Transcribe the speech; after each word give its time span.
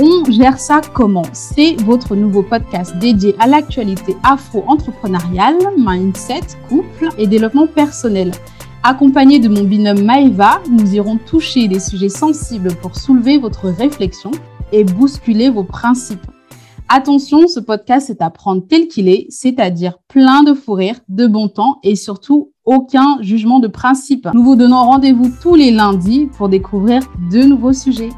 On 0.00 0.24
gère 0.28 0.58
ça 0.58 0.80
comment? 0.92 1.22
C'est 1.32 1.80
votre 1.82 2.16
nouveau 2.16 2.42
podcast 2.42 2.98
dédié 2.98 3.36
à 3.38 3.46
l'actualité 3.46 4.16
afro-entrepreneuriale, 4.24 5.56
mindset, 5.78 6.40
couple 6.68 7.10
et 7.16 7.28
développement 7.28 7.68
personnel. 7.68 8.32
Accompagné 8.82 9.38
de 9.38 9.48
mon 9.48 9.62
binôme 9.62 10.02
Maeva, 10.02 10.60
nous 10.68 10.96
irons 10.96 11.16
toucher 11.16 11.68
des 11.68 11.78
sujets 11.78 12.08
sensibles 12.08 12.74
pour 12.82 12.96
soulever 12.96 13.38
votre 13.38 13.68
réflexion 13.68 14.32
et 14.72 14.82
bousculer 14.82 15.48
vos 15.48 15.62
principes. 15.62 16.26
Attention, 16.88 17.46
ce 17.46 17.60
podcast 17.60 18.10
est 18.10 18.20
à 18.20 18.30
prendre 18.30 18.66
tel 18.66 18.88
qu'il 18.88 19.08
est, 19.08 19.26
c'est-à-dire 19.30 19.98
plein 20.08 20.42
de 20.42 20.54
fou 20.54 20.72
rire, 20.72 20.98
de 21.08 21.28
bon 21.28 21.46
temps 21.46 21.78
et 21.84 21.94
surtout 21.94 22.50
aucun 22.64 23.18
jugement 23.20 23.60
de 23.60 23.68
principe. 23.68 24.28
Nous 24.34 24.42
vous 24.42 24.56
donnons 24.56 24.82
rendez-vous 24.82 25.30
tous 25.40 25.54
les 25.54 25.70
lundis 25.70 26.26
pour 26.36 26.48
découvrir 26.48 27.02
de 27.30 27.44
nouveaux 27.44 27.72
sujets. 27.72 28.10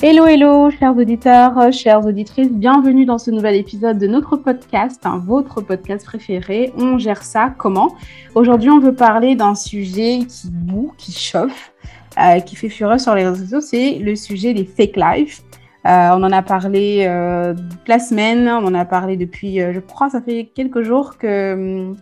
Hello, 0.00 0.26
hello, 0.26 0.70
chers 0.70 0.96
auditeurs, 0.96 1.58
euh, 1.58 1.72
chères 1.72 2.06
auditrices, 2.06 2.52
bienvenue 2.52 3.04
dans 3.04 3.18
ce 3.18 3.32
nouvel 3.32 3.56
épisode 3.56 3.98
de 3.98 4.06
notre 4.06 4.36
podcast, 4.36 5.04
hein, 5.04 5.20
votre 5.26 5.60
podcast 5.60 6.06
préféré. 6.06 6.72
On 6.78 6.98
gère 6.98 7.24
ça 7.24 7.52
comment? 7.58 7.96
Aujourd'hui, 8.36 8.70
on 8.70 8.78
veut 8.78 8.94
parler 8.94 9.34
d'un 9.34 9.56
sujet 9.56 10.20
qui 10.20 10.50
boue, 10.52 10.92
qui 10.96 11.10
chauffe, 11.10 11.72
euh, 12.16 12.38
qui 12.38 12.54
fait 12.54 12.68
fureur 12.68 13.00
sur 13.00 13.16
les 13.16 13.26
réseaux 13.26 13.42
sociaux, 13.42 13.60
c'est 13.60 13.98
le 13.98 14.14
sujet 14.14 14.54
des 14.54 14.64
fake 14.64 14.94
lives. 14.94 15.40
Euh, 15.84 16.10
on 16.12 16.22
en 16.22 16.30
a 16.30 16.42
parlé 16.42 17.04
euh, 17.08 17.54
la 17.88 17.98
semaine, 17.98 18.48
on 18.48 18.66
en 18.66 18.74
a 18.74 18.84
parlé 18.84 19.16
depuis, 19.16 19.58
je 19.58 19.80
crois, 19.80 20.10
ça 20.10 20.22
fait 20.22 20.48
quelques 20.54 20.82
jours 20.82 21.18
que 21.18 21.92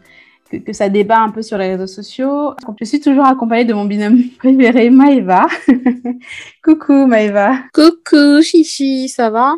que, 0.50 0.72
ça 0.72 0.88
débat 0.88 1.20
un 1.20 1.30
peu 1.30 1.42
sur 1.42 1.58
les 1.58 1.74
réseaux 1.74 1.86
sociaux. 1.86 2.54
Je 2.80 2.84
suis 2.84 3.00
toujours 3.00 3.26
accompagnée 3.26 3.64
de 3.64 3.74
mon 3.74 3.84
binôme 3.84 4.22
préféré, 4.38 4.90
Maëva. 4.90 5.46
Coucou 6.64 7.06
Maëva. 7.06 7.58
Coucou 7.72 8.42
Chichi, 8.42 9.08
ça 9.08 9.30
va? 9.30 9.54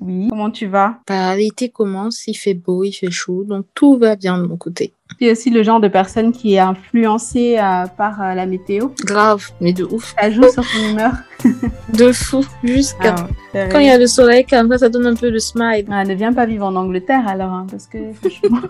Oui, 0.00 0.28
comment 0.28 0.50
tu 0.50 0.66
vas? 0.66 0.98
Bah, 1.06 1.36
L'été 1.36 1.68
commence, 1.68 2.26
il 2.26 2.34
fait 2.34 2.54
beau, 2.54 2.84
il 2.84 2.92
fait 2.92 3.10
chaud, 3.10 3.44
donc 3.44 3.66
tout 3.74 3.96
va 3.96 4.16
bien 4.16 4.36
de 4.36 4.46
mon 4.46 4.56
côté. 4.56 4.92
Tu 5.18 5.26
es 5.26 5.30
aussi 5.30 5.50
le 5.50 5.62
genre 5.62 5.80
de 5.80 5.88
personne 5.88 6.32
qui 6.32 6.54
est 6.54 6.58
influencée 6.58 7.56
euh, 7.58 7.86
par 7.86 8.20
euh, 8.20 8.34
la 8.34 8.46
météo? 8.46 8.88
Grave, 9.04 9.50
mais 9.60 9.72
de 9.72 9.84
ouf. 9.84 10.14
Ça 10.18 10.30
joue 10.30 10.42
sur 10.50 10.64
ton 10.64 10.90
humeur? 10.90 11.12
De 11.92 12.10
fou, 12.10 12.44
jusqu'à 12.64 13.14
ah, 13.54 13.68
quand 13.70 13.78
il 13.78 13.86
y 13.86 13.90
a 13.90 13.98
le 13.98 14.06
soleil, 14.06 14.44
comme 14.44 14.70
ça, 14.70 14.78
ça 14.78 14.88
donne 14.88 15.06
un 15.06 15.14
peu 15.14 15.30
de 15.30 15.38
smile. 15.38 15.84
Ah, 15.90 16.02
ne 16.02 16.14
viens 16.14 16.32
pas 16.32 16.46
vivre 16.46 16.64
en 16.64 16.74
Angleterre 16.74 17.28
alors, 17.28 17.52
hein, 17.52 17.66
parce 17.70 17.86
que 17.86 17.98
franchement... 18.14 18.60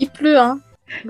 il 0.00 0.10
pleut, 0.10 0.36
hein 0.36 0.58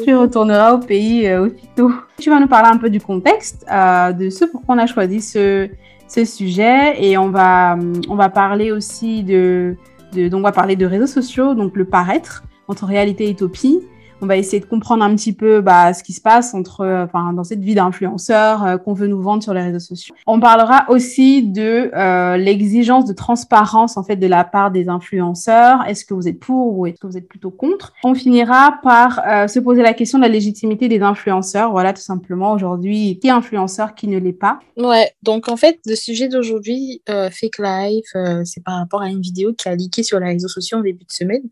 tu 0.05 0.15
retourneras 0.15 0.75
au 0.75 0.79
pays 0.79 1.27
euh, 1.27 1.47
aussitôt. 1.47 1.93
Tu 2.19 2.31
vas 2.31 2.41
nous 2.41 2.49
parler 2.49 2.69
un 2.73 2.79
peu 2.79 2.91
du 2.91 3.01
contexte, 3.01 3.67
euh, 3.71 4.13
de 4.13 4.31
ce 4.31 4.45
pourquoi 4.45 4.75
on 4.75 4.79
a 4.79 4.87
choisi 4.87 5.21
ce, 5.21 5.69
ce 6.09 6.25
sujet 6.25 7.03
et 7.03 7.19
on 7.19 7.31
va, 7.31 7.77
on 8.09 8.15
va 8.15 8.29
parler 8.29 8.73
aussi 8.73 9.23
de, 9.23 9.77
donc 10.15 10.35
on 10.35 10.41
va 10.41 10.53
parler 10.53 10.77
de 10.77 10.87
réseaux 10.87 11.07
sociaux, 11.07 11.55
donc 11.55 11.77
le 11.77 11.85
paraître 11.85 12.45
entre 12.69 12.85
réalité 12.87 13.25
et 13.25 13.31
utopie 13.31 13.81
on 14.23 14.27
va 14.27 14.37
essayer 14.37 14.61
de 14.61 14.67
comprendre 14.67 15.03
un 15.03 15.15
petit 15.17 15.33
peu 15.33 15.61
bah, 15.61 15.93
ce 15.93 16.05
qui 16.05 16.13
se 16.13 16.21
passe 16.21 16.55
entre, 16.55 16.83
euh, 16.83 17.05
enfin, 17.05 17.33
dans 17.33 17.43
cette 17.43 17.61
vie 17.61 17.75
d'influenceur 17.75 18.65
euh, 18.65 18.77
qu'on 18.79 18.95
veut 18.95 19.09
nous 19.09 19.21
vendre 19.21 19.43
sur 19.43 19.53
les 19.53 19.63
réseaux 19.63 19.81
sociaux. 19.81 20.15
On 20.29 20.39
parlera 20.39 20.87
aussi 20.89 21.43
de 21.43 21.91
euh, 21.93 22.37
l'exigence 22.37 23.05
de 23.05 23.13
transparence 23.13 23.97
en 23.97 24.05
fait 24.05 24.15
de 24.15 24.29
la 24.29 24.45
part 24.45 24.71
des 24.71 24.89
influenceurs. 24.89 25.85
Est-ce 25.89 26.05
que 26.05 26.15
vous 26.15 26.29
êtes 26.29 26.39
pour 26.39 26.79
ou 26.79 26.87
est-ce 26.87 27.01
que 27.01 27.07
vous 27.09 27.19
êtes 27.19 27.29
plutôt 27.29 27.51
contre? 27.51 27.93
On 28.05 28.15
finira 28.15 28.79
par 28.83 29.21
se 29.49 29.59
poser 29.59 29.83
la 29.83 29.93
question 29.93 30.19
de 30.19 30.23
la 30.23 30.29
légitimité 30.29 30.89
des 30.89 31.01
influenceurs. 31.01 31.73
Voilà, 31.73 31.93
tout 31.93 32.03
simplement 32.03 32.53
aujourd'hui, 32.53 33.19
qui 33.19 33.27
est 33.27 33.31
influenceur, 33.31 33.95
qui 33.95 34.07
ne 34.07 34.19
l'est 34.19 34.33
pas. 34.33 34.61
Ouais. 34.77 35.11
Donc 35.23 35.49
en 35.49 35.57
fait, 35.57 35.81
le 35.87 35.97
sujet 35.97 36.29
d'aujourd'hui, 36.29 37.03
fake 37.07 37.59
life, 37.59 38.17
c'est 38.45 38.63
par 38.63 38.79
rapport 38.79 39.03
à 39.03 39.09
une 39.09 39.21
vidéo 39.21 39.53
qui 39.53 39.69
a 39.69 39.75
leaké 39.75 40.03
sur 40.03 40.21
les 40.21 40.27
réseaux 40.27 40.49
sociaux 40.49 40.79
en 40.79 40.83
début 40.83 41.05
de 41.05 41.13
semaine 41.13 41.43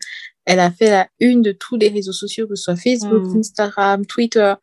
elle 0.51 0.59
a 0.59 0.73
fait 0.73 0.91
la 0.91 1.09
une 1.21 1.43
de 1.43 1.53
tous 1.53 1.77
les 1.77 1.89
réseaux 1.89 2.13
sociaux, 2.13 2.49
que 2.49 2.57
ce 2.57 2.65
soit 2.65 2.75
Facebook, 2.75 3.23
hmm. 3.23 3.39
Instagram, 3.39 4.05
Twitter. 4.05 4.55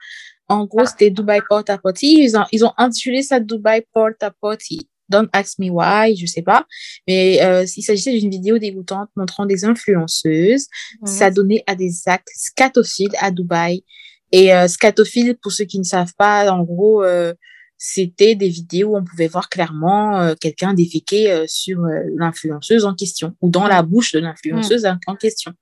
En 0.49 0.65
gros, 0.65 0.85
c'était 0.85 1.11
Dubai 1.11 1.39
Porta 1.47 1.77
Potty. 1.77 2.23
Ils 2.23 2.37
ont, 2.37 2.43
ils 2.51 2.65
ont 2.65 2.73
intitulé 2.77 3.23
ça 3.23 3.39
Dubai 3.39 3.87
Porta 3.93 4.31
Potty. 4.41 4.89
Don't 5.07 5.29
ask 5.31 5.57
me 5.59 5.69
why, 5.69 6.13
je 6.17 6.25
sais 6.25 6.41
pas. 6.41 6.65
Mais 7.07 7.41
euh, 7.41 7.65
il 7.77 7.81
s'agissait 7.83 8.19
d'une 8.19 8.29
vidéo 8.29 8.57
dégoûtante 8.57 9.07
montrant 9.15 9.45
des 9.45 9.63
influenceuses 9.63 10.67
hmm. 10.99 11.05
s'adonner 11.05 11.63
à 11.67 11.75
des 11.75 11.93
actes 12.07 12.27
scatophiles 12.35 13.15
à 13.21 13.31
Dubaï. 13.31 13.85
Et 14.33 14.53
euh, 14.53 14.67
scatophile, 14.67 15.37
pour 15.41 15.53
ceux 15.53 15.63
qui 15.63 15.79
ne 15.79 15.85
savent 15.85 16.13
pas, 16.17 16.51
en 16.51 16.63
gros, 16.63 17.01
euh, 17.01 17.33
c'était 17.77 18.35
des 18.35 18.49
vidéos 18.49 18.89
où 18.89 18.97
on 18.97 19.03
pouvait 19.03 19.27
voir 19.27 19.49
clairement 19.49 20.19
euh, 20.19 20.33
quelqu'un 20.39 20.73
déféquer 20.73 21.31
euh, 21.31 21.45
sur 21.47 21.85
euh, 21.85 22.01
l'influenceuse 22.15 22.85
en 22.85 22.95
question 22.95 23.35
ou 23.41 23.49
dans 23.49 23.67
la 23.67 23.83
bouche 23.83 24.11
de 24.13 24.19
l'influenceuse 24.19 24.83
mm. 24.83 24.99
en 25.05 25.15
question. 25.15 25.53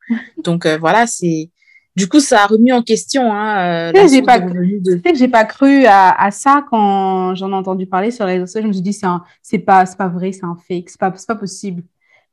Donc 0.43 0.65
voilà, 0.65 1.07
c'est 1.07 1.49
du 1.95 2.07
coup 2.07 2.19
ça 2.19 2.43
a 2.43 2.47
remis 2.47 2.71
en 2.71 2.81
question. 2.81 3.33
Hein, 3.33 3.91
tu 3.93 4.01
sais, 4.01 4.07
j'ai 4.07 4.21
pas, 4.21 4.39
de... 4.39 4.95
que 4.95 5.15
j'ai 5.15 5.27
pas 5.27 5.43
cru 5.43 5.85
à, 5.85 6.11
à 6.11 6.31
ça 6.31 6.65
quand 6.69 7.35
j'en 7.35 7.51
ai 7.51 7.55
entendu 7.55 7.85
parler 7.85 8.11
sur 8.11 8.25
les 8.25 8.33
réseaux 8.33 8.45
sociaux. 8.45 8.61
Je 8.61 8.67
me 8.67 8.73
suis 8.73 8.81
dit 8.81 8.93
c'est 8.93 9.07
c'est 9.41 9.59
pas 9.59 9.85
c'est 9.85 9.97
pas 9.97 10.07
vrai, 10.07 10.31
c'est 10.31 10.45
un 10.45 10.57
fake, 10.67 10.89
c'est 10.89 10.99
pas 10.99 11.13
c'est 11.15 11.27
pas 11.27 11.35
possible. 11.35 11.83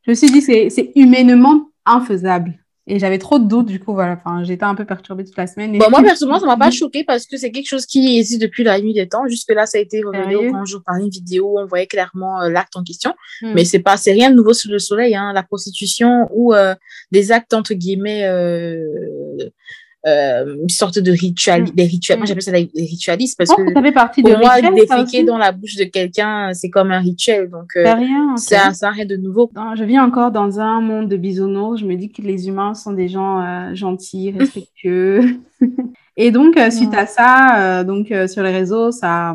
Je 0.07 0.13
me 0.13 0.15
suis 0.15 0.31
dit 0.31 0.43
c'est 0.43 0.71
c'est 0.71 0.93
humainement 0.95 1.71
infaisable. 1.85 2.62
Et 2.89 2.99
j'avais 2.99 3.19
trop 3.19 3.39
de 3.39 3.47
doutes, 3.47 3.67
du 3.67 3.79
coup, 3.79 3.93
voilà. 3.93 4.15
Enfin, 4.15 4.43
j'étais 4.43 4.65
un 4.65 4.75
peu 4.75 4.85
perturbée 4.85 5.25
toute 5.25 5.37
la 5.37 5.47
semaine. 5.47 5.79
Bon, 5.79 5.89
moi, 5.89 6.03
personnellement, 6.03 6.41
ça 6.41 6.47
m'a 6.47 6.57
pas 6.57 6.73
choqué 6.73 7.05
parce 7.05 7.27
que 7.27 7.37
c'est 7.37 7.53
quelque 7.53 7.69
chose 7.69 7.87
qui 7.87 8.19
existe 8.19 8.43
depuis 8.43 8.65
la 8.65 8.81
nuit 8.81 8.93
des 8.93 9.09
temps. 9.09 9.27
Jusque-là, 9.29 9.67
ça 9.67 9.79
a 9.79 9.81
été 9.81 10.03
révélé 10.05 10.35
au 10.35 10.51
grand 10.51 10.65
jour 10.65 10.83
par 10.85 10.97
une 10.97 11.09
vidéo 11.09 11.53
où 11.53 11.61
on 11.61 11.67
voyait 11.67 11.87
clairement 11.87 12.43
euh, 12.43 12.49
l'acte 12.49 12.77
en 12.77 12.83
question. 12.83 13.15
Hmm. 13.41 13.53
Mais 13.55 13.65
c'est 13.65 13.79
pas, 13.79 13.97
c'est 13.97 14.13
rien 14.13 14.31
de 14.31 14.35
nouveau 14.35 14.53
sous 14.53 14.69
le 14.69 14.81
soleil, 14.81 15.15
hein. 15.15 15.33
La 15.33 15.45
prostitution 15.45 16.29
ou 16.33 16.55
euh, 16.55 16.75
des 17.13 17.31
actes, 17.31 17.55
entre 17.55 17.75
guillemets, 17.75 18.25
euh, 18.25 18.85
euh, 20.05 20.57
une 20.61 20.69
sorte 20.69 20.99
de 20.99 21.13
rituel, 21.13 21.63
mm. 21.63 21.71
des 21.75 21.85
rituels. 21.85 22.19
Moi, 22.19 22.27
j'appelle 22.27 22.43
ça 22.43 22.51
des 22.51 22.71
ritualistes 22.75 23.39
parce 23.39 23.51
oh, 23.53 23.63
que 23.63 23.73
ça 23.73 23.83
fait 23.83 23.93
partie 23.93 24.23
pour 24.23 24.33
de 24.33 24.37
moi, 24.37 24.61
déféquer 24.61 25.23
dans 25.23 25.39
la 25.39 25.53
bouche 25.53 25.77
de 25.77 25.85
quelqu'un, 25.85 26.53
c'est 26.55 26.71
comme 26.71 26.91
un 26.91 26.99
rituel. 26.99 27.49
Donc, 27.49 27.77
euh, 27.77 27.95
rien, 27.95 28.37
ça, 28.37 28.73
ça 28.75 28.91
rien 28.91 29.07
de 29.07 29.17
nouveau. 29.17 29.49
je 29.77 29.85
vis 29.85 30.01
encore 30.01 30.33
dans 30.33 30.59
un 30.59 30.81
monde 30.81 31.09
de 31.09 31.17
bisounours. 31.17 31.81
Je 31.81 31.87
me 31.87 31.95
dis 31.95 32.11
que 32.11 32.21
les 32.21 32.49
humains 32.49 32.75
sont 32.75 32.93
des 32.93 33.09
gens 33.09 33.41
euh, 33.41 33.75
gentils, 33.75 34.35
respectueux. 34.37 35.21
Et 36.17 36.33
donc, 36.33 36.57
euh, 36.57 36.71
suite 36.71 36.95
à 36.95 37.07
ça, 37.07 37.85
donc 37.85 38.13
sur 38.27 38.43
les 38.43 38.51
réseaux, 38.51 38.91
ça, 38.91 39.35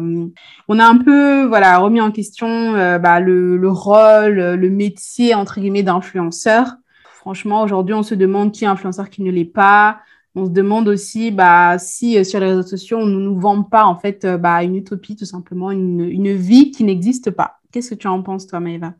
on 0.67 0.79
a 0.79 0.85
un 0.85 0.97
peu, 0.97 1.45
voilà, 1.45 1.77
remis 1.77 2.01
en 2.01 2.11
question 2.11 2.73
bah, 3.00 3.19
le, 3.19 3.57
le 3.57 3.72
rôle, 3.72 4.35
le 4.35 4.69
métier 4.69 5.33
entre 5.33 5.59
guillemets 5.59 5.81
d'influenceur. 5.81 6.75
Franchement, 7.16 7.63
aujourd'hui, 7.63 7.95
on 7.95 8.03
se 8.03 8.16
demande 8.16 8.51
qui 8.51 8.66
est 8.66 8.67
influenceur, 8.67 9.09
qui 9.09 9.23
ne 9.23 9.31
l'est 9.31 9.45
pas 9.45 10.00
on 10.38 10.46
se 10.46 10.52
demande 10.52 10.88
aussi 10.88 11.31
bah, 11.31 11.80
si 11.80 12.18
euh, 12.18 12.24
sur 12.24 12.40
les 12.40 12.48
réseaux 12.48 12.62
sociaux, 12.62 13.00
on 13.00 13.08
ne 13.08 13.20
nous 13.20 13.40
vend 13.40 13.64
pas 13.64 13.86
en 13.86 13.98
fait 13.98 14.24
euh, 14.24 14.38
bah, 14.38 14.62
une 14.62 14.75
utopie, 14.75 15.16
tout 15.16 15.25
simplement, 15.25 15.72
une, 15.72 16.02
une 16.02 16.34
vie 16.34 16.70
qui 16.70 16.84
n'existe 16.84 17.31
pas. 17.31 17.58
Qu'est-ce 17.72 17.90
que 17.90 17.96
tu 17.96 18.08
en 18.08 18.22
penses, 18.22 18.46
toi, 18.46 18.59
Maëva? 18.59 18.94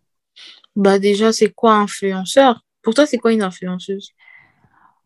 Bah 0.76 0.98
déjà, 0.98 1.32
c'est 1.32 1.52
quoi 1.52 1.76
influenceur? 1.76 2.64
Pour 2.82 2.96
toi, 2.96 3.06
c'est 3.06 3.20
quoi 3.20 3.34
une 3.34 3.44
influenceuse? 3.44 4.14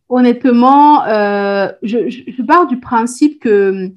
Honnêtement, 0.08 1.04
euh, 1.06 1.70
je, 1.84 2.10
je, 2.10 2.44
pars 2.44 2.68
du 2.68 2.80
principe 2.80 3.42
que 3.42 3.92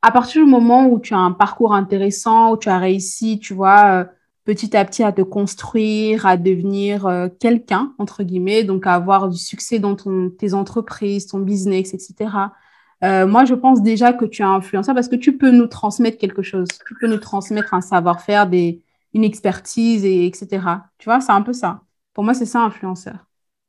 à 0.00 0.10
partir 0.10 0.42
du 0.42 0.50
moment 0.50 0.86
où 0.86 0.98
tu 1.00 1.12
as 1.12 1.18
un 1.18 1.32
parcours 1.32 1.74
intéressant, 1.74 2.52
où 2.52 2.56
tu 2.56 2.70
as 2.70 2.78
réussi, 2.78 3.38
tu 3.38 3.52
vois, 3.52 4.08
petit 4.44 4.76
à 4.76 4.84
petit 4.84 5.02
à 5.02 5.12
te 5.12 5.22
construire, 5.22 6.26
à 6.26 6.36
devenir 6.36 7.06
euh, 7.06 7.28
quelqu'un, 7.40 7.94
entre 7.98 8.22
guillemets, 8.22 8.64
donc 8.64 8.86
à 8.86 8.94
avoir 8.94 9.28
du 9.28 9.38
succès 9.38 9.78
dans 9.78 9.96
ton, 9.96 10.30
tes 10.30 10.54
entreprises, 10.54 11.26
ton 11.26 11.38
business, 11.38 11.94
etc. 11.94 12.30
Euh, 13.02 13.26
moi, 13.26 13.44
je 13.44 13.54
pense 13.54 13.82
déjà 13.82 14.12
que 14.12 14.24
tu 14.24 14.42
es 14.42 14.44
influenceur 14.44 14.94
parce 14.94 15.08
que 15.08 15.16
tu 15.16 15.36
peux 15.36 15.50
nous 15.50 15.66
transmettre 15.66 16.18
quelque 16.18 16.42
chose. 16.42 16.68
Tu 16.86 16.94
peux 17.00 17.06
nous 17.06 17.18
transmettre 17.18 17.74
un 17.74 17.80
savoir-faire, 17.80 18.46
des, 18.46 18.82
une 19.14 19.24
expertise, 19.24 20.04
et, 20.04 20.26
etc. 20.26 20.48
Tu 20.98 21.06
vois, 21.06 21.20
c'est 21.20 21.32
un 21.32 21.42
peu 21.42 21.52
ça. 21.52 21.80
Pour 22.12 22.24
moi, 22.24 22.34
c'est 22.34 22.46
ça, 22.46 22.60
influenceur. 22.60 23.26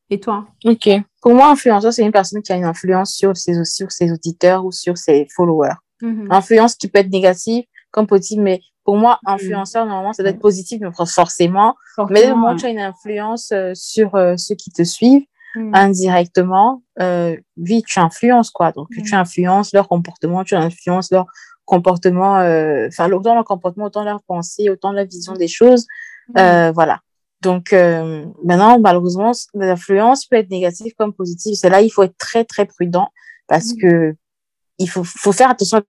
Et 0.09 0.19
toi? 0.19 0.45
Ok. 0.65 0.89
Pour 1.21 1.33
moi, 1.33 1.49
influenceur, 1.49 1.91
c'est 1.91 2.05
une 2.05 2.11
personne 2.11 2.41
qui 2.41 2.51
a 2.53 2.57
une 2.57 2.65
influence 2.65 3.13
sur 3.13 3.35
ses, 3.35 3.63
sur 3.65 3.91
ses 3.91 4.11
auditeurs 4.11 4.63
ou 4.65 4.71
sur 4.71 4.97
ses 4.97 5.25
followers. 5.35 5.75
Mm-hmm. 6.01 6.27
Influence 6.29 6.75
qui 6.75 6.87
peut 6.87 6.99
être 6.99 7.11
négative 7.11 7.63
comme 7.95 8.07
positive, 8.07 8.41
mais 8.41 8.61
pour 8.83 8.97
moi, 8.97 9.19
mm. 9.23 9.29
influenceur, 9.29 9.85
normalement, 9.85 10.13
ça 10.13 10.21
doit 10.21 10.31
être 10.31 10.39
positif, 10.39 10.79
mais 10.81 10.89
forcément. 11.07 11.75
mais 12.09 12.29
au 12.29 12.35
moins, 12.35 12.55
tu 12.55 12.65
as 12.65 12.69
une 12.69 12.79
influence 12.79 13.51
euh, 13.51 13.71
sur 13.73 14.15
euh, 14.15 14.35
ceux 14.37 14.55
qui 14.55 14.69
te 14.69 14.83
suivent 14.83 15.25
mm. 15.55 15.73
indirectement. 15.73 16.83
Euh, 16.99 17.37
oui, 17.57 17.83
tu 17.87 17.99
influences, 17.99 18.51
quoi. 18.51 18.73
Donc, 18.73 18.89
tu 18.89 19.15
mm. 19.15 19.19
influences 19.19 19.73
leur 19.73 19.87
comportement, 19.87 20.43
tu 20.43 20.55
influences 20.55 21.09
leur 21.09 21.25
comportement, 21.63 22.37
euh, 22.39 22.87
enfin, 22.89 23.09
autant 23.11 23.33
leur 23.33 23.45
comportement, 23.45 23.85
autant 23.85 24.03
leur 24.03 24.21
pensée, 24.23 24.69
autant 24.69 24.91
leur 24.91 25.05
vision 25.05 25.33
des 25.33 25.47
choses. 25.47 25.87
voilà. 26.35 26.99
Donc, 27.41 27.71
maintenant, 27.71 28.79
malheureusement, 28.79 29.31
l'influence 29.53 30.25
peut 30.25 30.37
être 30.37 30.49
négative 30.49 30.93
comme 30.97 31.13
positive. 31.13 31.55
C'est 31.55 31.69
là, 31.69 31.81
il 31.81 31.89
faut 31.89 32.03
être 32.03 32.17
très, 32.17 32.43
très 32.43 32.65
prudent 32.65 33.07
parce 33.47 33.73
que 33.73 34.15
il 34.79 34.89
faut, 34.89 35.03
faut 35.05 35.31
faire 35.31 35.49
attention 35.51 35.77
à 35.77 35.81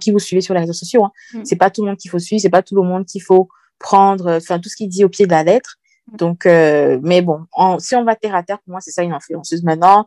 qui 0.00 0.12
vous 0.12 0.18
suivez 0.18 0.40
sur 0.40 0.54
les 0.54 0.60
réseaux 0.60 0.72
sociaux. 0.72 1.04
Hein. 1.04 1.12
Mm. 1.34 1.40
C'est 1.44 1.56
pas 1.56 1.70
tout 1.70 1.82
le 1.82 1.88
monde 1.88 1.98
qu'il 1.98 2.10
faut 2.10 2.18
suivre, 2.18 2.40
c'est 2.40 2.50
pas 2.50 2.62
tout 2.62 2.76
le 2.76 2.82
monde 2.82 3.06
qu'il 3.06 3.22
faut 3.22 3.48
prendre, 3.78 4.36
enfin, 4.36 4.58
tout 4.58 4.68
ce 4.68 4.76
qu'il 4.76 4.88
dit 4.88 5.04
au 5.04 5.08
pied 5.08 5.26
de 5.26 5.30
la 5.30 5.42
lettre. 5.42 5.76
Donc, 6.18 6.46
euh, 6.46 6.98
mais 7.02 7.22
bon, 7.22 7.46
si 7.78 7.94
on 7.94 8.04
va 8.04 8.16
terre 8.16 8.34
à 8.34 8.42
terre, 8.42 8.58
pour 8.60 8.72
moi, 8.72 8.80
c'est 8.80 8.90
ça 8.90 9.02
une 9.02 9.12
influenceuse. 9.12 9.62
Maintenant, 9.62 10.06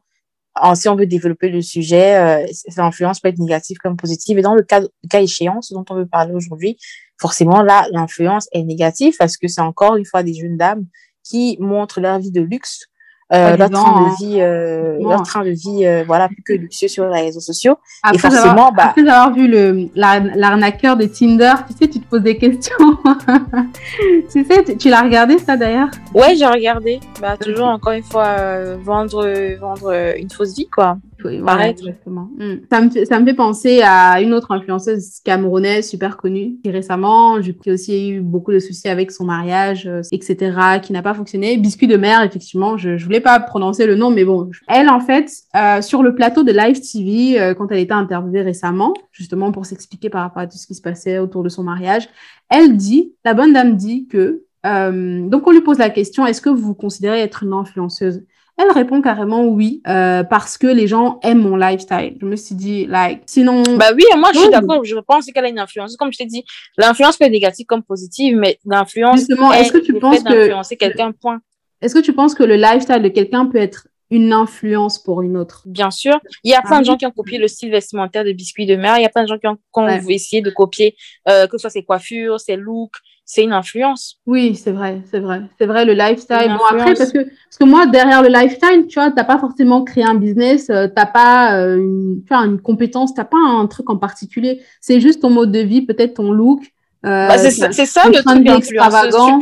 si 0.75 0.88
on 0.89 0.95
veut 0.95 1.07
développer 1.07 1.50
le 1.50 1.62
sujet, 1.62 2.15
euh, 2.15 2.45
cette 2.51 2.80
influence 2.80 3.19
peut 3.19 3.30
être 3.30 3.39
négative 3.39 3.77
comme 3.77 3.98
positive. 3.98 4.38
Et 4.38 4.42
dans 4.42 4.54
le 4.54 4.63
cas, 4.63 4.81
le 4.81 4.89
cas 5.10 5.21
échéant, 5.21 5.62
ce 5.62 5.74
dont 5.74 5.86
on 5.89 5.95
veut 5.95 6.06
parler 6.06 6.33
aujourd'hui, 6.33 6.77
forcément, 7.19 7.62
là, 7.62 7.88
l'influence 7.92 8.48
est 8.51 8.63
négative 8.63 9.16
parce 9.18 9.38
que 9.38 9.48
c'est 9.48 9.62
encore 9.62 9.95
une 9.95 10.06
fois 10.06 10.24
des 10.24 10.33
jeunes 10.33 10.57
dames 10.57 10.86
qui 11.24 11.57
montrent 11.59 12.01
leur 12.01 12.19
vie 12.19 12.31
de 12.31 12.42
luxe 12.42 12.88
euh, 13.33 13.57
leur, 13.57 13.69
train 13.69 14.09
de 14.09 14.15
vie, 14.18 14.41
euh, 14.41 14.97
leur 15.00 15.24
train 15.24 15.44
de 15.44 15.50
vie, 15.50 15.85
euh, 15.85 16.03
voilà, 16.06 16.27
plus 16.27 16.44
que 16.44 16.53
luxueux 16.53 16.88
sur 16.88 17.07
les 17.07 17.21
réseaux 17.21 17.39
sociaux. 17.39 17.77
Après 18.03 18.18
et 18.18 18.19
forcément, 18.19 18.51
avoir, 18.51 18.74
bah, 18.74 18.83
après 18.89 19.01
avoir 19.01 19.33
vu 19.33 19.47
le, 19.47 19.89
l'arnaqueur 19.95 20.97
de 20.97 21.06
Tinder, 21.06 21.53
tu 21.68 21.74
sais, 21.74 21.88
tu 21.88 22.00
te 22.00 22.07
poses 22.07 22.21
des 22.21 22.38
questions. 22.38 22.75
tu 24.31 24.45
sais, 24.45 24.63
tu, 24.77 24.89
l'as 24.89 25.01
regardé 25.01 25.39
ça 25.39 25.57
d'ailleurs? 25.57 25.89
Ouais, 26.13 26.35
j'ai 26.35 26.45
regardé. 26.45 27.00
Bah, 27.19 27.35
toujours, 27.38 27.68
encore 27.68 27.94
une 27.94 28.03
fois, 28.03 28.75
vendre, 28.83 29.27
vendre 29.59 30.15
une 30.18 30.30
fausse 30.30 30.56
vie, 30.56 30.69
quoi. 30.69 30.97
Oui, 31.25 31.41
exactement. 31.69 32.29
Hmm. 32.37 32.55
Ça, 32.71 32.81
me 32.81 32.89
fait, 32.89 33.05
ça 33.05 33.19
me 33.19 33.25
fait 33.25 33.33
penser 33.33 33.81
à 33.83 34.21
une 34.21 34.33
autre 34.33 34.51
influenceuse 34.51 35.19
camerounaise 35.23 35.89
super 35.89 36.17
connue 36.17 36.57
qui 36.63 36.71
récemment, 36.71 37.39
qui 37.41 37.69
a 37.69 37.73
aussi 37.73 38.09
eu 38.09 38.21
beaucoup 38.21 38.51
de 38.51 38.59
soucis 38.59 38.89
avec 38.89 39.11
son 39.11 39.25
mariage, 39.25 39.89
etc., 40.11 40.79
qui 40.81 40.93
n'a 40.93 41.01
pas 41.01 41.13
fonctionné. 41.13 41.57
Biscuit 41.57 41.87
de 41.87 41.97
mer, 41.97 42.21
effectivement, 42.23 42.77
je, 42.77 42.97
je 42.97 43.05
voulais 43.05 43.19
pas 43.19 43.39
prononcer 43.39 43.85
le 43.85 43.95
nom, 43.95 44.09
mais 44.09 44.25
bon. 44.25 44.49
Elle, 44.67 44.89
en 44.89 44.99
fait, 44.99 45.31
euh, 45.55 45.81
sur 45.81 46.03
le 46.03 46.15
plateau 46.15 46.43
de 46.43 46.51
Live 46.51 46.79
TV, 46.79 47.39
euh, 47.39 47.53
quand 47.53 47.71
elle 47.71 47.79
était 47.79 47.93
interviewée 47.93 48.41
récemment, 48.41 48.93
justement 49.11 49.51
pour 49.51 49.65
s'expliquer 49.65 50.09
par 50.09 50.21
rapport 50.21 50.41
à 50.41 50.47
tout 50.47 50.57
ce 50.57 50.67
qui 50.67 50.75
se 50.75 50.81
passait 50.81 51.19
autour 51.19 51.43
de 51.43 51.49
son 51.49 51.63
mariage, 51.63 52.09
elle 52.49 52.77
dit, 52.77 53.13
la 53.25 53.33
bonne 53.33 53.53
dame 53.53 53.75
dit 53.75 54.07
que, 54.07 54.43
euh, 54.65 55.27
donc 55.27 55.47
on 55.47 55.51
lui 55.51 55.61
pose 55.61 55.77
la 55.77 55.89
question, 55.89 56.25
est-ce 56.25 56.41
que 56.41 56.49
vous 56.49 56.67
vous 56.67 56.75
considérez 56.75 57.19
être 57.19 57.43
une 57.43 57.53
influenceuse? 57.53 58.23
Elle 58.57 58.71
répond 58.71 59.01
carrément 59.01 59.45
oui, 59.45 59.81
parce 59.85 60.57
que 60.57 60.67
les 60.67 60.88
gens 60.88 61.19
aiment 61.23 61.41
mon 61.41 61.55
lifestyle. 61.55 62.17
Je 62.21 62.25
me 62.25 62.35
suis 62.35 62.55
dit, 62.55 62.85
like, 62.85 63.21
sinon. 63.25 63.63
Bah 63.77 63.91
oui, 63.95 64.03
moi 64.17 64.29
je 64.33 64.39
suis 64.39 64.50
d'accord. 64.50 64.83
Je 64.83 64.95
pense 64.95 65.25
qu'elle 65.25 65.45
a 65.45 65.50
une 65.50 65.59
influence. 65.59 65.97
Comme 65.97 66.11
je 66.13 66.19
t'ai 66.19 66.25
dit, 66.25 66.44
l'influence 66.77 67.17
peut 67.17 67.25
être 67.25 67.31
négative 67.31 67.65
comme 67.65 67.83
positive, 67.83 68.38
mais 68.38 68.59
l'influence. 68.65 69.19
Justement, 69.19 69.51
est-ce 69.51 69.71
que 69.71 69.79
tu 69.79 69.94
penses 69.95 70.23
que. 70.23 70.75
quelqu'un, 70.75 71.11
point. 71.11 71.39
Est-ce 71.81 71.95
que 71.95 72.00
tu 72.00 72.13
penses 72.13 72.33
que 72.33 72.44
le 72.44 72.55
lifestyle 72.55 73.01
de 73.01 73.09
quelqu'un 73.09 73.45
peut 73.47 73.57
être 73.57 73.88
une 74.13 74.31
influence 74.31 75.00
pour 75.00 75.24
une 75.24 75.36
autre 75.36 75.63
Bien 75.65 75.89
sûr. 75.89 76.19
Il 76.44 76.51
y 76.51 76.54
a 76.54 76.62
plein 76.62 76.81
de 76.81 76.86
ah 76.86 76.92
gens 76.92 76.98
qui 76.98 77.06
ont 77.07 77.12
copié 77.12 77.39
le 77.39 77.48
style 77.48 77.71
vestimentaire 77.71 78.24
de 78.24 78.31
Biscuit 78.31 78.68
de 78.68 78.75
Mer. 78.75 79.00
Il 79.00 79.01
y 79.01 79.06
a 79.06 79.10
plein 79.10 79.24
de 79.24 79.27
gens 79.27 79.39
qui 79.39 79.48
ont, 79.48 79.88
essayé 80.07 80.44
de 80.44 80.51
copier, 80.51 80.95
euh, 81.27 81.48
que 81.48 81.57
ce 81.57 81.62
soit 81.63 81.69
ses 81.71 81.83
coiffures, 81.83 82.39
ses 82.39 82.56
looks. 82.56 82.95
C'est 83.25 83.44
une 83.44 83.54
influence. 83.54 84.19
Oui, 84.27 84.54
c'est 84.54 84.71
vrai, 84.71 85.01
c'est 85.10 85.19
vrai. 85.19 85.42
C'est 85.57 85.65
vrai, 85.65 85.86
le 85.86 85.94
lifestyle. 85.94 86.56
Bon, 86.57 86.65
après, 86.69 86.94
parce 86.94 87.12
que, 87.12 87.24
parce 87.24 87.57
que 87.60 87.63
moi, 87.63 87.88
derrière 87.88 88.21
le 88.21 88.27
lifestyle, 88.27 88.86
tu 88.88 89.00
vois, 89.00 89.12
t'as 89.12 89.24
pas 89.24 89.39
forcément 89.39 89.83
créé 89.83 90.04
un 90.04 90.16
business, 90.16 90.68
tu 90.68 90.74
euh, 90.74 90.88
t'as 90.94 91.06
pas 91.06 91.57
euh, 91.57 91.77
une, 91.77 92.21
tu 92.24 92.33
vois, 92.33 92.45
une 92.45 92.59
compétence, 92.59 93.16
t'as 93.16 93.24
pas 93.24 93.38
un 93.38 93.66
truc 93.66 93.89
en 93.89 93.98
particulier. 93.98 94.62
C'est 94.80 95.00
juste 95.00 95.21
ton 95.21 95.30
mode 95.31 95.51
de 95.51 95.59
vie, 95.59 95.81
peut-être 95.81 96.16
ton 96.16 96.31
look. 96.31 96.62
Bah, 97.01 97.38
c'est 97.38 97.51
ça, 97.51 98.09
le 98.09 98.21
truc 98.21 98.48
extravagant. 98.48 99.39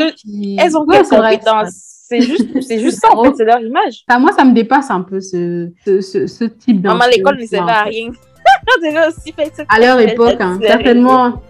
Elles 0.57 0.77
ont 0.77 0.85
ouais, 0.85 1.01
compétences 1.03 1.91
c'est 2.11 2.21
juste, 2.21 2.61
c'est 2.61 2.79
juste 2.79 2.99
ça, 2.99 3.15
en 3.15 3.23
fait, 3.23 3.35
c'est 3.37 3.45
leur 3.45 3.61
image. 3.61 4.03
Enfin, 4.07 4.19
moi, 4.19 4.31
ça 4.33 4.43
me 4.43 4.53
dépasse 4.53 4.91
un 4.91 5.01
peu 5.01 5.21
ce, 5.21 5.69
ce, 5.85 6.01
ce, 6.01 6.27
ce 6.27 6.43
type. 6.43 6.83
Maman, 6.83 7.05
l'école 7.09 7.37
ne 7.37 7.45
servait 7.45 7.71
à 7.71 7.83
rien. 7.83 8.11
aussi 9.07 9.31
fait 9.31 9.53
à 9.69 9.79
leur 9.79 9.99
époque, 9.99 10.37
hein, 10.39 10.59
certainement, 10.61 11.41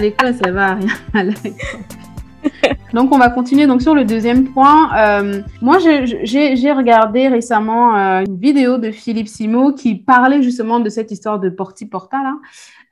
l'école 0.00 0.32
ne 0.32 0.32
servait 0.44 0.60
à 0.60 0.74
rien. 0.74 1.34
Donc, 2.92 3.14
on 3.14 3.18
va 3.18 3.30
continuer 3.30 3.66
donc 3.66 3.82
sur 3.82 3.94
le 3.94 4.04
deuxième 4.04 4.48
point. 4.48 4.90
Euh, 4.96 5.40
moi, 5.62 5.78
j'ai 5.78 6.72
regardé 6.72 7.28
récemment 7.28 7.96
euh, 7.96 8.24
une 8.26 8.36
vidéo 8.36 8.78
de 8.78 8.90
Philippe 8.90 9.28
Simo 9.28 9.72
qui 9.72 9.94
parlait 9.94 10.42
justement 10.42 10.80
de 10.80 10.88
cette 10.88 11.10
histoire 11.10 11.38
de 11.38 11.48
porti-porta 11.48 12.18
là. 12.18 12.34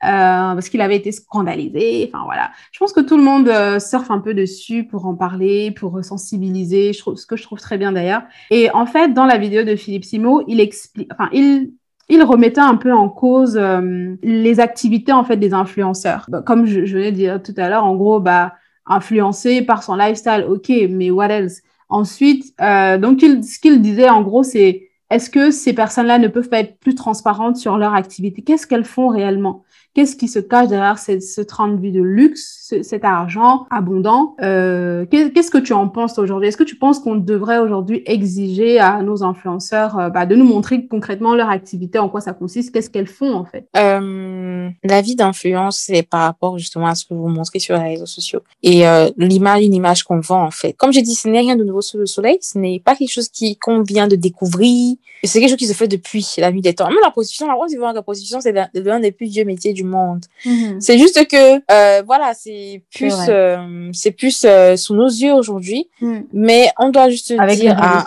Euh, 0.01 0.53
parce 0.53 0.69
qu'il 0.69 0.79
avait 0.79 0.95
été 0.95 1.11
scandalisé. 1.11 2.09
Enfin 2.09 2.23
voilà, 2.23 2.51
je 2.71 2.79
pense 2.79 2.93
que 2.93 3.01
tout 3.01 3.17
le 3.17 3.23
monde 3.23 3.49
euh, 3.49 3.79
surfe 3.79 4.09
un 4.11 4.19
peu 4.19 4.33
dessus 4.33 4.85
pour 4.85 5.05
en 5.05 5.15
parler, 5.15 5.71
pour 5.71 6.03
sensibiliser. 6.05 6.93
Ce 6.93 7.25
que 7.25 7.35
je 7.35 7.43
trouve 7.43 7.59
très 7.59 7.77
bien 7.77 7.91
d'ailleurs. 7.91 8.21
Et 8.49 8.71
en 8.71 8.85
fait, 8.85 9.13
dans 9.13 9.25
la 9.25 9.37
vidéo 9.37 9.63
de 9.63 9.75
Philippe 9.75 10.05
Simo, 10.05 10.43
il 10.47 10.61
explique, 10.61 11.09
enfin 11.11 11.29
il 11.33 11.73
il 12.11 12.23
remettait 12.23 12.61
un 12.61 12.75
peu 12.75 12.93
en 12.93 13.09
cause 13.09 13.55
euh, 13.57 14.15
les 14.23 14.59
activités 14.61 15.11
en 15.11 15.25
fait 15.25 15.37
des 15.37 15.53
influenceurs. 15.53 16.25
Bah, 16.29 16.41
comme 16.41 16.65
je, 16.65 16.85
je 16.85 16.95
venais 16.97 17.11
de 17.11 17.17
dire 17.17 17.43
tout 17.43 17.53
à 17.57 17.67
l'heure, 17.67 17.83
en 17.83 17.95
gros, 17.95 18.21
bah 18.21 18.53
influencé 18.85 19.61
par 19.61 19.83
son 19.83 19.95
lifestyle, 19.95 20.45
ok, 20.49 20.71
mais 20.89 21.11
what 21.11 21.27
else? 21.27 21.61
Ensuite, 21.89 22.55
donc 22.57 23.19
ce 23.21 23.59
qu'il 23.59 23.81
disait 23.81 24.09
en 24.09 24.23
gros, 24.23 24.43
c'est 24.43 24.89
est-ce 25.09 25.29
que 25.29 25.49
ces 25.49 25.73
personnes-là 25.73 26.19
ne 26.19 26.27
peuvent 26.27 26.49
pas 26.49 26.59
être 26.59 26.79
plus 26.79 26.95
transparentes 26.95 27.57
sur 27.57 27.77
leur 27.77 27.93
activité? 27.95 28.43
Qu'est-ce 28.43 28.67
qu'elles 28.67 28.85
font 28.85 29.07
réellement? 29.07 29.63
Qu'est-ce 29.95 30.15
qui 30.15 30.27
se 30.27 30.39
cache 30.39 30.67
derrière 30.67 30.99
cette, 30.99 31.23
ce 31.23 31.41
train 31.41 31.67
de 31.67 31.81
vie 31.81 31.91
de 31.91 32.01
luxe, 32.01 32.73
cet 32.83 33.03
argent 33.03 33.65
abondant 33.71 34.35
euh, 34.41 35.05
Qu'est-ce 35.09 35.49
que 35.49 35.57
tu 35.57 35.73
en 35.73 35.87
penses 35.87 36.19
aujourd'hui? 36.19 36.47
Est-ce 36.47 36.57
que 36.57 36.63
tu 36.63 36.75
penses 36.75 36.99
qu'on 36.99 37.15
devrait 37.15 37.57
aujourd'hui 37.57 38.03
exiger 38.05 38.79
à 38.79 39.01
nos 39.01 39.23
influenceurs 39.23 39.97
euh, 39.97 40.09
bah, 40.09 40.25
de 40.25 40.35
nous 40.35 40.45
montrer 40.45 40.85
concrètement 40.87 41.33
leur 41.33 41.49
activité, 41.49 41.97
en 41.97 42.09
quoi 42.09 42.21
ça 42.21 42.33
consiste, 42.33 42.71
qu'est-ce 42.71 42.89
qu'elles 42.89 43.07
font 43.07 43.33
en 43.33 43.45
fait? 43.45 43.67
Euh, 43.77 44.69
La 44.83 45.01
vie 45.01 45.15
d'influence, 45.15 45.79
c'est 45.79 46.03
par 46.03 46.21
rapport 46.21 46.57
justement 46.57 46.87
à 46.87 46.95
ce 46.95 47.05
que 47.05 47.13
vous 47.13 47.27
montrez 47.27 47.59
sur 47.59 47.75
les 47.75 47.89
réseaux 47.89 48.05
sociaux 48.05 48.41
et 48.61 48.87
euh, 48.87 49.09
l'image, 49.17 49.63
une 49.63 49.73
image 49.73 50.03
qu'on 50.03 50.19
vend 50.19 50.43
en 50.43 50.51
fait. 50.51 50.73
Comme 50.73 50.93
j'ai 50.93 51.01
dit, 51.01 51.15
ce 51.15 51.27
n'est 51.27 51.39
rien 51.39 51.55
de 51.55 51.63
nouveau 51.63 51.81
sous 51.81 51.97
le 51.97 52.05
soleil, 52.05 52.37
ce 52.41 52.57
n'est 52.57 52.79
pas 52.79 52.95
quelque 52.95 53.11
chose 53.11 53.29
qui 53.29 53.57
qu'on 53.57 53.81
vient 53.81 54.07
de 54.07 54.15
découvrir. 54.15 54.95
C'est 55.23 55.39
quelque 55.39 55.49
chose 55.49 55.57
qui 55.57 55.67
se 55.67 55.73
fait 55.73 55.87
depuis 55.87 56.25
la 56.37 56.51
nuit 56.51 56.61
des 56.61 56.73
temps. 56.73 56.87
Même 56.87 56.97
la 57.03 57.11
position, 57.11 57.47
la 57.47 58.01
position, 58.01 58.39
c'est 58.39 58.53
l'un 58.73 58.99
des 58.99 59.11
plus 59.11 59.27
vieux 59.27 59.43
métiers 59.43 59.73
du 59.73 59.78
monde. 59.83 60.25
Mhm. 60.45 60.79
C'est 60.79 60.97
juste 60.97 61.27
que, 61.27 61.61
euh, 61.71 62.03
voilà, 62.05 62.33
c'est 62.33 62.81
plus, 62.93 63.13
euh, 63.27 63.89
c'est 63.93 64.11
plus 64.11 64.45
euh, 64.45 64.75
sous 64.75 64.95
nos 64.95 65.07
yeux 65.07 65.33
aujourd'hui, 65.33 65.89
mhm. 66.01 66.25
mais 66.33 66.69
on 66.77 66.89
doit 66.89 67.09
juste 67.09 67.33
dire 67.33 67.77
à, 67.77 68.05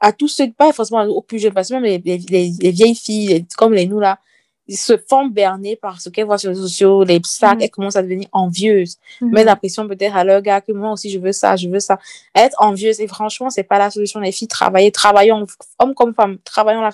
à 0.00 0.12
tous 0.12 0.28
ceux, 0.28 0.50
pas 0.50 0.72
forcément 0.72 1.02
aux 1.04 1.22
plus 1.22 1.38
jeunes, 1.38 1.52
parce 1.52 1.68
que 1.68 1.74
même 1.74 1.84
les, 1.84 1.98
les, 1.98 2.52
les, 2.60 2.70
vieilles 2.70 2.94
filles, 2.94 3.46
comme 3.56 3.74
les 3.74 3.86
nous 3.86 4.00
là, 4.00 4.18
ils 4.68 4.76
se 4.76 4.98
font 4.98 5.26
berner 5.26 5.76
par 5.76 5.98
ce 6.00 6.10
qu'elles 6.10 6.26
voient 6.26 6.36
sur 6.36 6.50
les 6.50 6.54
réseaux 6.54 6.68
sociaux, 6.68 7.02
les 7.02 7.20
sacs, 7.24 7.56
mhm. 7.56 7.62
elles 7.62 7.70
commencent 7.70 7.96
à 7.96 8.02
devenir 8.02 8.28
envieuses. 8.32 8.98
Mettre 9.22 9.46
la 9.46 9.56
pression 9.56 9.88
peut-être 9.88 10.14
à 10.14 10.24
leur 10.24 10.42
gars 10.42 10.60
que 10.60 10.72
moi 10.72 10.92
aussi 10.92 11.08
je 11.10 11.18
veux 11.18 11.32
ça, 11.32 11.56
je 11.56 11.68
veux 11.68 11.80
ça. 11.80 11.98
Être 12.34 12.54
envieuse, 12.60 13.00
et 13.00 13.08
franchement, 13.08 13.48
c'est 13.48 13.62
pas 13.62 13.78
la 13.78 13.90
solution, 13.90 14.20
les 14.20 14.30
filles. 14.30 14.46
Travailler, 14.46 14.92
travaillons, 14.92 15.46
hommes 15.78 15.94
comme 15.94 16.14
femmes, 16.14 16.38
travaillons 16.44 16.82
la, 16.82 16.90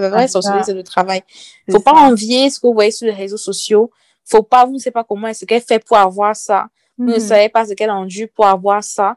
la 0.00 0.08
vraie 0.08 0.28
solution, 0.28 0.62
c'est 0.64 0.72
le 0.72 0.82
travail. 0.82 1.22
Faut 1.70 1.80
pas 1.80 1.92
envier 1.92 2.48
ce 2.48 2.58
que 2.58 2.66
vous 2.66 2.72
voyez 2.72 2.90
sur 2.90 3.06
les 3.06 3.12
réseaux 3.12 3.36
sociaux. 3.36 3.90
Faut 4.24 4.42
pas, 4.42 4.64
vous 4.64 4.72
ne 4.72 4.78
savez 4.78 4.92
pas 4.92 5.04
comment 5.04 5.28
est-ce 5.28 5.44
qu'elle 5.44 5.62
fait 5.62 5.84
pour 5.84 5.98
avoir 5.98 6.34
ça. 6.34 6.68
Vous 6.96 7.04
ne 7.04 7.14
mhm. 7.14 7.20
savez 7.20 7.48
pas 7.50 7.66
ce 7.66 7.74
qu'elle 7.74 7.90
a 7.90 7.94
enduit 7.94 8.26
pour 8.26 8.46
avoir 8.46 8.82
ça. 8.82 9.16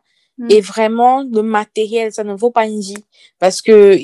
Et 0.50 0.58
mhm. 0.58 0.62
vraiment, 0.62 1.24
le 1.24 1.42
matériel, 1.44 2.12
ça 2.12 2.24
ne 2.24 2.34
vaut 2.34 2.52
pas 2.52 2.66
une 2.66 2.80
vie. 2.80 3.04
Parce 3.40 3.62
que 3.62 3.98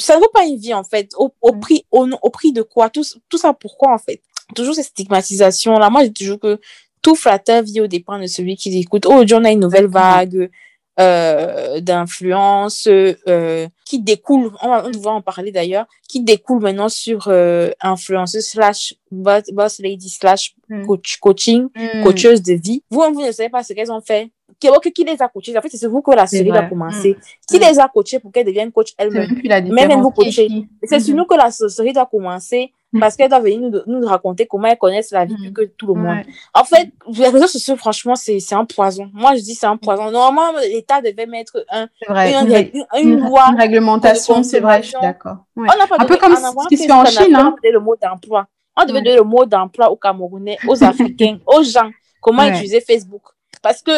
ça 0.00 0.16
ne 0.16 0.20
vaut 0.20 0.30
pas 0.32 0.44
une 0.44 0.56
vie, 0.56 0.74
en 0.74 0.84
fait. 0.84 1.12
Au, 1.16 1.30
au 1.40 1.52
prix, 1.52 1.84
au, 1.90 2.08
au, 2.22 2.30
prix 2.30 2.52
de 2.52 2.62
quoi? 2.62 2.90
Tout, 2.90 3.04
tout 3.28 3.38
ça 3.38 3.52
pourquoi, 3.52 3.92
en 3.94 3.98
fait? 3.98 4.20
Toujours 4.54 4.74
cette 4.74 4.86
stigmatisation-là. 4.86 5.90
Moi, 5.90 6.04
j'ai 6.04 6.12
toujours 6.12 6.40
que 6.40 6.58
tout 7.02 7.14
flatteur 7.14 7.62
vit 7.62 7.80
au 7.80 7.86
dépend 7.86 8.18
de 8.18 8.26
celui 8.26 8.56
qui 8.56 8.70
l'écoute. 8.70 9.06
Oh, 9.06 9.12
aujourd'hui, 9.14 9.36
on 9.36 9.44
a 9.44 9.50
une 9.50 9.60
nouvelle 9.60 9.86
vague 9.86 10.50
euh, 10.98 11.80
d'influence 11.80 12.86
euh, 12.86 13.68
qui 13.86 14.02
découle, 14.02 14.52
on 14.60 14.68
va, 14.68 14.86
on 14.86 14.98
va 14.98 15.10
en 15.12 15.22
parler 15.22 15.50
d'ailleurs, 15.50 15.86
qui 16.08 16.20
découle 16.20 16.60
maintenant 16.60 16.90
sur 16.90 17.28
euh, 17.28 17.70
influenceuse 17.80 18.44
slash 18.44 18.94
boss, 19.10 19.78
lady 19.78 20.10
slash 20.10 20.54
mm. 20.68 20.86
coach, 20.86 21.16
coaching, 21.18 21.68
mm. 21.74 22.02
coacheuse 22.02 22.42
de 22.42 22.52
vie. 22.54 22.82
Vous, 22.90 23.00
vous 23.14 23.24
ne 23.24 23.32
savez 23.32 23.48
pas 23.48 23.62
ce 23.62 23.72
qu'elles 23.72 23.90
ont 23.90 24.02
fait 24.02 24.30
qui, 24.58 24.68
qui 24.92 25.04
les 25.04 25.20
a 25.20 25.28
coachés? 25.28 25.56
En 25.56 25.62
fait, 25.62 25.68
c'est 25.70 25.86
vous 25.86 26.02
que 26.02 26.10
la 26.12 26.26
série 26.26 26.50
a 26.50 26.62
commencé. 26.62 27.10
Mm. 27.10 27.16
Qui 27.48 27.58
les 27.58 27.78
a 27.78 27.88
coachés 27.88 28.18
pour 28.18 28.32
qu'elles 28.32 28.46
deviennent 28.46 28.72
coach 28.72 28.92
elles-mêmes 28.98 29.72
Même 29.72 30.00
vous 30.00 30.10
coacher. 30.10 30.48
C'est 30.82 31.00
sur 31.00 31.14
mm-hmm. 31.14 31.18
nous 31.18 31.24
que 31.24 31.34
la 31.34 31.50
série 31.50 31.92
doit 31.92 32.06
commencer 32.06 32.72
mm. 32.92 33.00
parce 33.00 33.16
qu'elle 33.16 33.28
doit 33.28 33.40
venir 33.40 33.60
nous, 33.60 34.00
nous 34.00 34.06
raconter 34.06 34.46
comment 34.46 34.68
elles 34.68 34.78
connaissent 34.78 35.10
la 35.12 35.24
vie 35.24 35.36
plus 35.36 35.50
mm. 35.50 35.52
que 35.52 35.62
tout 35.62 35.86
le 35.86 36.00
monde. 36.00 36.24
En 36.54 36.64
fait, 36.64 36.90
les 37.12 37.28
réseaux 37.28 37.46
sociaux, 37.46 37.76
franchement, 37.76 38.14
c'est 38.14 38.40
un 38.52 38.64
poison. 38.64 39.10
Moi, 39.12 39.34
je 39.36 39.42
dis 39.42 39.54
c'est 39.54 39.66
un 39.66 39.76
poison. 39.76 40.10
Normalement, 40.10 40.58
l'État 40.60 41.00
devait 41.00 41.26
mettre 41.26 41.64
un, 41.70 41.88
vrai. 42.08 42.32
Une, 42.32 42.84
une, 43.00 43.20
loi. 43.20 43.46
Une 43.52 43.58
réglementation, 43.58 44.42
c'est 44.42 44.60
vrai, 44.60 44.82
je 44.82 44.88
suis 44.88 45.00
d'accord. 45.00 45.38
Ouais. 45.56 45.68
Un 45.98 46.04
peu 46.04 46.16
comme 46.16 46.34
ce 46.34 46.68
qui 46.68 46.76
se 46.76 46.84
fait 46.84 46.92
en 46.92 47.04
Chine. 47.04 47.34
Hein. 47.34 47.54
le 47.62 47.80
mot 47.80 47.96
d'emploi. 48.00 48.46
On 48.76 48.84
devait 48.84 49.02
donner 49.02 49.16
le 49.16 49.24
mot 49.24 49.44
d'emploi 49.44 49.90
aux 49.90 49.96
Camerounais, 49.96 50.58
aux 50.66 50.82
Africains, 50.84 51.38
aux 51.46 51.62
gens. 51.62 51.90
Comment 52.20 52.44
utiliser 52.44 52.80
Facebook? 52.80 53.22
Parce 53.62 53.82
que 53.82 53.92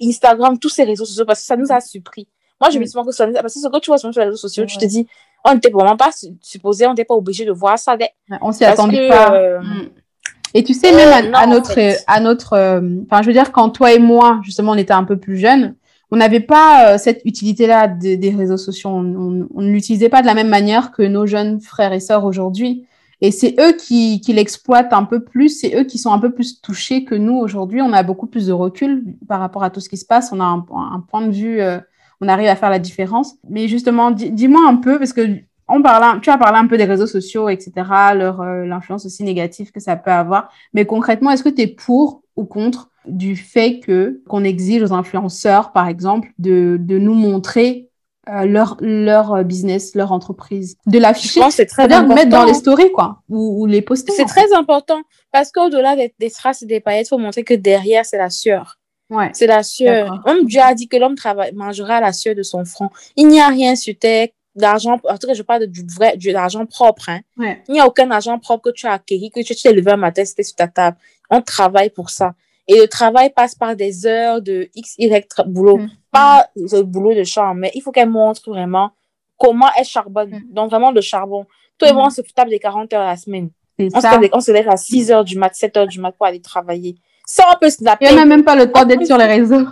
Instagram, 0.00 0.58
tous 0.58 0.68
ces 0.68 0.84
réseaux 0.84 1.04
sociaux, 1.04 1.24
parce 1.24 1.40
que 1.40 1.46
ça 1.46 1.56
nous 1.56 1.70
a 1.70 1.80
surpris. 1.80 2.28
Moi, 2.60 2.70
je 2.70 2.78
me 2.78 2.86
suis 2.86 2.94
que 3.04 3.12
ça 3.12 3.26
parce 3.26 3.54
que 3.54 3.60
ce 3.60 3.68
que 3.68 3.80
tu 3.80 3.90
vois 3.90 3.98
sur 3.98 4.10
les 4.10 4.24
réseaux 4.24 4.36
sociaux, 4.36 4.64
tu 4.64 4.78
te 4.78 4.84
dis, 4.84 5.06
on 5.44 5.54
n'était 5.54 5.70
vraiment 5.70 5.96
pas 5.96 6.10
supposé, 6.40 6.86
on 6.86 6.90
n'était 6.90 7.04
pas 7.04 7.14
obligé 7.14 7.44
de 7.44 7.50
voir 7.50 7.78
ça. 7.78 7.96
On 8.40 8.52
s'y 8.52 8.64
attendait 8.64 9.08
pas. 9.08 9.34
Euh, 9.34 9.60
mm. 9.60 9.88
Et 10.54 10.62
tu 10.62 10.74
sais, 10.74 10.92
même 10.92 11.34
à, 11.34 11.46
notre, 11.46 11.78
à 12.06 12.20
notre, 12.20 12.56
enfin, 13.06 13.22
je 13.22 13.26
veux 13.26 13.32
dire, 13.32 13.50
quand 13.52 13.70
toi 13.70 13.92
et 13.92 13.98
moi, 13.98 14.40
justement, 14.44 14.72
on 14.72 14.76
était 14.76 14.92
un 14.92 15.04
peu 15.04 15.16
plus 15.16 15.38
jeunes, 15.38 15.74
on 16.10 16.16
n'avait 16.16 16.40
pas 16.40 16.98
cette 16.98 17.22
utilité-là 17.24 17.88
des, 17.88 18.34
réseaux 18.36 18.58
sociaux. 18.58 18.90
On, 18.90 19.48
on 19.52 19.62
ne 19.62 19.70
l'utilisait 19.72 20.10
pas 20.10 20.20
de 20.20 20.26
la 20.26 20.34
même 20.34 20.50
manière 20.50 20.92
que 20.92 21.02
nos 21.02 21.26
jeunes 21.26 21.60
frères 21.60 21.92
et 21.92 22.00
sœurs 22.00 22.24
aujourd'hui. 22.24 22.86
Et 23.22 23.30
c'est 23.30 23.54
eux 23.60 23.72
qui, 23.72 24.20
qui 24.20 24.32
l'exploitent 24.32 24.92
un 24.92 25.04
peu 25.04 25.22
plus, 25.22 25.60
c'est 25.60 25.78
eux 25.78 25.84
qui 25.84 25.96
sont 25.96 26.12
un 26.12 26.18
peu 26.18 26.32
plus 26.32 26.60
touchés 26.60 27.04
que 27.04 27.14
nous 27.14 27.36
aujourd'hui. 27.36 27.80
On 27.80 27.92
a 27.92 28.02
beaucoup 28.02 28.26
plus 28.26 28.48
de 28.48 28.52
recul 28.52 29.04
par 29.28 29.38
rapport 29.38 29.62
à 29.62 29.70
tout 29.70 29.78
ce 29.78 29.88
qui 29.88 29.96
se 29.96 30.04
passe. 30.04 30.32
On 30.32 30.40
a 30.40 30.44
un, 30.44 31.00
point 31.08 31.24
de 31.24 31.30
vue, 31.30 31.60
euh, 31.60 31.78
on 32.20 32.26
arrive 32.26 32.48
à 32.48 32.56
faire 32.56 32.68
la 32.68 32.80
différence. 32.80 33.36
Mais 33.48 33.68
justement, 33.68 34.10
dis-moi 34.10 34.62
un 34.68 34.74
peu, 34.74 34.98
parce 34.98 35.12
que 35.12 35.38
on 35.68 35.82
parle, 35.82 36.20
tu 36.20 36.30
as 36.30 36.36
parlé 36.36 36.58
un 36.58 36.66
peu 36.66 36.76
des 36.76 36.84
réseaux 36.84 37.06
sociaux, 37.06 37.48
etc., 37.48 37.72
euh, 38.16 38.66
l'influence 38.66 39.06
aussi 39.06 39.22
négative 39.22 39.70
que 39.70 39.78
ça 39.78 39.94
peut 39.94 40.10
avoir. 40.10 40.50
Mais 40.74 40.84
concrètement, 40.84 41.30
est-ce 41.30 41.44
que 41.44 41.48
tu 41.48 41.62
es 41.62 41.68
pour 41.68 42.24
ou 42.34 42.44
contre 42.44 42.90
du 43.06 43.36
fait 43.36 43.78
que 43.78 44.20
qu'on 44.28 44.42
exige 44.42 44.82
aux 44.82 44.92
influenceurs, 44.92 45.70
par 45.70 45.86
exemple, 45.86 46.32
de, 46.40 46.76
de 46.80 46.98
nous 46.98 47.14
montrer 47.14 47.88
euh, 48.28 48.44
leur 48.46 48.76
leur 48.80 49.34
euh, 49.34 49.42
business, 49.42 49.94
leur 49.94 50.12
entreprise, 50.12 50.76
de 50.86 50.98
l'afficher. 50.98 51.40
c'est 51.50 51.66
très 51.66 51.84
important. 51.84 52.14
mettre 52.14 52.30
dans 52.30 52.44
les 52.44 52.54
stories 52.54 52.92
quoi, 52.92 53.22
ou, 53.28 53.66
les 53.66 53.82
poster. 53.82 54.12
C'est 54.12 54.24
très 54.24 54.52
important 54.54 55.02
parce 55.32 55.50
qu'au-delà 55.50 55.96
des, 55.96 56.14
des, 56.18 56.28
strass 56.28 56.62
et 56.62 56.66
des 56.66 56.80
paillettes, 56.80 57.08
faut 57.08 57.18
montrer 57.18 57.42
que 57.42 57.54
derrière 57.54 58.04
c'est 58.06 58.18
la 58.18 58.30
sueur. 58.30 58.78
Ouais. 59.10 59.30
C'est 59.34 59.46
la 59.46 59.62
sueur. 59.62 60.22
Même 60.24 60.46
Dieu 60.46 60.60
a 60.60 60.72
dit 60.74 60.88
que 60.88 60.96
l'homme 60.96 61.16
mangera 61.54 62.00
la 62.00 62.12
sueur 62.12 62.34
de 62.34 62.42
son 62.42 62.64
front. 62.64 62.90
Il 63.16 63.28
n'y 63.28 63.40
a 63.40 63.48
rien 63.48 63.76
sur 63.76 63.94
terre 63.98 64.28
d'argent, 64.54 65.00
en 65.04 65.18
tout 65.18 65.26
cas, 65.26 65.34
je 65.34 65.42
parle 65.42 65.66
du 65.66 65.84
vrai, 65.86 66.16
de 66.16 66.30
l'argent 66.30 66.66
propre, 66.66 67.08
hein. 67.08 67.20
Il 67.38 67.72
n'y 67.72 67.80
a 67.80 67.86
aucun 67.86 68.10
argent 68.10 68.38
propre 68.38 68.70
que 68.70 68.74
tu 68.74 68.86
as 68.86 68.92
acquis, 68.92 69.30
que 69.30 69.40
tu 69.40 69.54
t'es 69.54 69.72
levé 69.72 69.92
un 69.92 69.96
matin, 69.96 70.24
c'était 70.24 70.42
sur 70.42 70.56
ta 70.56 70.68
table. 70.68 70.96
On 71.30 71.40
travaille 71.40 71.90
pour 71.90 72.10
ça. 72.10 72.34
Et 72.68 72.78
le 72.78 72.86
travail 72.86 73.30
passe 73.30 73.54
par 73.54 73.74
des 73.76 74.06
heures 74.06 74.40
de 74.40 74.68
X, 74.74 74.94
Y 74.98 75.28
boulot. 75.46 75.78
Mm. 75.78 75.90
Pas 76.10 76.46
le 76.54 76.82
boulot 76.82 77.14
de 77.14 77.24
chambre, 77.24 77.54
mais 77.54 77.70
il 77.74 77.82
faut 77.82 77.90
qu'elle 77.90 78.10
montre 78.10 78.50
vraiment 78.50 78.90
comment 79.36 79.68
elle 79.76 79.84
charbonne. 79.84 80.30
Mm. 80.30 80.52
Donc, 80.52 80.70
vraiment 80.70 80.92
le 80.92 81.00
charbon. 81.00 81.46
Toi 81.78 81.88
et 81.88 81.92
moi, 81.92 82.06
on 82.06 82.10
se 82.10 82.20
tape 82.34 82.48
des 82.48 82.58
40 82.58 82.92
heures 82.92 83.02
à 83.02 83.06
la 83.06 83.16
semaine. 83.16 83.50
On 83.78 84.00
se, 84.00 84.36
on 84.36 84.40
se, 84.40 84.52
lève 84.52 84.68
à 84.68 84.76
6 84.76 85.10
heures 85.10 85.24
du 85.24 85.36
mat, 85.36 85.54
7 85.54 85.76
heures 85.76 85.86
du 85.86 85.98
mat 85.98 86.12
pour 86.12 86.26
aller 86.26 86.40
travailler. 86.40 86.96
Ça, 87.26 87.44
on 87.52 87.58
peut 87.58 87.70
snapper. 87.70 88.06
Il 88.10 88.14
n'y 88.14 88.20
a 88.20 88.24
même 88.24 88.44
pas 88.44 88.54
le 88.54 88.70
temps 88.70 88.84
d'être 88.84 89.06
sur 89.06 89.16
les 89.16 89.24
réseaux. 89.24 89.66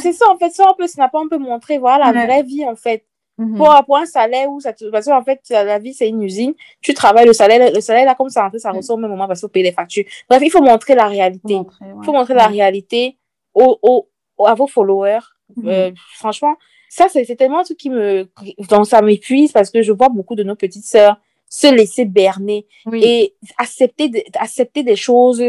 c'est 0.00 0.12
ça, 0.12 0.28
en 0.30 0.36
fait. 0.38 0.50
Ça, 0.50 0.64
on 0.70 0.74
peut 0.74 0.86
snapper, 0.86 1.18
on 1.18 1.28
peut 1.28 1.38
montrer, 1.38 1.78
voilà, 1.78 2.12
la 2.12 2.26
vraie 2.26 2.42
vie, 2.42 2.64
en 2.64 2.74
fait. 2.74 3.04
Mhm. 3.40 3.56
pour, 3.56 3.84
pour, 3.86 3.96
un 3.96 4.04
salaire 4.04 4.50
où 4.50 4.60
ça 4.60 4.74
te... 4.74 4.84
parce 4.90 5.06
qu'en 5.06 5.24
fait 5.24 5.40
la 5.48 5.78
vie 5.78 5.94
c'est 5.94 6.08
une 6.08 6.22
usine. 6.22 6.52
Tu 6.82 6.92
travailles 6.92 7.26
le 7.26 7.32
salaire 7.32 7.72
le 7.72 7.80
salaire 7.80 8.04
là 8.04 8.14
comme 8.14 8.28
ça 8.28 8.46
en 8.46 8.50
fait 8.50 8.58
ça 8.58 8.70
ressort 8.70 8.96
au 8.96 9.00
même 9.00 9.10
moment 9.10 9.26
parce 9.26 9.40
qu'il 9.40 9.48
faut 9.48 9.52
payer 9.52 9.64
les 9.64 9.72
factures. 9.72 10.04
Bref 10.28 10.42
il 10.44 10.50
faut 10.50 10.60
montrer 10.60 10.94
la 10.94 11.06
réalité. 11.06 11.54
Il 11.54 12.04
faut 12.04 12.12
montrer 12.12 12.34
la 12.34 12.48
réalité 12.48 13.16
aux, 13.54 13.78
aux, 13.80 14.08
à 14.46 14.54
vos 14.54 14.66
followers. 14.66 15.20
Mhm. 15.56 15.68
euh, 15.68 15.90
franchement 16.16 16.54
ça 16.90 17.06
c'est 17.08 17.24
tellement 17.34 17.60
un 17.60 17.64
truc 17.64 17.78
qui 17.78 17.90
me 17.90 18.28
donc 18.68 18.86
ça 18.86 19.00
m'épuise 19.00 19.52
parce 19.52 19.70
que 19.70 19.80
je 19.82 19.90
vois 19.90 20.10
beaucoup 20.10 20.34
de 20.36 20.44
nos 20.44 20.54
petites 20.54 20.84
sœurs 20.84 21.16
se 21.48 21.66
laisser 21.74 22.04
berner 22.04 22.66
et 22.92 23.34
accepter 23.58 24.24
accepter 24.34 24.82
des 24.84 24.96
choses 24.96 25.42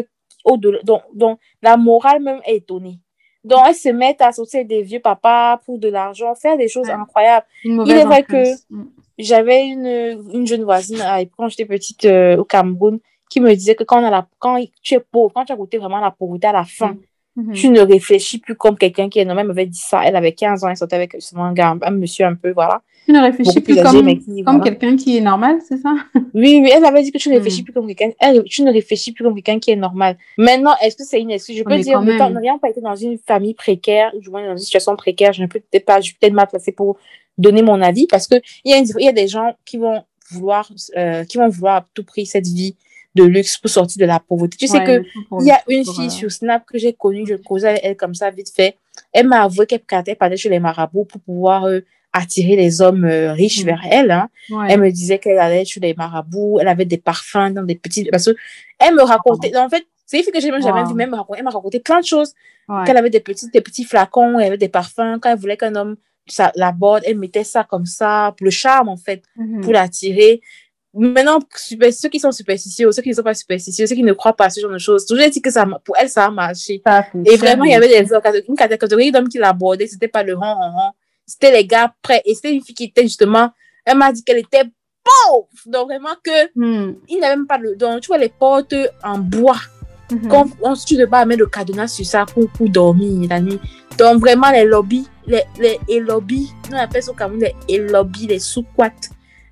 au 0.43 0.57
dont, 0.57 1.01
dont 1.13 1.37
la 1.61 1.77
morale 1.77 2.21
même 2.23 2.41
est 2.45 2.55
étonnée 2.55 2.99
donc, 3.43 3.59
elles 3.67 3.75
se 3.75 3.89
mettent 3.89 4.21
à 4.21 4.27
associer 4.27 4.63
des 4.63 4.83
vieux 4.83 4.99
papas 4.99 5.57
pour 5.65 5.79
de 5.79 5.87
l'argent, 5.87 6.35
faire 6.35 6.57
des 6.57 6.67
choses 6.67 6.89
incroyables. 6.89 7.45
Il 7.63 7.89
est 7.89 8.05
vrai 8.05 8.23
que 8.23 8.53
mm. 8.69 8.85
j'avais 9.17 9.65
une, 9.65 10.21
une 10.33 10.45
jeune 10.45 10.63
voisine 10.63 11.01
quand 11.35 11.49
j'étais 11.49 11.65
petite 11.65 12.05
euh, 12.05 12.37
au 12.37 12.43
Cameroun 12.43 12.99
qui 13.29 13.39
me 13.39 13.53
disait 13.55 13.75
que 13.75 13.83
quand, 13.83 14.01
on 14.01 14.05
a 14.05 14.09
la, 14.09 14.27
quand 14.39 14.63
tu 14.83 14.95
es 14.95 14.99
pauvre, 14.99 15.31
quand 15.33 15.45
tu 15.45 15.53
as 15.53 15.55
goûté 15.55 15.77
vraiment 15.77 15.99
la 15.99 16.11
pauvreté 16.11 16.47
à 16.47 16.51
la 16.51 16.65
fin, 16.65 16.93
mm. 16.93 16.99
Mm-hmm. 17.37 17.53
tu 17.53 17.69
ne 17.69 17.81
réfléchis 17.81 18.39
plus 18.39 18.55
comme 18.55 18.77
quelqu'un 18.77 19.09
qui 19.09 19.19
est 19.19 19.25
normal. 19.25 19.45
Elle 19.45 19.47
m'avait 19.47 19.65
dit 19.65 19.79
ça. 19.79 20.01
Elle 20.05 20.15
avait 20.15 20.33
15 20.33 20.63
ans, 20.63 20.69
elle 20.69 20.77
sortait 20.77 20.95
avec 20.95 21.15
un 21.35 21.53
gars, 21.53 21.77
un 21.81 21.91
monsieur 21.91 22.25
un 22.25 22.35
peu, 22.35 22.51
voilà. 22.51 22.81
Tu 23.05 23.13
ne 23.13 23.19
réfléchis 23.19 23.61
plus, 23.61 23.75
comme, 23.81 24.43
comme 24.45 24.63
quelqu'un 24.63 24.95
qui 24.95 25.17
est 25.17 25.21
normal, 25.21 25.57
c'est 25.67 25.77
ça? 25.77 25.95
Oui, 26.33 26.61
oui, 26.63 26.71
elle 26.73 26.85
avait 26.85 27.01
dit 27.01 27.11
que 27.11 27.17
tu 27.17 27.29
ne 27.29 27.35
réfléchis 27.35 27.61
hmm. 27.61 27.65
plus 27.65 27.73
comme 27.73 27.87
quelqu'un, 27.87 28.11
tu 28.45 28.63
ne 28.63 28.71
réfléchis 28.71 29.11
plus 29.11 29.23
comme 29.23 29.33
quelqu'un 29.33 29.59
qui 29.59 29.71
est 29.71 29.75
normal. 29.75 30.17
Maintenant, 30.37 30.73
est-ce 30.81 30.95
que 30.95 31.03
c'est 31.03 31.19
une 31.19 31.31
excuse? 31.31 31.57
Je 31.57 31.63
peux 31.63 31.77
dire, 31.79 32.01
nous 32.01 32.13
n'ayant 32.13 32.59
pas 32.59 32.69
été 32.69 32.79
dans 32.79 32.95
une 32.95 33.17
famille 33.17 33.55
précaire, 33.55 34.11
du 34.17 34.29
moins 34.29 34.45
dans 34.45 34.51
une 34.51 34.57
situation 34.57 34.95
précaire, 34.95 35.33
je 35.33 35.41
ne 35.41 35.47
peux 35.47 35.59
peut-être 35.59 35.85
pas, 35.85 35.99
je 35.99 36.05
suis 36.05 36.15
peut-être 36.15 36.33
mal 36.33 36.47
placée 36.47 36.71
pour 36.71 36.97
donner 37.37 37.63
mon 37.63 37.81
avis 37.81 38.07
parce 38.07 38.27
que 38.27 38.35
il 38.63 38.71
y 38.71 38.73
a, 38.73 38.77
il 38.77 39.05
y 39.05 39.09
a 39.09 39.13
des 39.13 39.27
gens 39.27 39.55
qui 39.65 39.77
vont 39.77 40.03
vouloir, 40.31 40.71
euh, 40.95 41.23
qui 41.25 41.37
vont 41.37 41.49
vouloir 41.49 41.75
à 41.77 41.85
tout 41.93 42.03
prix 42.03 42.25
cette 42.25 42.47
vie 42.47 42.75
de 43.15 43.23
luxe 43.23 43.57
pour 43.57 43.69
sortir 43.69 43.99
de 43.99 44.05
la 44.05 44.19
pauvreté. 44.19 44.57
Tu 44.57 44.67
sais 44.67 44.83
que 44.83 45.03
il 45.39 45.47
y 45.47 45.51
a 45.51 45.61
une 45.67 45.85
fille 45.85 46.11
sur 46.11 46.31
Snap 46.31 46.65
que 46.65 46.77
j'ai 46.77 46.93
connue, 46.93 47.25
je 47.27 47.35
causais 47.35 47.69
avec 47.69 47.81
elle 47.83 47.97
comme 47.97 48.15
ça 48.15 48.29
vite 48.31 48.51
fait. 48.55 48.77
Elle 49.11 49.27
m'a 49.27 49.43
avoué 49.43 49.65
qu'elle 49.65 49.81
partait 49.81 50.37
chez 50.37 50.49
les 50.49 50.59
marabouts 50.59 51.05
pour 51.05 51.21
pouvoir 51.21 51.65
euh, 51.65 51.81
attirer 52.13 52.55
les 52.55 52.81
hommes 52.81 53.05
euh, 53.05 53.33
riches 53.33 53.63
mm. 53.63 53.65
vers 53.65 53.81
elle. 53.89 54.11
Hein. 54.11 54.29
Elle 54.67 54.81
me 54.81 54.91
disait 54.91 55.19
qu'elle 55.19 55.39
allait 55.39 55.65
chez 55.65 55.79
les 55.79 55.93
marabouts, 55.93 56.59
elle 56.59 56.67
avait 56.67 56.85
des 56.85 56.97
parfums 56.97 57.51
dans 57.53 57.63
des 57.63 57.75
petits... 57.75 58.05
Parce 58.05 58.25
que 58.25 58.35
elle 58.79 58.95
me 58.95 59.03
racontait... 59.03 59.55
En 59.57 59.69
fait, 59.69 59.85
c'est 60.05 60.17
une 60.17 60.23
fille 60.23 60.33
que 60.33 60.41
j'ai 60.41 60.51
même 60.51 60.61
jamais 60.61 60.83
vu, 60.83 60.93
même 60.93 61.15
elle 61.37 61.43
m'a 61.43 61.51
raconté 61.51 61.79
plein 61.79 61.99
de 61.99 62.05
choses. 62.05 62.33
Qu'elle 62.85 62.97
avait 62.97 63.09
des 63.09 63.19
petits, 63.19 63.49
des 63.49 63.61
petits 63.61 63.83
flacons, 63.83 64.39
elle 64.39 64.47
avait 64.47 64.57
des 64.57 64.69
parfums. 64.69 65.19
Quand 65.21 65.29
elle 65.29 65.37
voulait 65.37 65.57
qu'un 65.57 65.75
homme 65.75 65.97
ça, 66.27 66.51
la 66.55 66.71
borde, 66.71 67.03
elle 67.05 67.17
mettait 67.17 67.43
ça 67.43 67.63
comme 67.63 67.85
ça, 67.85 68.33
pour 68.37 68.45
le 68.45 68.51
charme, 68.51 68.89
en 68.89 68.97
fait, 68.97 69.23
mm-hmm. 69.37 69.61
pour 69.61 69.73
l'attirer. 69.73 70.41
Maintenant, 70.93 71.39
ceux 71.55 72.09
qui 72.09 72.19
sont 72.19 72.33
superstitieux, 72.33 72.91
ceux 72.91 73.01
qui 73.01 73.09
ne 73.09 73.15
sont 73.15 73.23
pas 73.23 73.33
superstitieux, 73.33 73.87
ceux 73.87 73.95
qui 73.95 74.03
ne 74.03 74.11
croient 74.11 74.35
pas 74.35 74.45
à 74.45 74.49
ce 74.49 74.59
genre 74.59 74.71
de 74.71 74.77
choses, 74.77 75.05
toujours 75.05 75.29
dit 75.29 75.41
que 75.41 75.49
ça, 75.49 75.65
pour 75.85 75.95
elle, 75.97 76.09
ça 76.09 76.25
a 76.25 76.31
marché. 76.31 76.81
et 77.25 77.37
vraiment, 77.37 77.63
il 77.63 77.71
y 77.71 77.75
avait 77.75 77.87
des, 77.87 78.13
une 78.49 78.55
catégorie 78.55 79.11
d'hommes 79.11 79.29
qui 79.29 79.37
l'abordaient, 79.37 79.87
c'était 79.87 80.09
pas 80.09 80.23
le 80.23 80.35
rang, 80.35 80.53
rang, 80.53 80.71
rang 80.71 80.95
c'était 81.31 81.51
les 81.51 81.65
gars 81.65 81.93
prêts. 82.01 82.21
Et 82.25 82.35
c'était 82.35 82.53
une 82.53 82.61
fille 82.61 82.75
qui 82.75 82.85
était 82.85 83.03
justement, 83.03 83.51
elle 83.85 83.97
m'a 83.97 84.11
dit 84.11 84.23
qu'elle 84.23 84.39
était 84.39 84.63
pauvre. 85.03 85.47
Donc 85.65 85.87
vraiment 85.87 86.15
que, 86.23 86.47
hmm. 86.55 86.95
il 87.09 87.19
n'avait 87.19 87.35
même 87.35 87.47
pas 87.47 87.57
le 87.57 87.75
don. 87.75 87.99
Tu 87.99 88.07
vois, 88.07 88.17
les 88.17 88.29
portes 88.29 88.75
en 89.03 89.17
bois. 89.17 89.59
Mm 90.11 90.27
Quand 90.27 90.47
on 90.61 90.73
tu 90.73 90.97
ne 90.97 91.05
pas 91.05 91.25
mettre 91.25 91.39
le 91.39 91.47
cadenas 91.47 91.87
sur 91.87 92.05
ça 92.05 92.25
pour, 92.25 92.49
pour 92.49 92.69
dormir 92.69 93.29
la 93.29 93.39
nuit. 93.39 93.59
Donc 93.97 94.19
vraiment, 94.19 94.51
les 94.51 94.65
lobbies, 94.65 95.07
les, 95.25 95.43
les, 95.57 95.79
les 95.87 95.99
lobbies, 95.99 96.51
nous 96.69 96.75
on 96.75 96.79
appelle 96.79 97.03
ça 97.03 97.13
comme 97.17 97.39
les 97.39 97.77
lobbies, 97.77 98.27
les 98.27 98.39
sous-quats. 98.39 98.91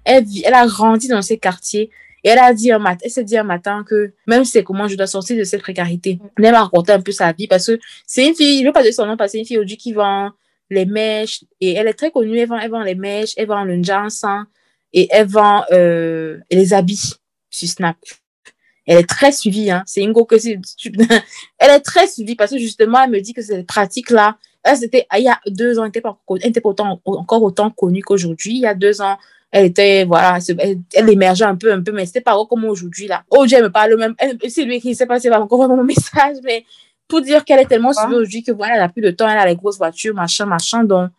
Elle, 0.04 0.26
elle 0.44 0.54
a 0.54 0.66
grandi 0.68 1.08
dans 1.08 1.22
ces 1.22 1.38
quartiers. 1.38 1.90
Et 2.24 2.30
elle 2.30 2.40
a 2.40 2.54
dit 2.54 2.72
un 2.72 2.80
matin, 2.80 3.00
elle 3.06 3.12
s'est 3.12 3.24
dit 3.24 3.38
un 3.38 3.44
matin 3.44 3.86
que 3.88 4.12
même 4.28 4.44
si 4.44 4.52
c'est 4.52 4.64
comment 4.64 4.88
je 4.88 4.96
dois 4.96 5.08
sortir 5.08 5.38
de 5.38 5.44
cette 5.46 5.62
précarité. 5.62 6.20
Elle 6.38 6.52
m'a 6.52 6.64
raconté 6.64 6.92
un 6.92 7.02
peu 7.02 7.14
sa 7.14 7.32
vie 7.32 7.48
parce 7.48 7.68
que 7.68 7.80
c'est 8.06 8.28
une 8.28 8.36
fille, 8.36 8.58
je 8.58 8.64
ne 8.64 8.68
veux 8.68 8.74
pas 8.74 8.84
dire 8.84 8.94
son 8.94 9.06
nom 9.06 9.16
parce 9.16 9.30
que 9.30 9.32
c'est 9.34 9.40
une 9.40 9.46
fille 9.46 9.58
aujourd'hui 9.58 9.78
qui 9.78 9.94
vend 9.94 10.32
les 10.70 10.86
mèches. 10.86 11.44
Et 11.62 11.74
elle 11.74 11.88
est 11.88 11.94
très 11.94 12.12
connue. 12.12 12.38
Elle 12.38 12.50
vend, 12.50 12.60
elle 12.60 12.72
vend 12.72 12.84
les 12.84 12.96
mèches, 12.96 13.34
elle 13.38 13.48
vend 13.48 13.64
le 13.64 13.82
jansan 13.82 14.44
et 14.94 15.08
elle 15.12 15.28
vend 15.28 15.64
euh, 15.72 16.40
les 16.52 16.74
habits 16.74 17.14
sur 17.50 17.70
Snap. 17.70 17.98
Elle 18.86 18.98
est 18.98 19.10
très 19.10 19.32
suivie. 19.32 19.70
Hein. 19.72 19.84
C'est 19.86 20.04
Ingo 20.04 20.26
que 20.26 20.36
elle 21.60 21.72
est 21.72 21.80
très 21.82 22.08
suivie 22.08 22.36
parce 22.36 22.52
que 22.52 22.58
justement, 22.58 23.04
elle 23.04 23.12
me 23.12 23.22
dit 23.22 23.34
que 23.34 23.42
cette 23.42 23.68
pratique-là, 23.68 24.38
c'était 24.76 25.06
il 25.16 25.24
y 25.24 25.30
a 25.30 25.40
deux 25.48 25.80
ans, 25.80 25.84
elle 25.84 25.90
n'était 25.90 26.02
pas, 26.02 26.20
pas 26.28 26.70
autant, 26.70 27.02
encore 27.06 27.44
autant 27.44 27.70
connue 27.70 28.02
qu'aujourd'hui. 28.02 28.56
Il 28.56 28.62
y 28.62 28.68
a 28.68 28.74
deux 28.74 29.02
ans, 29.02 29.18
elle 29.52 29.66
était, 29.66 30.06
voilà, 30.06 30.38
elle, 30.94 31.10
émergeait 31.10 31.46
un 31.46 31.56
peu, 31.56 31.72
un 31.72 31.82
peu, 31.82 31.92
mais 31.92 32.06
c'était 32.06 32.22
pas 32.22 32.38
comme 32.48 32.66
aujourd'hui, 32.66 33.08
là. 33.08 33.24
Oh, 33.30 33.46
Dieu, 33.46 33.58
elle 33.58 33.64
me 33.64 33.72
parle 33.72 33.96
même, 33.98 34.16
c'est 34.48 34.64
lui 34.64 34.80
qui 34.80 34.94
sait 34.94 35.08
pas, 35.08 35.20
c'est 35.20 35.30
pas 35.30 35.40
encore 35.40 35.68
mon 35.68 35.84
message, 35.86 36.38
mais 36.44 36.66
pour 37.08 37.22
dire 37.22 37.44
qu'elle 37.44 37.60
est 37.60 37.66
tellement 37.66 37.92
suivie 37.92 38.14
aujourd'hui 38.14 38.44
que 38.44 38.52
voilà, 38.52 38.76
elle 38.76 38.82
a 38.82 38.90
plus 38.90 39.02
de 39.02 39.10
temps, 39.10 39.28
elle 39.28 39.38
a 39.38 39.46
les 39.46 39.56
grosses 39.56 39.78
voitures, 39.78 40.14
machin, 40.14 40.46
machin. 40.46 40.84
Donc, 40.84 41.10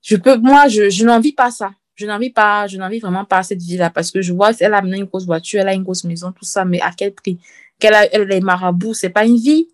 je 0.00 0.16
peux, 0.16 0.36
moi, 0.36 0.68
je, 0.68 0.88
je 0.88 1.04
n'envie 1.04 1.32
pas 1.32 1.50
ça. 1.50 1.72
Je 1.96 2.06
n'envie 2.06 2.30
pas, 2.30 2.66
je 2.66 2.76
n'envie 2.76 3.00
vraiment 3.00 3.24
pas 3.24 3.42
cette 3.42 3.60
vie-là 3.60 3.90
parce 3.90 4.10
que 4.10 4.20
je 4.20 4.32
vois, 4.32 4.52
elle 4.60 4.74
a 4.74 4.82
une 4.84 5.04
grosse 5.04 5.24
voiture, 5.24 5.60
elle 5.60 5.68
a 5.68 5.72
une 5.72 5.82
grosse 5.82 6.04
maison, 6.04 6.30
tout 6.30 6.44
ça, 6.44 6.64
mais 6.64 6.80
à 6.80 6.90
quel 6.96 7.12
prix? 7.12 7.38
Qu'elle 7.78 7.94
a, 7.94 8.06
elle, 8.14 8.28
les 8.28 8.40
marabouts, 8.40 8.94
c'est 8.94 9.08
pas 9.08 9.24
une 9.24 9.36
vie. 9.36 9.66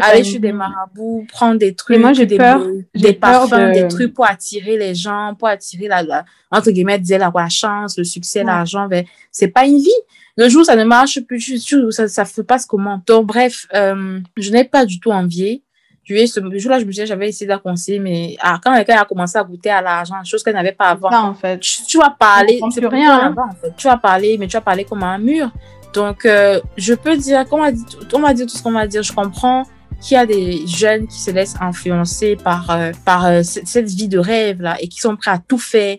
Aller 0.00 0.22
chez 0.22 0.38
des 0.38 0.52
marabouts, 0.52 1.26
prendre 1.32 1.58
des 1.58 1.74
trucs, 1.74 1.98
moi, 1.98 2.12
j'ai 2.12 2.24
des, 2.24 2.36
peur, 2.36 2.64
des 2.94 3.12
parfums, 3.14 3.72
des 3.72 3.88
trucs 3.88 4.14
pour 4.14 4.26
attirer 4.26 4.76
les 4.78 4.94
gens, 4.94 5.34
pour 5.36 5.48
attirer 5.48 5.88
la, 5.88 6.24
entre 6.52 6.70
guillemets, 6.70 7.00
dire 7.00 7.18
la, 7.18 7.32
la 7.34 7.48
chance, 7.48 7.98
le 7.98 8.04
succès, 8.04 8.44
l'argent, 8.44 8.86
mais 8.88 9.06
c'est 9.32 9.48
pas 9.48 9.66
une 9.66 9.78
vie. 9.78 9.90
Le 10.36 10.48
jour 10.48 10.64
ça 10.64 10.76
ne 10.76 10.84
marche 10.84 11.20
plus, 11.22 11.58
ça, 11.90 12.06
ça 12.06 12.24
se 12.24 12.42
passe 12.42 12.64
comment? 12.64 13.02
Donc, 13.06 13.26
bref, 13.26 13.66
euh, 13.74 14.20
je 14.36 14.50
n'ai 14.52 14.62
pas 14.62 14.86
du 14.86 15.00
tout 15.00 15.10
envie. 15.10 15.62
Je 16.04 16.26
ce 16.26 16.40
jour-là, 16.58 16.78
je 16.78 16.84
me 16.86 16.92
suis 16.92 17.04
j'avais 17.04 17.28
essayé 17.28 17.46
d'acconseiller, 17.46 17.98
mais 17.98 18.36
ah, 18.40 18.58
quand 18.62 18.74
quelqu'un 18.74 19.02
a 19.02 19.04
commencé 19.04 19.36
à 19.36 19.44
goûter 19.44 19.68
à 19.68 19.82
l'argent, 19.82 20.14
chose 20.24 20.42
qu'elle 20.42 20.54
n'avait 20.54 20.72
pas 20.72 20.90
avant. 20.90 21.12
En 21.12 21.34
fait. 21.34 21.58
Tu, 21.60 21.98
vas 21.98 22.14
parler, 22.18 22.60
c'est 22.70 22.86
rien. 22.86 23.18
Avant, 23.18 23.48
en 23.48 23.52
fait. 23.52 23.74
Tu 23.76 23.86
vas 23.86 23.98
parler, 23.98 24.38
mais 24.38 24.46
tu 24.46 24.54
vas 24.54 24.62
parler 24.62 24.84
comme 24.84 25.02
un 25.02 25.18
mur. 25.18 25.50
Donc, 25.92 26.24
euh, 26.24 26.60
je 26.76 26.94
peux 26.94 27.16
dire, 27.16 27.44
on 27.50 27.58
m'a 27.58 27.72
dit, 27.72 27.84
on 28.12 28.18
m'a 28.20 28.32
dit 28.32 28.46
tout 28.46 28.56
ce 28.56 28.62
qu'on 28.62 28.72
va 28.72 28.86
dire. 28.86 29.02
Je 29.02 29.12
comprends 29.12 29.64
qu'il 30.00 30.14
y 30.14 30.18
a 30.18 30.26
des 30.26 30.66
jeunes 30.66 31.06
qui 31.06 31.18
se 31.18 31.30
laissent 31.30 31.56
influencer 31.60 32.36
par, 32.36 32.70
euh, 32.70 32.92
par 33.04 33.26
euh, 33.26 33.42
cette, 33.42 33.88
vie 33.88 34.08
de 34.08 34.18
rêve 34.18 34.62
là 34.62 34.76
et 34.80 34.88
qui 34.88 35.00
sont 35.00 35.16
prêts 35.16 35.30
à 35.30 35.38
tout 35.38 35.58
faire. 35.58 35.98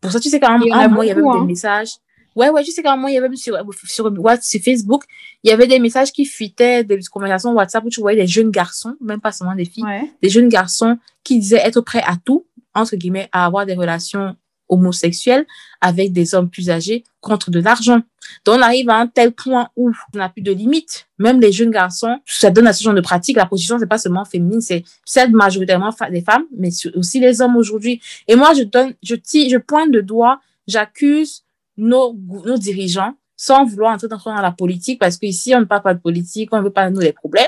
Pour 0.00 0.12
ça, 0.12 0.20
tu 0.20 0.28
sais, 0.28 0.38
quand 0.38 0.52
même, 0.52 0.62
il 0.62 0.68
y, 0.68 1.10
avait 1.10 1.22
des 1.22 1.26
hein. 1.26 1.44
messages 1.44 1.94
Ouais, 2.38 2.50
ouais, 2.50 2.62
je 2.62 2.70
sais 2.70 2.86
un 2.86 2.94
moment, 2.94 3.08
il 3.08 3.14
y 3.14 3.18
avait 3.18 3.28
même 3.28 3.36
sur, 3.36 3.56
sur, 3.84 4.12
sur 4.40 4.62
Facebook, 4.62 5.02
il 5.42 5.50
y 5.50 5.52
avait 5.52 5.66
des 5.66 5.80
messages 5.80 6.12
qui 6.12 6.24
fuitaient, 6.24 6.84
des 6.84 7.00
conversations 7.10 7.52
WhatsApp 7.52 7.84
où 7.84 7.88
tu 7.88 8.00
voyais 8.00 8.20
des 8.20 8.28
jeunes 8.28 8.52
garçons, 8.52 8.94
même 9.00 9.20
pas 9.20 9.32
seulement 9.32 9.56
des 9.56 9.64
filles, 9.64 9.84
des 10.22 10.28
jeunes 10.28 10.48
garçons 10.48 10.98
qui 11.24 11.40
disaient 11.40 11.60
être 11.64 11.80
prêts 11.80 12.02
à 12.06 12.14
tout, 12.24 12.46
entre 12.74 12.94
guillemets, 12.94 13.28
à 13.32 13.44
avoir 13.44 13.66
des 13.66 13.74
relations 13.74 14.36
homosexuels 14.68 15.46
avec 15.80 16.12
des 16.12 16.34
hommes 16.34 16.50
plus 16.50 16.70
âgés 16.70 17.04
contre 17.20 17.50
de 17.50 17.60
l'argent. 17.60 18.00
Donc, 18.44 18.58
on 18.58 18.62
arrive 18.62 18.90
à 18.90 18.96
un 18.96 19.06
tel 19.06 19.32
point 19.32 19.68
où 19.76 19.90
on 20.14 20.18
n'a 20.18 20.28
plus 20.28 20.42
de 20.42 20.52
limites. 20.52 21.06
Même 21.18 21.40
les 21.40 21.52
jeunes 21.52 21.70
garçons, 21.70 22.18
ça 22.26 22.50
donne 22.50 22.66
à 22.66 22.72
ce 22.72 22.82
genre 22.82 22.94
de 22.94 23.00
pratique. 23.00 23.36
La 23.36 23.46
position, 23.46 23.78
c'est 23.78 23.86
pas 23.86 23.98
seulement 23.98 24.24
féminine, 24.24 24.60
c'est 24.60 24.84
celle 25.04 25.32
majoritairement 25.32 25.94
des 26.10 26.20
femmes, 26.20 26.44
mais 26.56 26.70
aussi 26.94 27.20
les 27.20 27.40
hommes 27.40 27.56
aujourd'hui. 27.56 28.00
Et 28.26 28.36
moi, 28.36 28.52
je 28.54 28.62
donne, 28.62 28.94
je 29.02 29.14
tire, 29.14 29.48
je 29.50 29.58
pointe 29.58 29.90
de 29.90 30.00
doigt, 30.00 30.40
j'accuse 30.66 31.44
nos, 31.76 32.16
nos 32.44 32.58
dirigeants 32.58 33.14
sans 33.36 33.64
vouloir 33.64 33.94
entrer 33.94 34.08
dans 34.08 34.18
la 34.34 34.50
politique 34.50 34.98
parce 34.98 35.16
qu'ici, 35.16 35.54
on 35.54 35.60
ne 35.60 35.64
parle 35.64 35.82
pas 35.82 35.94
de 35.94 36.00
politique, 36.00 36.50
on 36.52 36.58
ne 36.58 36.64
veut 36.64 36.72
pas 36.72 36.90
nous 36.90 37.00
les 37.00 37.12
problèmes. 37.12 37.46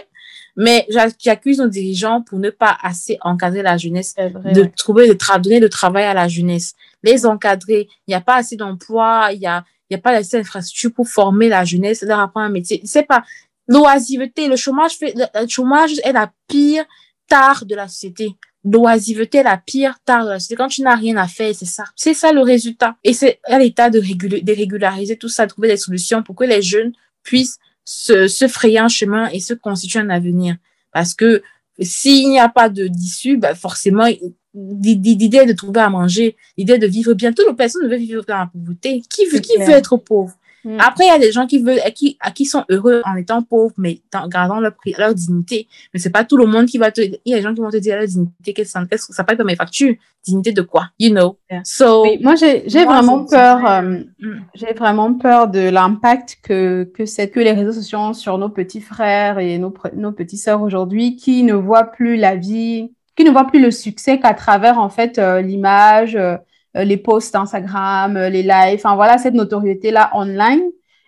Mais 0.56 0.86
j'accuse 1.18 1.58
nos 1.58 1.68
dirigeants 1.68 2.22
pour 2.22 2.38
ne 2.38 2.50
pas 2.50 2.76
assez 2.82 3.18
encadrer 3.20 3.62
la 3.62 3.76
jeunesse, 3.76 4.14
de 4.16 4.64
trouver, 4.76 5.08
de 5.08 5.16
donner 5.38 5.60
de 5.60 5.68
travail 5.68 6.04
à 6.04 6.14
la 6.14 6.28
jeunesse, 6.28 6.74
les 7.02 7.26
encadrer. 7.26 7.88
Il 8.06 8.10
n'y 8.10 8.14
a 8.14 8.20
pas 8.20 8.36
assez 8.36 8.56
d'emplois, 8.56 9.30
il 9.32 9.40
n'y 9.40 9.46
a, 9.46 9.64
y 9.90 9.94
a 9.94 9.98
pas 9.98 10.10
assez 10.10 10.38
d'infrastructures 10.38 10.92
pour 10.92 11.08
former 11.08 11.48
la 11.48 11.64
jeunesse, 11.64 12.02
leur 12.02 12.20
apprendre 12.20 12.46
un 12.46 12.50
métier. 12.50 12.80
C'est 12.84 13.04
pas 13.04 13.24
l'oisiveté, 13.68 14.48
le 14.48 14.56
chômage 14.56 14.96
fait, 14.96 15.14
le 15.16 15.48
chômage 15.48 15.92
est 16.04 16.12
la 16.12 16.32
pire 16.48 16.84
tare 17.28 17.64
de 17.64 17.74
la 17.74 17.88
société. 17.88 18.34
L'oisiveté 18.64 19.38
est 19.38 19.44
la 19.44 19.56
pire 19.56 19.98
tare 20.04 20.24
de 20.24 20.30
la 20.30 20.38
société. 20.38 20.56
Quand 20.56 20.68
tu 20.68 20.82
n'as 20.82 20.96
rien 20.96 21.16
à 21.16 21.26
faire, 21.26 21.54
c'est 21.54 21.64
ça. 21.64 21.84
C'est 21.96 22.12
ça 22.12 22.32
le 22.32 22.42
résultat. 22.42 22.96
Et 23.04 23.14
c'est 23.14 23.40
à 23.44 23.58
l'État 23.58 23.88
de, 23.88 24.00
de 24.00 24.52
régulariser 24.52 25.16
tout 25.16 25.28
ça, 25.28 25.46
de 25.46 25.50
trouver 25.50 25.68
des 25.68 25.76
solutions 25.78 26.22
pour 26.22 26.34
que 26.34 26.44
les 26.44 26.60
jeunes 26.60 26.92
puissent 27.22 27.58
se, 27.84 28.28
se 28.28 28.48
frayer 28.48 28.78
un 28.78 28.88
chemin 28.88 29.28
et 29.30 29.40
se 29.40 29.54
constituer 29.54 30.00
un 30.00 30.10
avenir. 30.10 30.56
Parce 30.92 31.14
que 31.14 31.42
s'il 31.80 32.28
n'y 32.28 32.38
a 32.38 32.48
pas 32.48 32.68
de 32.68 32.86
d'issue, 32.86 33.36
bah 33.36 33.54
forcément, 33.54 34.06
l'idée 34.54 35.46
de 35.46 35.52
trouver 35.52 35.80
à 35.80 35.88
manger, 35.88 36.36
l'idée 36.56 36.78
de 36.78 36.86
vivre 36.86 37.14
bien, 37.14 37.32
toutes 37.32 37.48
les 37.48 37.54
personnes 37.54 37.84
ne 37.84 37.88
veulent 37.88 37.98
vivre 37.98 38.24
dans 38.26 38.38
la 38.38 38.50
pauvreté. 38.52 39.02
Qui 39.08 39.26
veut, 39.26 39.40
qui 39.40 39.56
veut 39.56 39.70
être 39.70 39.96
pauvre? 39.96 40.34
Mm. 40.64 40.76
Après, 40.78 41.04
il 41.04 41.08
y 41.08 41.10
a 41.10 41.18
des 41.18 41.32
gens 41.32 41.46
qui 41.46 41.58
veulent, 41.62 41.80
qui, 41.94 42.16
à 42.20 42.30
qui 42.30 42.44
sont 42.44 42.64
heureux 42.68 43.02
en 43.04 43.16
étant 43.16 43.42
pauvres, 43.42 43.74
mais 43.78 44.00
en 44.14 44.28
gardant 44.28 44.60
leur, 44.60 44.72
leur 44.98 45.14
dignité. 45.14 45.68
Mais 45.92 46.00
c'est 46.00 46.10
pas 46.10 46.24
tout 46.24 46.36
le 46.36 46.46
monde 46.46 46.66
qui 46.66 46.78
va 46.78 46.90
te, 46.90 47.00
il 47.00 47.18
y 47.24 47.34
a 47.34 47.36
des 47.36 47.42
gens 47.42 47.54
qui 47.54 47.60
vont 47.60 47.70
te 47.70 47.76
dire 47.76 47.96
leur 47.96 48.06
dignité, 48.06 48.52
qu'est-ce 48.52 48.74
que 49.06 49.14
ça 49.14 49.24
passe 49.24 49.38
dans 49.38 49.44
mes 49.44 49.56
factures? 49.56 49.94
Dignité 50.22 50.52
de 50.52 50.62
quoi? 50.62 50.88
You 50.98 51.10
know? 51.10 51.38
So. 51.64 52.04
moi, 52.20 52.34
j'ai, 52.34 52.62
vraiment 52.84 53.24
peur, 53.24 53.64
euh, 53.66 54.02
mm. 54.18 54.40
j'ai 54.54 54.74
vraiment 54.74 55.14
peur 55.14 55.48
de 55.48 55.70
l'impact 55.70 56.38
que, 56.42 56.84
que 56.94 57.06
c'est, 57.06 57.30
que 57.30 57.40
les 57.40 57.52
réseaux 57.52 57.72
sociaux 57.72 57.98
ont 57.98 58.12
sur 58.12 58.36
nos 58.36 58.50
petits 58.50 58.82
frères 58.82 59.38
et 59.38 59.58
nos, 59.58 59.72
nos 59.94 60.12
petits 60.12 60.36
sœurs 60.36 60.60
aujourd'hui 60.60 61.16
qui 61.16 61.42
ne 61.42 61.54
voient 61.54 61.84
plus 61.84 62.16
la 62.16 62.36
vie, 62.36 62.90
qui 63.16 63.24
ne 63.24 63.30
voient 63.30 63.46
plus 63.46 63.60
le 63.60 63.70
succès 63.70 64.18
qu'à 64.18 64.34
travers, 64.34 64.78
en 64.78 64.90
fait, 64.90 65.18
euh, 65.18 65.40
l'image, 65.40 66.16
euh, 66.16 66.36
les 66.74 66.96
posts 66.96 67.34
Instagram, 67.34 68.16
euh, 68.16 68.28
les 68.28 68.42
lives, 68.42 68.76
enfin 68.76 68.94
voilà 68.94 69.18
cette 69.18 69.34
notoriété 69.34 69.90
là 69.90 70.10
online 70.14 70.62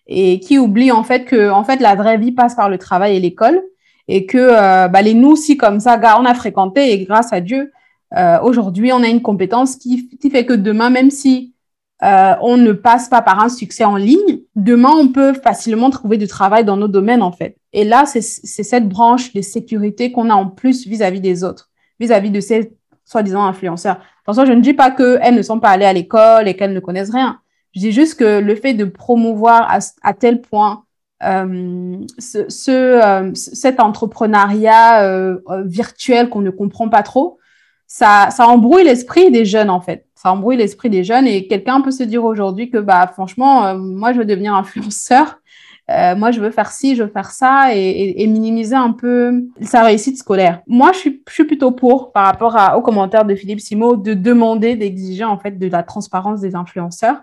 et 0.06 0.40
qui 0.40 0.58
oublie 0.58 0.90
en 0.90 1.04
fait 1.04 1.24
que 1.24 1.50
en 1.50 1.64
fait 1.64 1.80
la 1.80 1.94
vraie 1.94 2.18
vie 2.18 2.32
passe 2.32 2.54
par 2.54 2.68
le 2.68 2.78
travail 2.78 3.16
et 3.16 3.20
l'école 3.20 3.62
et 4.08 4.26
que 4.26 4.38
euh, 4.38 4.88
bah, 4.88 5.02
les 5.02 5.14
nous 5.14 5.36
si 5.36 5.56
comme 5.56 5.78
ça, 5.78 6.00
on 6.20 6.24
a 6.24 6.34
fréquenté 6.34 6.92
et 6.92 7.04
grâce 7.04 7.32
à 7.32 7.40
Dieu 7.40 7.70
aujourd'hui 8.42 8.92
on 8.92 9.02
a 9.02 9.08
une 9.08 9.22
compétence 9.22 9.76
qui, 9.76 10.06
qui 10.18 10.28
fait 10.28 10.44
que 10.44 10.52
demain 10.52 10.90
même 10.90 11.10
si 11.10 11.54
on 12.02 12.58
ne 12.58 12.72
passe 12.72 13.08
pas 13.08 13.22
par 13.22 13.42
un 13.42 13.48
succès 13.48 13.84
en 13.84 13.96
ligne, 13.96 14.40
demain 14.54 14.90
on 14.94 15.08
peut 15.08 15.32
facilement 15.32 15.88
trouver 15.88 16.18
du 16.18 16.26
travail 16.26 16.62
dans 16.64 16.76
nos 16.76 16.88
domaines 16.88 17.22
en 17.22 17.32
fait. 17.32 17.56
Et 17.72 17.84
là 17.84 18.04
c'est 18.04 18.20
cette 18.20 18.86
branche 18.86 19.32
de 19.32 19.40
sécurité 19.40 20.12
qu'on 20.12 20.28
a 20.28 20.34
en 20.34 20.46
plus 20.46 20.86
vis-à-vis 20.86 21.22
des 21.22 21.42
autres, 21.42 21.70
vis-à-vis 22.00 22.28
-vis 22.28 22.32
de 22.32 22.40
ces 22.40 22.72
soi-disant 23.04 23.44
influenceurs. 23.44 23.98
Attention, 24.24 24.44
je 24.44 24.52
ne 24.52 24.60
dis 24.60 24.74
pas 24.74 24.90
qu'elles 24.90 25.34
ne 25.34 25.42
sont 25.42 25.60
pas 25.60 25.70
allées 25.70 25.84
à 25.84 25.92
l'école 25.92 26.46
et 26.48 26.54
qu'elles 26.54 26.72
ne 26.72 26.80
connaissent 26.80 27.10
rien. 27.10 27.40
Je 27.74 27.80
dis 27.80 27.92
juste 27.92 28.18
que 28.18 28.40
le 28.40 28.54
fait 28.54 28.74
de 28.74 28.84
promouvoir 28.84 29.78
à, 30.02 30.14
tel 30.14 30.40
point 30.40 30.84
euh, 31.22 31.96
ce, 32.18 32.48
ce 32.48 32.70
euh, 32.70 33.30
cet 33.34 33.80
entrepreneuriat 33.80 35.04
euh, 35.04 35.38
virtuel 35.64 36.28
qu'on 36.28 36.40
ne 36.40 36.50
comprend 36.50 36.88
pas 36.88 37.02
trop, 37.02 37.38
ça, 37.86 38.28
ça 38.30 38.46
embrouille 38.46 38.84
l'esprit 38.84 39.30
des 39.30 39.44
jeunes 39.44 39.70
en 39.70 39.80
fait. 39.80 40.06
Ça 40.14 40.32
embrouille 40.32 40.56
l'esprit 40.56 40.90
des 40.90 41.02
jeunes 41.02 41.26
et 41.26 41.46
quelqu'un 41.48 41.80
peut 41.80 41.90
se 41.90 42.02
dire 42.04 42.24
aujourd'hui 42.24 42.70
que 42.70 42.78
bah 42.78 43.06
franchement, 43.12 43.74
moi 43.74 44.12
je 44.12 44.18
veux 44.18 44.24
devenir 44.24 44.54
influenceur 44.56 45.40
euh, 45.92 46.16
moi, 46.16 46.30
je 46.30 46.40
veux 46.40 46.50
faire 46.50 46.70
ci, 46.70 46.96
je 46.96 47.02
veux 47.04 47.10
faire 47.10 47.30
ça 47.30 47.74
et, 47.74 48.26
minimiser 48.26 48.76
un 48.76 48.92
peu 48.92 49.44
sa 49.60 49.82
réussite 49.82 50.18
scolaire. 50.18 50.62
Moi, 50.66 50.92
je 50.92 50.98
suis, 50.98 51.44
plutôt 51.44 51.72
pour, 51.72 52.12
par 52.12 52.26
rapport 52.26 52.56
aux 52.76 52.82
commentaires 52.82 53.24
de 53.24 53.34
Philippe 53.34 53.60
Simo, 53.60 53.96
de 53.96 54.14
demander, 54.14 54.76
d'exiger 54.76 55.24
en 55.24 55.38
fait 55.38 55.58
de 55.58 55.68
la 55.68 55.82
transparence 55.82 56.40
des 56.40 56.54
influenceurs. 56.54 57.20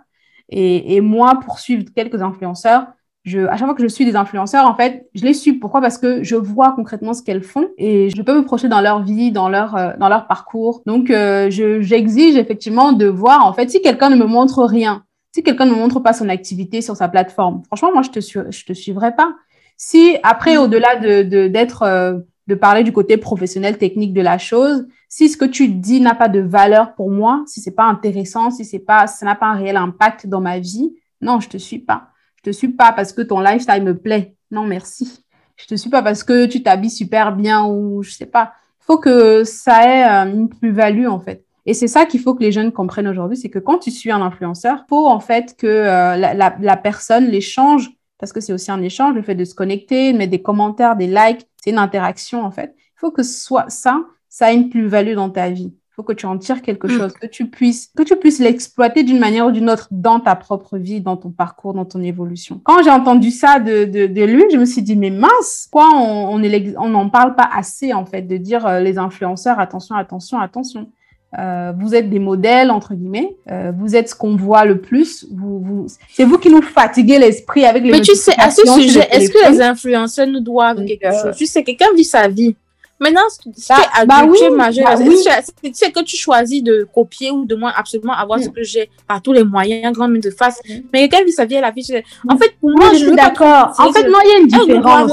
Et, 0.50 0.96
et 0.96 1.02
moi, 1.02 1.40
pour 1.44 1.60
suivre 1.60 1.86
quelques 1.96 2.22
influenceurs, 2.22 2.88
à 3.36 3.58
chaque 3.58 3.68
fois 3.68 3.76
que 3.76 3.84
je 3.84 3.88
suis 3.88 4.06
des 4.06 4.16
influenceurs, 4.16 4.66
en 4.66 4.76
fait, 4.76 5.10
je 5.14 5.24
les 5.24 5.34
suis. 5.34 5.54
Pourquoi? 5.54 5.82
Parce 5.82 5.98
que 5.98 6.24
je 6.24 6.36
vois 6.36 6.72
concrètement 6.72 7.14
ce 7.14 7.22
qu'elles 7.22 7.44
font 7.44 7.68
et 7.78 8.10
je 8.10 8.22
peux 8.22 8.36
me 8.36 8.44
projeter 8.44 8.70
dans 8.70 8.82
leur 8.82 9.04
vie, 9.04 9.32
dans 9.32 9.50
leur, 9.50 9.76
euh, 9.76 9.92
dans 10.00 10.10
leur 10.10 10.28
parcours. 10.28 10.82
Donc, 10.86 11.10
euh, 11.10 11.50
j'exige 11.50 12.36
effectivement 12.36 12.94
de 12.94 13.08
voir, 13.08 13.46
en 13.46 13.54
fait, 13.54 13.70
si 13.70 13.82
quelqu'un 13.82 14.10
ne 14.10 14.16
me 14.16 14.26
montre 14.26 14.64
rien, 14.64 15.04
si 15.32 15.44
quelqu'un 15.44 15.66
ne 15.66 15.76
montre 15.76 16.00
pas 16.00 16.14
son 16.14 16.30
activité 16.30 16.82
sur 16.82 16.96
sa 16.96 17.08
plateforme, 17.08 17.64
franchement, 17.66 17.92
moi, 17.94 18.02
je 18.02 18.10
te, 18.10 18.20
je 18.20 18.66
te 18.66 18.74
suivrai 18.74 19.16
pas. 19.16 19.36
Si 19.78 20.18
après, 20.24 20.56
mm. 20.56 20.60
au-delà 20.60 20.96
de 20.98 21.48
d'être, 21.48 21.84
euh, 21.84 22.20
de, 22.48 22.56
parler 22.56 22.84
du 22.84 22.92
côté 22.92 23.18
professionnel, 23.18 23.78
technique 23.78 24.14
de 24.14 24.22
la 24.22 24.38
chose, 24.38 24.88
si 25.08 25.30
ce 25.30 25.38
que 25.38 25.46
tu 25.46 25.70
dis 25.70 26.02
n'a 26.02 26.16
pas 26.16 26.30
de 26.30 26.40
valeur 26.40 26.96
pour 26.96 27.10
moi, 27.10 27.44
si 27.48 27.62
c'est 27.62 27.76
pas 27.76 27.86
intéressant, 27.86 28.52
si 28.52 28.66
c'est 28.66 28.80
pas, 28.80 29.08
ça 29.08 29.26
n'a 29.26 29.36
pas 29.36 29.48
un 29.48 29.56
réel 29.56 29.78
impact 29.78 30.28
dans 30.28 30.42
ma 30.42 30.60
vie, 30.60 30.94
non, 31.22 31.40
je 31.40 31.50
te 31.50 31.58
suis 31.58 31.80
pas. 31.80 32.10
Je 32.38 32.44
te 32.44 32.56
suis 32.56 32.70
pas 32.70 32.92
parce 32.92 33.14
que 33.14 33.22
ton 33.22 33.40
lifestyle 33.40 33.84
me 33.84 33.98
plaît. 33.98 34.36
Non, 34.52 34.66
merci. 34.66 35.24
Je 35.58 35.66
te 35.66 35.76
suis 35.76 35.90
pas 35.90 36.02
parce 36.02 36.24
que 36.24 36.46
tu 36.46 36.64
t'habilles 36.64 36.90
super 36.90 37.36
bien 37.36 37.66
ou 37.66 38.02
je 38.02 38.12
sais 38.12 38.26
pas. 38.26 38.54
Il 38.82 38.86
faut 38.86 38.98
que 38.98 39.44
ça 39.44 39.84
ait 39.86 40.28
euh, 40.28 40.34
une 40.34 40.50
plus-value 40.50 41.08
en 41.08 41.20
fait. 41.20 41.46
Et 41.70 41.76
c'est 41.76 41.88
ça 41.88 42.08
qu'il 42.08 42.20
faut 42.20 42.34
que 42.34 42.42
les 42.42 42.52
jeunes 42.52 42.72
comprennent 42.72 43.08
aujourd'hui, 43.08 43.38
c'est 43.38 43.52
que 43.52 43.60
quand 43.60 43.78
tu 43.78 43.92
suis 43.92 44.10
un 44.10 44.24
influenceur, 44.24 44.86
faut 44.90 45.06
en 45.06 45.20
fait 45.20 45.56
que 45.56 45.68
euh, 45.68 46.18
la, 46.18 46.34
la, 46.34 46.56
la, 46.60 46.78
personne 46.78 47.28
l'échange, 47.28 47.92
parce 48.18 48.34
que 48.34 48.42
c'est 48.42 48.54
aussi 48.54 48.72
un 48.72 48.82
échange, 48.82 49.14
le 49.14 49.22
fait 49.22 49.36
de 49.36 49.46
se 49.46 49.54
connecter, 49.54 50.12
de 50.12 50.18
mettre 50.18 50.32
des 50.32 50.42
commentaires, 50.42 50.96
des 50.96 51.06
likes, 51.06 51.46
c'est 51.64 51.70
une 51.70 51.78
interaction 51.78 52.44
en 52.44 52.50
fait. 52.50 52.74
Il 52.76 53.00
faut 53.00 53.12
que 53.12 53.22
soit 53.22 53.70
ça, 53.70 54.02
ça 54.30 54.52
ait 54.52 54.56
une 54.56 54.70
plus-value 54.70 55.14
dans 55.14 55.30
ta 55.30 55.52
vie. 55.52 55.72
Il 55.72 55.94
faut 55.94 56.02
que 56.02 56.14
tu 56.14 56.26
en 56.26 56.40
tires 56.40 56.64
quelque 56.64 56.88
mm. 56.88 56.98
chose, 56.98 57.14
que 57.14 57.28
tu 57.28 57.52
puisses, 57.52 57.92
que 57.96 58.02
tu 58.02 58.16
puisses 58.16 58.40
l'exploiter 58.40 59.04
d'une 59.04 59.20
manière 59.20 59.46
ou 59.46 59.52
d'une 59.52 59.70
autre 59.70 59.90
dans 59.92 60.20
ta 60.20 60.36
propre 60.36 60.80
vie, 60.80 61.02
dans 61.02 61.18
ton 61.18 61.30
parcours, 61.30 61.76
dans 61.76 61.86
ton 61.86 62.02
évolution. 62.02 62.60
Quand 62.64 62.82
j'ai 62.82 62.90
entendu 62.90 63.30
ça 63.30 63.60
de, 63.60 63.86
de, 63.86 64.08
de, 64.08 64.24
lui, 64.24 64.46
je 64.52 64.58
me 64.58 64.66
suis 64.66 64.82
dit, 64.82 64.96
mais 64.96 65.12
mince, 65.12 65.68
quoi, 65.72 65.88
on 65.94 66.40
n'en 66.40 67.00
on 67.06 67.10
parle 67.12 67.36
pas 67.36 67.48
assez, 67.54 67.94
en 67.94 68.08
fait, 68.08 68.24
de 68.24 68.38
dire 68.38 68.66
euh, 68.66 68.80
les 68.80 68.98
influenceurs, 68.98 69.60
attention, 69.60 69.94
attention, 69.94 70.40
attention. 70.40 70.90
Euh, 71.38 71.72
vous 71.78 71.94
êtes 71.94 72.10
des 72.10 72.20
modèles 72.20 72.72
entre 72.72 72.96
guillemets. 72.96 73.36
Euh, 73.52 73.72
vous 73.78 73.96
êtes 73.96 74.10
ce 74.10 74.16
qu'on 74.16 74.36
voit 74.36 74.66
le 74.66 74.82
plus. 74.82 75.28
Vous, 75.32 75.60
vous... 75.60 75.88
C'est 76.12 76.24
vous 76.24 76.40
qui 76.40 76.50
nous 76.50 76.62
fatiguez 76.62 77.20
l'esprit 77.20 77.66
avec 77.66 77.84
les. 77.84 77.92
Mais 77.92 78.02
tu 78.02 78.16
sais, 78.16 78.34
à 78.38 78.50
ce 78.50 78.66
sujet, 78.66 79.08
est-ce 79.12 79.30
que 79.30 79.52
les 79.52 79.62
influenceurs 79.62 80.28
nous 80.28 80.40
doivent 80.40 80.84
quelque 80.86 81.06
euh, 81.06 81.24
chose? 81.24 81.36
Tu 81.38 81.46
sais, 81.46 81.64
quelqu'un 81.64 81.94
vit 81.96 82.04
sa 82.04 82.28
vie. 82.28 82.56
Maintenant, 83.00 83.22
c'est 83.56 83.70
bah, 83.70 84.06
bah 84.06 84.26
oui, 84.28 84.38
majeur, 84.54 84.84
bah 84.84 84.96
oui. 85.00 85.24
tu 85.64 85.72
sais 85.74 85.90
que 85.90 86.04
tu 86.04 86.18
choisis 86.18 86.62
de 86.62 86.86
copier 86.94 87.32
ou 87.32 87.46
de 87.46 87.56
moins 87.56 87.72
absolument 87.74 88.12
avoir 88.12 88.40
ce 88.40 88.50
mm. 88.50 88.52
que 88.52 88.64
j'ai 88.64 88.90
par 89.08 89.22
tous 89.22 89.32
les 89.32 89.46
moyens, 89.46 89.94
grand 89.94 90.10
de 90.10 90.30
face. 90.32 90.60
Mm. 90.68 90.74
Mais 90.92 91.08
quelqu'un 91.08 91.24
vit 91.24 91.32
sa 91.32 91.46
vie 91.46 91.56
à 91.56 91.62
la 91.62 91.72
vie. 91.72 91.88
En 92.28 92.38
fait, 92.38 92.56
pour 92.60 92.72
moi, 92.72 92.90
je, 92.92 93.06
suis 93.06 93.16
d'accord. 93.16 93.74
En 93.78 93.94
fait, 93.94 94.10
moi, 94.10 94.20
il 94.26 94.30
y 94.30 94.34
a 94.34 94.38
une 94.40 94.48
différence. 94.48 95.12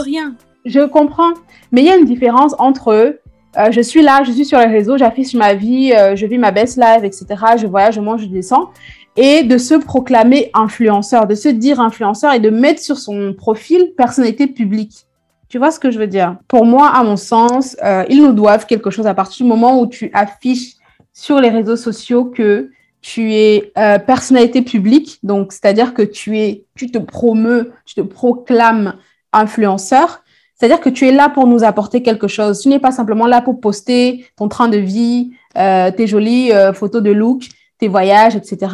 Je 0.64 0.80
comprends. 0.80 1.32
Mais 1.70 1.82
il 1.82 1.86
y 1.86 1.90
a 1.90 1.96
une 1.96 2.06
différence 2.06 2.54
entre 2.58 3.18
euh, 3.58 3.70
je 3.70 3.80
suis 3.80 4.02
là, 4.02 4.22
je 4.24 4.32
suis 4.32 4.44
sur 4.44 4.58
les 4.58 4.66
réseaux, 4.66 4.98
j'affiche 4.98 5.34
ma 5.34 5.54
vie, 5.54 5.92
euh, 5.92 6.14
je 6.14 6.26
vis 6.26 6.38
ma 6.38 6.50
best 6.50 6.76
life, 6.76 7.02
etc. 7.02 7.26
Je 7.56 7.66
voyage, 7.66 7.94
je 7.94 8.00
mange, 8.00 8.22
je 8.22 8.26
descends. 8.26 8.70
Et 9.16 9.44
de 9.44 9.56
se 9.56 9.74
proclamer 9.74 10.50
influenceur, 10.52 11.26
de 11.26 11.34
se 11.34 11.48
dire 11.48 11.80
influenceur 11.80 12.34
et 12.34 12.40
de 12.40 12.50
mettre 12.50 12.82
sur 12.82 12.98
son 12.98 13.32
profil 13.32 13.92
personnalité 13.96 14.46
publique. 14.46 15.06
Tu 15.48 15.58
vois 15.58 15.70
ce 15.70 15.80
que 15.80 15.90
je 15.90 15.98
veux 15.98 16.06
dire? 16.06 16.36
Pour 16.48 16.66
moi, 16.66 16.88
à 16.88 17.02
mon 17.02 17.16
sens, 17.16 17.76
euh, 17.82 18.04
ils 18.10 18.20
nous 18.20 18.32
doivent 18.32 18.66
quelque 18.66 18.90
chose 18.90 19.06
à 19.06 19.14
partir 19.14 19.46
du 19.46 19.48
moment 19.48 19.80
où 19.80 19.86
tu 19.86 20.10
affiches 20.12 20.74
sur 21.14 21.40
les 21.40 21.48
réseaux 21.48 21.76
sociaux 21.76 22.26
que 22.26 22.70
tu 23.00 23.32
es 23.32 23.72
personnalité 24.04 24.62
publique, 24.62 25.20
donc 25.22 25.52
c'est-à-dire 25.52 25.94
que 25.94 26.02
tu 26.02 26.38
es, 26.38 26.64
tu 26.74 26.90
te 26.90 26.98
promeus, 26.98 27.72
tu 27.84 27.94
te 27.94 28.00
proclames 28.00 28.96
influenceur 29.32 30.24
c'est-à-dire 30.56 30.80
que 30.80 30.88
tu 30.88 31.06
es 31.06 31.12
là 31.12 31.28
pour 31.28 31.46
nous 31.46 31.64
apporter 31.64 32.02
quelque 32.02 32.28
chose. 32.28 32.60
Tu 32.60 32.68
n'es 32.68 32.78
pas 32.78 32.90
simplement 32.90 33.26
là 33.26 33.42
pour 33.42 33.60
poster 33.60 34.24
ton 34.36 34.48
train 34.48 34.68
de 34.68 34.78
vie, 34.78 35.32
euh, 35.58 35.90
tes 35.90 36.06
jolies 36.06 36.50
euh, 36.50 36.72
photos 36.72 37.02
de 37.02 37.10
look, 37.10 37.42
tes 37.78 37.88
voyages, 37.88 38.36
etc. 38.36 38.72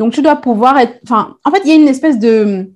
Donc, 0.00 0.12
tu 0.12 0.22
dois 0.22 0.36
pouvoir 0.36 0.78
être. 0.78 0.98
Enfin, 1.04 1.36
en 1.44 1.52
fait, 1.52 1.60
il 1.64 1.70
y 1.70 1.72
a 1.72 1.76
une 1.76 1.86
espèce 1.86 2.18
de, 2.18 2.70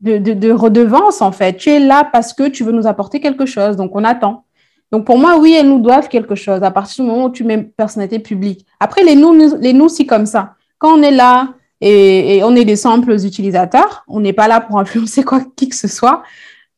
de, 0.00 0.16
de, 0.16 0.50
redevance, 0.50 1.20
en 1.20 1.30
fait. 1.30 1.58
Tu 1.58 1.68
es 1.68 1.78
là 1.78 2.08
parce 2.10 2.32
que 2.32 2.48
tu 2.48 2.64
veux 2.64 2.72
nous 2.72 2.86
apporter 2.86 3.20
quelque 3.20 3.44
chose. 3.44 3.76
Donc, 3.76 3.94
on 3.94 4.04
attend. 4.04 4.44
Donc, 4.92 5.04
pour 5.04 5.18
moi, 5.18 5.38
oui, 5.38 5.52
elles 5.52 5.68
nous 5.68 5.78
doivent 5.78 6.08
quelque 6.08 6.34
chose 6.34 6.62
à 6.62 6.70
partir 6.70 7.04
du 7.04 7.10
moment 7.10 7.26
où 7.26 7.30
tu 7.30 7.44
mets 7.44 7.58
personnalité 7.58 8.18
publique. 8.18 8.64
Après, 8.80 9.04
les 9.04 9.14
nous, 9.14 9.34
les 9.60 9.74
nous, 9.74 9.90
c'est 9.90 10.06
comme 10.06 10.26
ça. 10.26 10.54
Quand 10.78 10.98
on 10.98 11.02
est 11.02 11.10
là 11.10 11.50
et, 11.82 12.38
et 12.38 12.44
on 12.44 12.56
est 12.56 12.64
des 12.64 12.76
simples 12.76 13.12
utilisateurs, 13.12 14.04
on 14.08 14.20
n'est 14.20 14.32
pas 14.32 14.48
là 14.48 14.60
pour 14.62 14.78
influencer 14.78 15.22
quoi, 15.22 15.42
qui 15.54 15.68
que 15.68 15.76
ce 15.76 15.86
soit. 15.86 16.22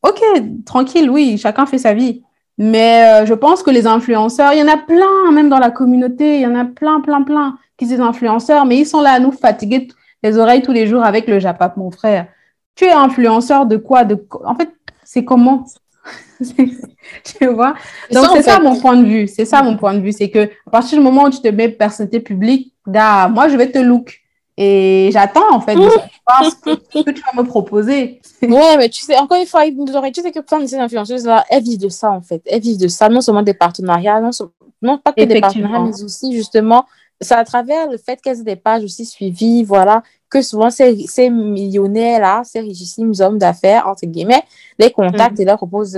OK, 0.03 0.21
tranquille, 0.65 1.09
oui, 1.09 1.37
chacun 1.37 1.65
fait 1.65 1.77
sa 1.77 1.93
vie. 1.93 2.23
Mais 2.57 3.23
euh, 3.23 3.25
je 3.25 3.33
pense 3.33 3.63
que 3.63 3.71
les 3.71 3.87
influenceurs, 3.87 4.53
il 4.53 4.59
y 4.59 4.63
en 4.63 4.67
a 4.67 4.77
plein, 4.77 5.31
même 5.31 5.49
dans 5.49 5.59
la 5.59 5.71
communauté, 5.71 6.35
il 6.35 6.41
y 6.41 6.45
en 6.45 6.55
a 6.55 6.65
plein, 6.65 7.01
plein, 7.01 7.23
plein 7.23 7.57
qui 7.77 7.87
sont 7.87 8.01
influenceurs, 8.01 8.65
mais 8.65 8.77
ils 8.77 8.85
sont 8.85 9.01
là 9.01 9.13
à 9.13 9.19
nous 9.19 9.31
fatiguer 9.31 9.87
les 10.21 10.37
oreilles 10.37 10.61
tous 10.61 10.71
les 10.71 10.87
jours 10.87 11.03
avec 11.03 11.27
le 11.27 11.39
Japap, 11.39 11.77
mon 11.77 11.89
frère. 11.89 12.27
Tu 12.75 12.85
es 12.85 12.91
influenceur 12.91 13.65
de 13.65 13.77
quoi 13.77 14.03
de... 14.03 14.23
En 14.45 14.55
fait, 14.55 14.69
c'est 15.03 15.25
comment? 15.25 15.65
Tu 17.23 17.47
vois? 17.47 17.75
Donc, 18.11 18.27
c'est 18.33 18.41
ça 18.43 18.59
mon 18.59 18.79
point 18.79 18.95
de 18.95 19.05
vue. 19.05 19.27
C'est 19.27 19.45
ça 19.45 19.61
mon 19.61 19.77
point 19.77 19.93
de 19.93 19.99
vue. 19.99 20.11
C'est 20.11 20.29
que 20.29 20.49
à 20.67 20.71
partir 20.71 20.97
du 20.97 21.03
moment 21.03 21.25
où 21.25 21.29
tu 21.29 21.41
te 21.41 21.47
mets 21.47 21.69
personnalité 21.69 22.19
publique, 22.19 22.73
gars, 22.87 23.27
moi, 23.27 23.47
je 23.49 23.57
vais 23.57 23.69
te 23.69 23.77
look. 23.77 24.22
Et 24.57 25.09
j'attends, 25.11 25.51
en 25.51 25.61
fait, 25.61 25.75
de 25.75 25.81
savoir 25.81 26.51
ce 26.51 27.01
que, 27.03 27.11
tu 27.11 27.21
vas 27.21 27.41
me 27.41 27.47
proposer. 27.47 28.21
ouais, 28.41 28.77
mais 28.77 28.89
tu 28.89 29.03
sais, 29.03 29.17
encore 29.17 29.39
une 29.39 29.47
fois, 29.47 29.63
tu 29.65 30.21
sais 30.21 30.31
que 30.31 30.41
plein 30.41 30.59
de 30.59 30.67
ces 30.67 30.77
influenceuses-là, 30.77 31.43
elles 31.49 31.63
vivent 31.63 31.81
de 31.81 31.89
ça, 31.89 32.11
en 32.11 32.21
fait. 32.21 32.41
Elles 32.45 32.61
vivent 32.61 32.79
de 32.79 32.87
ça, 32.87 33.09
non 33.09 33.21
seulement 33.21 33.41
des 33.41 33.55
partenariats, 33.55 34.21
non, 34.21 34.29
non 34.81 34.99
pas 34.99 35.11
que 35.11 35.23
des 35.23 35.39
partenariats, 35.39 35.79
mais 35.79 36.03
aussi, 36.03 36.35
justement, 36.35 36.85
c'est 37.19 37.35
à 37.35 37.43
travers 37.43 37.89
le 37.89 37.97
fait 37.97 38.21
qu'elles 38.21 38.41
aient 38.41 38.43
des 38.43 38.55
pages 38.55 38.83
aussi 38.83 39.05
suivies, 39.05 39.63
voilà, 39.63 40.03
que 40.29 40.41
souvent 40.41 40.69
ces, 40.69 41.05
ces 41.07 41.29
millionnaires-là, 41.29 42.43
ces 42.43 42.59
richissimes 42.59 43.13
hommes 43.19 43.37
d'affaires, 43.37 43.87
entre 43.87 44.05
guillemets, 44.05 44.43
les 44.77 44.91
contactent 44.91 45.37
mm. 45.37 45.41
et 45.41 45.45
leur 45.45 45.57
proposent, 45.57 45.97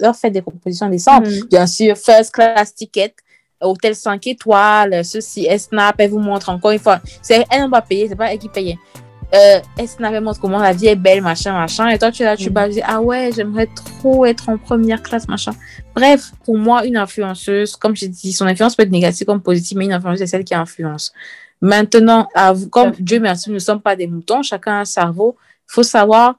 leur 0.00 0.16
fait 0.16 0.30
des 0.30 0.42
propositions 0.42 0.88
décentes. 0.88 1.26
Mm. 1.26 1.46
Bien 1.48 1.66
sûr, 1.66 1.96
first 1.96 2.32
class 2.32 2.74
ticket, 2.74 3.14
hôtel 3.60 3.94
5 3.94 4.26
étoiles, 4.26 5.04
ceci, 5.04 5.48
Snap, 5.58 5.96
elle 5.98 6.10
vous 6.10 6.18
montre 6.18 6.48
encore 6.48 6.70
une 6.70 6.78
fois. 6.78 7.00
C'est 7.22 7.44
elle 7.50 7.62
n'a 7.62 7.68
pas 7.68 7.82
payé, 7.82 8.08
c'est 8.08 8.16
pas 8.16 8.32
elle 8.32 8.38
qui 8.38 8.48
payait. 8.48 8.78
Euh, 9.34 9.60
Snap, 9.86 10.14
elle 10.14 10.22
montre 10.22 10.40
comment 10.40 10.58
la 10.58 10.72
vie 10.72 10.86
est 10.86 10.96
belle, 10.96 11.22
machin, 11.22 11.52
machin. 11.52 11.88
Et 11.88 11.98
toi, 11.98 12.10
tu 12.10 12.22
es 12.22 12.26
là, 12.26 12.36
tu 12.36 12.50
vas 12.50 12.68
dire, 12.68 12.84
ah 12.86 13.00
ouais, 13.00 13.30
j'aimerais 13.34 13.68
trop 13.74 14.24
être 14.24 14.48
en 14.48 14.56
première 14.56 15.02
classe, 15.02 15.28
machin. 15.28 15.52
Bref, 15.94 16.32
pour 16.44 16.56
moi, 16.56 16.86
une 16.86 16.96
influenceuse, 16.96 17.76
comme 17.76 17.94
j'ai 17.94 18.08
dit, 18.08 18.32
son 18.32 18.46
influence 18.46 18.74
peut 18.74 18.84
être 18.84 18.90
négative 18.90 19.26
comme 19.26 19.42
positive, 19.42 19.76
mais 19.76 19.84
une 19.84 19.92
influenceuse, 19.92 20.20
c'est 20.20 20.26
celle 20.26 20.44
qui 20.44 20.54
influence. 20.54 21.12
Maintenant, 21.60 22.28
comme 22.70 22.92
Dieu 22.98 23.18
merci, 23.18 23.50
nous 23.50 23.54
ne 23.54 23.60
sommes 23.60 23.80
pas 23.80 23.96
des 23.96 24.06
moutons, 24.06 24.42
chacun 24.42 24.74
a 24.74 24.80
un 24.80 24.84
cerveau. 24.84 25.36
Il 25.68 25.72
faut 25.72 25.82
savoir 25.82 26.36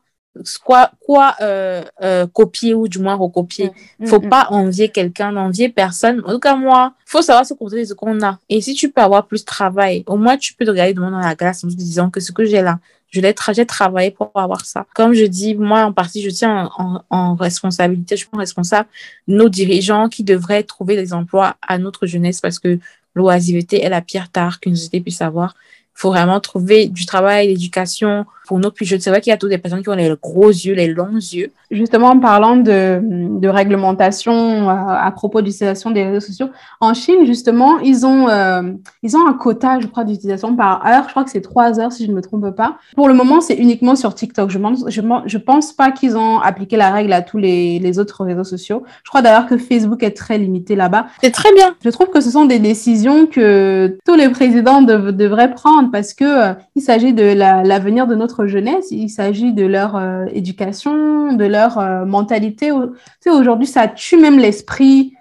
quoi, 0.63 0.91
quoi 0.99 1.35
euh, 1.41 1.83
euh, 2.01 2.27
copier 2.27 2.73
ou 2.73 2.87
du 2.87 2.99
moins 2.99 3.15
recopier. 3.15 3.71
Il 3.99 4.05
mm. 4.05 4.07
faut 4.07 4.21
mm, 4.21 4.29
pas 4.29 4.47
mm. 4.49 4.53
envier 4.53 4.89
quelqu'un, 4.89 5.31
n'envier 5.31 5.69
personne. 5.69 6.21
En 6.25 6.33
tout 6.33 6.39
cas, 6.39 6.55
moi, 6.55 6.93
faut 7.05 7.21
savoir 7.21 7.45
se 7.45 7.53
contenter 7.53 7.81
de 7.81 7.85
ce 7.87 7.93
qu'on 7.93 8.21
a. 8.21 8.39
Et 8.49 8.61
si 8.61 8.73
tu 8.73 8.89
peux 8.89 9.01
avoir 9.01 9.27
plus 9.27 9.41
de 9.41 9.45
travail, 9.45 10.03
au 10.07 10.17
moins 10.17 10.37
tu 10.37 10.53
peux 10.53 10.65
te 10.65 10.71
regarder 10.71 10.93
dans 10.93 11.09
la 11.09 11.35
glace 11.35 11.63
en 11.63 11.67
te 11.67 11.73
disant 11.73 12.09
que 12.09 12.19
ce 12.19 12.31
que 12.31 12.45
j'ai 12.45 12.61
là, 12.61 12.79
je 13.11 13.21
l'ai 13.21 13.33
j'ai 13.53 13.65
travaillé 13.65 14.11
pour 14.11 14.31
avoir 14.35 14.65
ça. 14.65 14.85
Comme 14.93 15.13
je 15.13 15.25
dis, 15.25 15.55
moi, 15.55 15.83
en 15.83 15.93
partie, 15.93 16.21
je 16.21 16.29
tiens 16.29 16.69
en, 16.77 17.01
en 17.09 17.35
responsabilité, 17.35 18.15
je 18.15 18.21
suis 18.21 18.29
responsable 18.33 18.87
nos 19.27 19.49
dirigeants 19.49 20.09
qui 20.09 20.23
devraient 20.23 20.63
trouver 20.63 20.95
des 20.95 21.11
emplois 21.13 21.55
à 21.67 21.79
notre 21.79 22.05
jeunesse 22.05 22.39
parce 22.39 22.59
que 22.59 22.79
l'oisiveté 23.15 23.83
est 23.83 23.89
la 23.89 24.01
pire 24.01 24.31
tare 24.31 24.59
qu'une 24.59 24.75
société 24.75 25.01
puisse 25.01 25.21
avoir 25.21 25.55
faut 25.99 26.09
vraiment 26.09 26.39
trouver 26.39 26.87
du 26.87 27.05
travail, 27.05 27.47
l'éducation 27.47 28.25
pour 28.47 28.57
nos 28.57 28.71
plus 28.71 28.85
jeunes. 28.85 28.99
C'est 28.99 29.11
vrai 29.11 29.21
qu'il 29.21 29.29
y 29.29 29.33
a 29.33 29.37
toutes 29.37 29.49
des 29.49 29.57
personnes 29.57 29.83
qui 29.83 29.89
ont 29.89 29.95
les 29.95 30.11
gros 30.21 30.49
yeux, 30.49 30.73
les 30.73 30.87
longs 30.87 31.17
yeux. 31.17 31.51
Justement, 31.69 32.07
en 32.07 32.19
parlant 32.19 32.55
de, 32.55 32.99
de 33.03 33.47
réglementation 33.47 34.33
euh, 34.33 34.73
à 34.73 35.11
propos 35.11 35.41
d'utilisation 35.41 35.91
des 35.91 36.03
réseaux 36.03 36.25
sociaux, 36.25 36.47
en 36.79 36.93
Chine, 36.95 37.25
justement, 37.25 37.77
ils 37.79 38.07
ont, 38.07 38.27
euh, 38.27 38.71
ils 39.03 39.15
ont 39.15 39.27
un 39.27 39.33
quota, 39.33 39.79
je 39.79 39.87
crois, 39.87 40.03
d'utilisation 40.03 40.55
par 40.55 40.83
heure. 40.87 41.03
Je 41.05 41.11
crois 41.11 41.23
que 41.25 41.29
c'est 41.29 41.41
trois 41.41 41.79
heures, 41.79 41.91
si 41.91 42.05
je 42.05 42.09
ne 42.11 42.15
me 42.15 42.21
trompe 42.21 42.49
pas. 42.55 42.77
Pour 42.95 43.07
le 43.07 43.13
moment, 43.13 43.39
c'est 43.39 43.55
uniquement 43.55 43.95
sur 43.95 44.15
TikTok. 44.15 44.49
Je 44.49 44.57
je, 44.87 45.01
je 45.25 45.37
pense 45.37 45.73
pas 45.73 45.91
qu'ils 45.91 46.17
ont 46.17 46.39
appliqué 46.39 46.75
la 46.75 46.91
règle 46.91 47.13
à 47.13 47.21
tous 47.21 47.37
les, 47.37 47.77
les 47.77 47.99
autres 47.99 48.23
réseaux 48.23 48.43
sociaux. 48.45 48.83
Je 49.03 49.09
crois 49.09 49.21
d'ailleurs 49.21 49.47
que 49.47 49.57
Facebook 49.57 50.01
est 50.01 50.17
très 50.17 50.37
limité 50.37 50.75
là-bas. 50.75 51.07
C'est 51.21 51.31
très 51.31 51.53
bien. 51.53 51.75
Je 51.83 51.89
trouve 51.89 52.09
que 52.09 52.21
ce 52.21 52.31
sont 52.31 52.45
des 52.45 52.59
décisions 52.59 53.27
que 53.27 53.97
tous 54.05 54.15
les 54.15 54.29
présidents 54.29 54.81
devraient 54.81 55.53
prendre 55.53 55.88
parce 55.89 56.13
que 56.13 56.23
euh, 56.23 56.53
il 56.75 56.81
s'agit 56.81 57.13
de 57.13 57.23
l'avenir 57.23 58.07
de 58.07 58.15
notre 58.15 58.45
jeunesse, 58.45 58.87
il 58.91 59.09
s'agit 59.09 59.53
de 59.53 59.65
leur 59.65 59.95
euh, 59.95 60.25
éducation, 60.33 61.33
de 61.33 61.45
leur 61.45 61.77
euh, 61.77 62.05
mentalité. 62.05 62.69
Tu 62.69 62.99
sais, 63.21 63.29
aujourd'hui, 63.29 63.67
ça 63.67 63.87
tue 63.87 64.17
même 64.17 64.39
l'esprit 64.39 65.13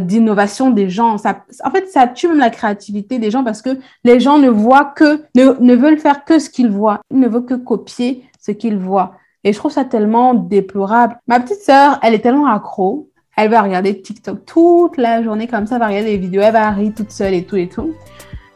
d'innovation 0.00 0.70
des 0.70 0.88
gens. 0.88 1.16
En 1.16 1.70
fait, 1.70 1.88
ça 1.90 2.06
tue 2.06 2.26
même 2.26 2.38
la 2.38 2.48
créativité 2.48 3.18
des 3.18 3.30
gens 3.30 3.44
parce 3.44 3.60
que 3.60 3.76
les 4.02 4.18
gens 4.18 4.38
ne 4.38 4.48
voient 4.48 4.94
que, 4.96 5.24
ne 5.36 5.74
veulent 5.74 5.98
faire 5.98 6.24
que 6.24 6.38
ce 6.38 6.48
qu'ils 6.48 6.70
voient. 6.70 7.00
Ils 7.10 7.20
ne 7.20 7.28
veulent 7.28 7.44
que 7.44 7.52
copier 7.52 8.24
ce 8.40 8.50
qu'ils 8.50 8.78
voient. 8.78 9.12
Et 9.44 9.52
je 9.52 9.58
trouve 9.58 9.70
ça 9.70 9.84
tellement 9.84 10.32
déplorable. 10.32 11.18
Ma 11.26 11.38
petite 11.38 11.60
sœur, 11.60 11.98
elle 12.02 12.14
est 12.14 12.20
tellement 12.20 12.46
accro. 12.46 13.10
Elle 13.36 13.50
va 13.50 13.62
regarder 13.62 14.00
TikTok 14.00 14.46
toute 14.46 14.96
la 14.96 15.22
journée 15.22 15.46
comme 15.46 15.66
ça, 15.66 15.76
elle 15.76 15.80
va 15.80 15.86
regarder 15.86 16.10
des 16.10 16.18
vidéos, 16.18 16.42
elle 16.42 16.52
va 16.52 16.70
rire 16.70 16.92
toute 16.96 17.12
seule 17.12 17.34
et 17.34 17.44
tout 17.44 17.56
et 17.56 17.68
tout. 17.68 17.94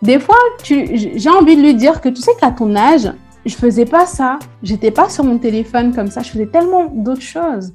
Des 0.02 0.18
fois, 0.18 0.36
j'ai 0.64 1.30
envie 1.30 1.56
de 1.56 1.62
lui 1.62 1.74
dire 1.74 2.00
que 2.00 2.08
tu 2.08 2.20
sais 2.20 2.32
qu'à 2.40 2.50
ton 2.50 2.74
âge, 2.74 3.08
je 3.46 3.54
faisais 3.54 3.84
pas 3.84 4.04
ça. 4.04 4.40
J'étais 4.62 4.90
pas 4.90 5.08
sur 5.08 5.22
mon 5.22 5.38
téléphone 5.38 5.94
comme 5.94 6.08
ça. 6.08 6.22
Je 6.22 6.30
faisais 6.30 6.46
tellement 6.46 6.86
d'autres 6.86 7.22
choses. 7.22 7.72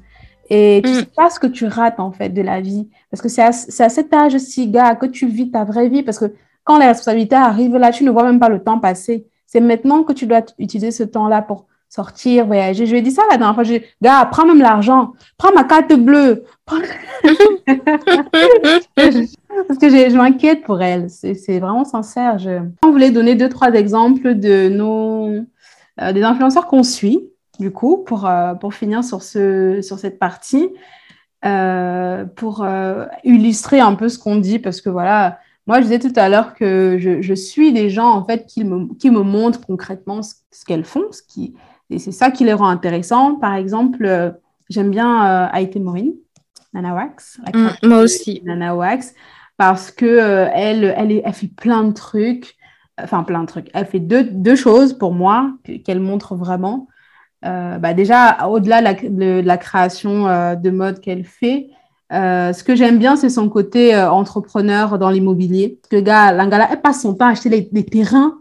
Et 0.50 0.82
tu 0.84 0.90
mm. 0.90 0.94
sais 0.94 1.08
pas 1.16 1.30
ce 1.30 1.40
que 1.40 1.46
tu 1.46 1.66
rates, 1.66 2.00
en 2.00 2.12
fait, 2.12 2.28
de 2.28 2.42
la 2.42 2.60
vie. 2.60 2.88
Parce 3.10 3.22
que 3.22 3.28
c'est 3.28 3.42
à, 3.42 3.48
à, 3.48 3.88
cet 3.88 4.12
âge-ci, 4.12 4.68
gars, 4.68 4.94
que 4.94 5.06
tu 5.06 5.26
vis 5.26 5.50
ta 5.50 5.64
vraie 5.64 5.88
vie. 5.88 6.02
Parce 6.02 6.18
que 6.18 6.32
quand 6.64 6.78
les 6.78 6.86
responsabilités 6.86 7.36
arrivent 7.36 7.76
là, 7.76 7.90
tu 7.90 8.04
ne 8.04 8.10
vois 8.10 8.24
même 8.24 8.38
pas 8.38 8.50
le 8.50 8.62
temps 8.62 8.78
passer. 8.78 9.26
C'est 9.46 9.60
maintenant 9.60 10.04
que 10.04 10.12
tu 10.12 10.26
dois 10.26 10.42
utiliser 10.58 10.90
ce 10.90 11.04
temps-là 11.04 11.40
pour 11.40 11.66
sortir, 11.88 12.46
voyager. 12.46 12.86
Je 12.86 12.92
lui 12.92 12.98
ai 12.98 13.02
dit 13.02 13.10
ça 13.10 13.22
la 13.30 13.36
dernière 13.36 13.54
fois. 13.54 13.64
Je 13.64 13.74
gars, 14.02 14.26
prends 14.30 14.46
même 14.46 14.60
l'argent. 14.60 15.12
Prends 15.36 15.52
ma 15.52 15.64
carte 15.64 15.92
bleue. 15.92 16.44
Parce 19.66 19.78
que 19.80 19.88
je 19.88 20.16
m'inquiète 20.16 20.62
pour 20.64 20.82
elle. 20.82 21.10
C'est 21.10 21.58
vraiment 21.58 21.84
sincère. 21.84 22.38
Je... 22.38 22.60
On 22.84 22.90
voulait 22.90 23.10
donner 23.10 23.34
deux, 23.34 23.48
trois 23.48 23.72
exemples 23.72 24.34
de 24.34 24.68
nos, 24.68 25.44
euh, 26.00 26.12
des 26.12 26.22
influenceurs 26.22 26.66
qu'on 26.66 26.82
suit, 26.82 27.28
du 27.58 27.72
coup, 27.72 27.98
pour, 27.98 28.26
euh, 28.26 28.54
pour 28.54 28.74
finir 28.74 29.02
sur, 29.02 29.22
ce, 29.22 29.80
sur 29.82 29.98
cette 29.98 30.18
partie, 30.18 30.68
euh, 31.44 32.24
pour 32.24 32.66
illustrer 33.24 33.80
un 33.80 33.94
peu 33.94 34.08
ce 34.08 34.18
qu'on 34.18 34.36
dit, 34.36 34.58
parce 34.58 34.80
que 34.80 34.90
voilà, 34.90 35.38
moi, 35.66 35.78
je 35.80 35.82
disais 35.82 35.98
tout 35.98 36.12
à 36.16 36.28
l'heure 36.28 36.54
que 36.54 36.96
je, 36.98 37.20
je, 37.20 37.34
suis 37.34 37.72
des 37.72 37.90
gens, 37.90 38.10
en 38.10 38.24
fait, 38.24 38.46
qui 38.46 38.64
me, 38.64 38.94
qui 38.94 39.10
me 39.10 39.22
montrent 39.22 39.66
concrètement 39.66 40.22
ce, 40.22 40.34
qu'elles 40.66 40.84
font, 40.84 41.04
ce 41.10 41.22
qui, 41.22 41.54
et 41.90 41.98
c'est 41.98 42.12
ça 42.12 42.30
qui 42.30 42.44
les 42.44 42.52
rend 42.52 42.68
intéressants. 42.68 43.36
Par 43.36 43.54
exemple, 43.54 44.34
j'aime 44.68 44.90
bien 44.90 45.46
Aïté 45.52 45.80
Maureen, 45.80 46.12
Nana 46.74 46.94
Wax. 46.94 47.40
Mm, 47.54 47.88
moi 47.88 48.00
aussi. 48.00 48.42
Nana 48.44 48.74
Wax 48.74 49.14
parce 49.58 49.90
que 49.90 50.06
euh, 50.06 50.48
elle, 50.54 50.94
elle, 50.96 51.20
elle, 51.22 51.32
fait 51.34 51.48
plein 51.48 51.84
de 51.84 51.92
trucs, 51.92 52.56
enfin 53.02 53.24
plein 53.24 53.42
de 53.42 53.46
trucs. 53.46 53.68
Elle 53.74 53.86
fait 53.86 54.00
deux, 54.00 54.24
deux 54.24 54.56
choses 54.56 54.94
pour 54.94 55.12
moi 55.12 55.52
qu'elle 55.84 56.00
montre 56.00 56.36
vraiment. 56.36 56.88
Euh, 57.44 57.78
bah 57.78 57.92
déjà, 57.92 58.46
au-delà 58.48 58.94
de, 58.94 59.40
la 59.40 59.56
création 59.58 60.28
euh, 60.28 60.54
de 60.54 60.70
mode 60.70 61.00
qu'elle 61.00 61.24
fait, 61.24 61.68
ce 62.10 62.64
que 62.64 62.74
j'aime 62.74 62.98
bien, 62.98 63.16
c'est 63.16 63.28
son 63.28 63.48
côté 63.50 63.94
entrepreneur 63.96 64.98
dans 64.98 65.10
l'immobilier. 65.10 65.78
Parce 65.82 65.90
que 65.90 66.06
gars, 66.06 66.32
Lingala, 66.32 66.68
elle 66.70 66.80
passe 66.80 67.02
son 67.02 67.14
temps 67.14 67.26
à 67.26 67.30
acheter 67.30 67.50
des 67.50 67.84
terrains 67.84 68.38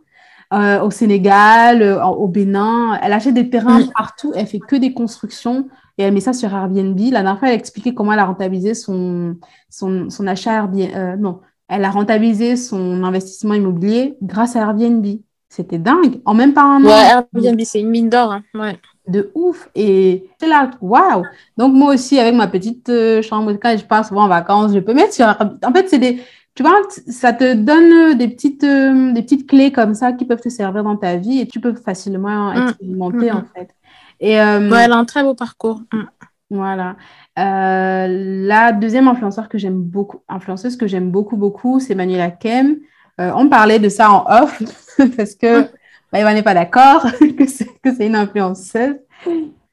au 0.52 0.92
Sénégal, 0.92 1.84
au 2.04 2.28
Bénin. 2.28 2.98
Elle 3.02 3.14
achète 3.14 3.34
des 3.34 3.50
terrains 3.50 3.80
mm. 3.80 3.92
partout. 3.96 4.32
Elle 4.36 4.48
fait 4.48 4.60
que 4.60 4.76
des 4.76 4.94
constructions 4.94 5.68
et 5.98 6.04
elle 6.04 6.14
met 6.14 6.20
ça 6.20 6.34
sur 6.34 6.54
Airbnb. 6.54 6.98
La 7.00 7.22
dernière 7.22 7.40
fois, 7.40 7.48
elle 7.48 7.56
a 7.56 7.58
expliqué 7.58 7.94
comment 7.94 8.14
elle 8.14 8.20
a 8.20 8.26
rentabilisé 8.26 8.74
son, 8.74 9.38
son, 9.70 10.10
son 10.10 10.28
achat 10.28 10.54
Airbnb. 10.54 10.90
Euh, 10.96 11.16
non, 11.16 11.42
elle 11.68 11.84
a 11.84 11.90
rentabilisé 11.90 12.56
son 12.56 13.04
investissement 13.04 13.54
immobilier 13.54 14.16
grâce 14.22 14.56
à 14.56 14.62
Airbnb. 14.62 15.06
C'était 15.50 15.80
dingue. 15.80 16.22
En 16.26 16.34
même 16.34 16.54
pas 16.54 16.64
un 16.64 16.84
an. 16.84 16.88
Ouais, 16.88 17.24
Airbnb, 17.34 17.62
c'est 17.64 17.80
une 17.80 17.90
mine 17.90 18.10
d'or. 18.10 18.32
Hein. 18.32 18.44
Ouais. 18.54 18.78
De 19.08 19.32
ouf. 19.34 19.70
Et 19.76 20.30
c'est 20.40 20.48
là, 20.48 20.70
waouh. 20.82 21.24
Donc, 21.58 21.74
moi 21.74 21.94
aussi, 21.94 22.20
avec 22.20 22.36
ma 22.36 22.48
petite 22.48 22.90
euh, 22.90 23.22
chambre, 23.22 23.54
quand 23.54 23.76
je 23.78 23.86
pars 23.86 24.06
souvent 24.06 24.26
en 24.26 24.28
vacances, 24.28 24.74
je 24.74 24.80
peux 24.80 24.94
mettre 24.94 25.14
sur. 25.14 25.26
En 25.26 25.74
fait, 25.74 25.90
c'est 25.90 26.00
des. 26.00 26.22
Tu 26.58 26.64
vois, 26.64 26.82
ça 27.08 27.34
te 27.34 27.54
donne 27.54 28.18
des 28.18 28.28
petites, 28.28 28.64
euh, 28.64 29.14
des 29.14 29.22
petites 29.22 29.48
clés 29.48 29.72
comme 29.72 29.94
ça 29.94 30.12
qui 30.12 30.26
peuvent 30.26 30.42
te 30.42 30.50
servir 30.50 30.84
dans 30.84 30.98
ta 30.98 31.16
vie 31.16 31.40
et 31.40 31.48
tu 31.48 31.60
peux 31.60 31.76
facilement 31.76 32.52
mmh. 32.52 32.68
expérimenter, 32.68 33.32
mmh. 33.32 33.36
en 33.36 33.44
fait. 33.54 33.76
Et, 34.20 34.42
euh, 34.42 34.72
elle 34.76 34.92
a 34.92 34.96
un 34.96 35.06
très 35.06 35.24
beau 35.24 35.36
parcours. 35.36 35.82
Mm. 35.94 36.04
Voilà. 36.50 36.96
Euh, 37.38 38.08
la 38.48 38.72
deuxième 38.72 39.08
influenceur 39.08 39.50
que 39.50 39.58
j'aime 39.58 39.82
beaucoup, 39.82 40.22
influenceuse 40.30 40.78
que 40.78 40.88
j'aime 40.88 41.12
beaucoup, 41.12 41.36
beaucoup, 41.36 41.80
c'est 41.80 41.94
Manuela 41.94 42.32
Kem. 42.32 42.78
Euh, 43.20 43.32
on 43.36 43.50
parlait 43.50 43.80
de 43.80 43.90
ça 43.90 44.12
en 44.12 44.26
off 44.44 44.62
parce 45.18 45.36
que 45.36 45.68
Maïva 46.14 46.34
n'est 46.34 46.44
pas 46.44 46.54
d'accord 46.54 47.06
que 47.38 47.46
c'est 47.48 48.08
une 48.08 48.16
influenceuse. 48.16 48.96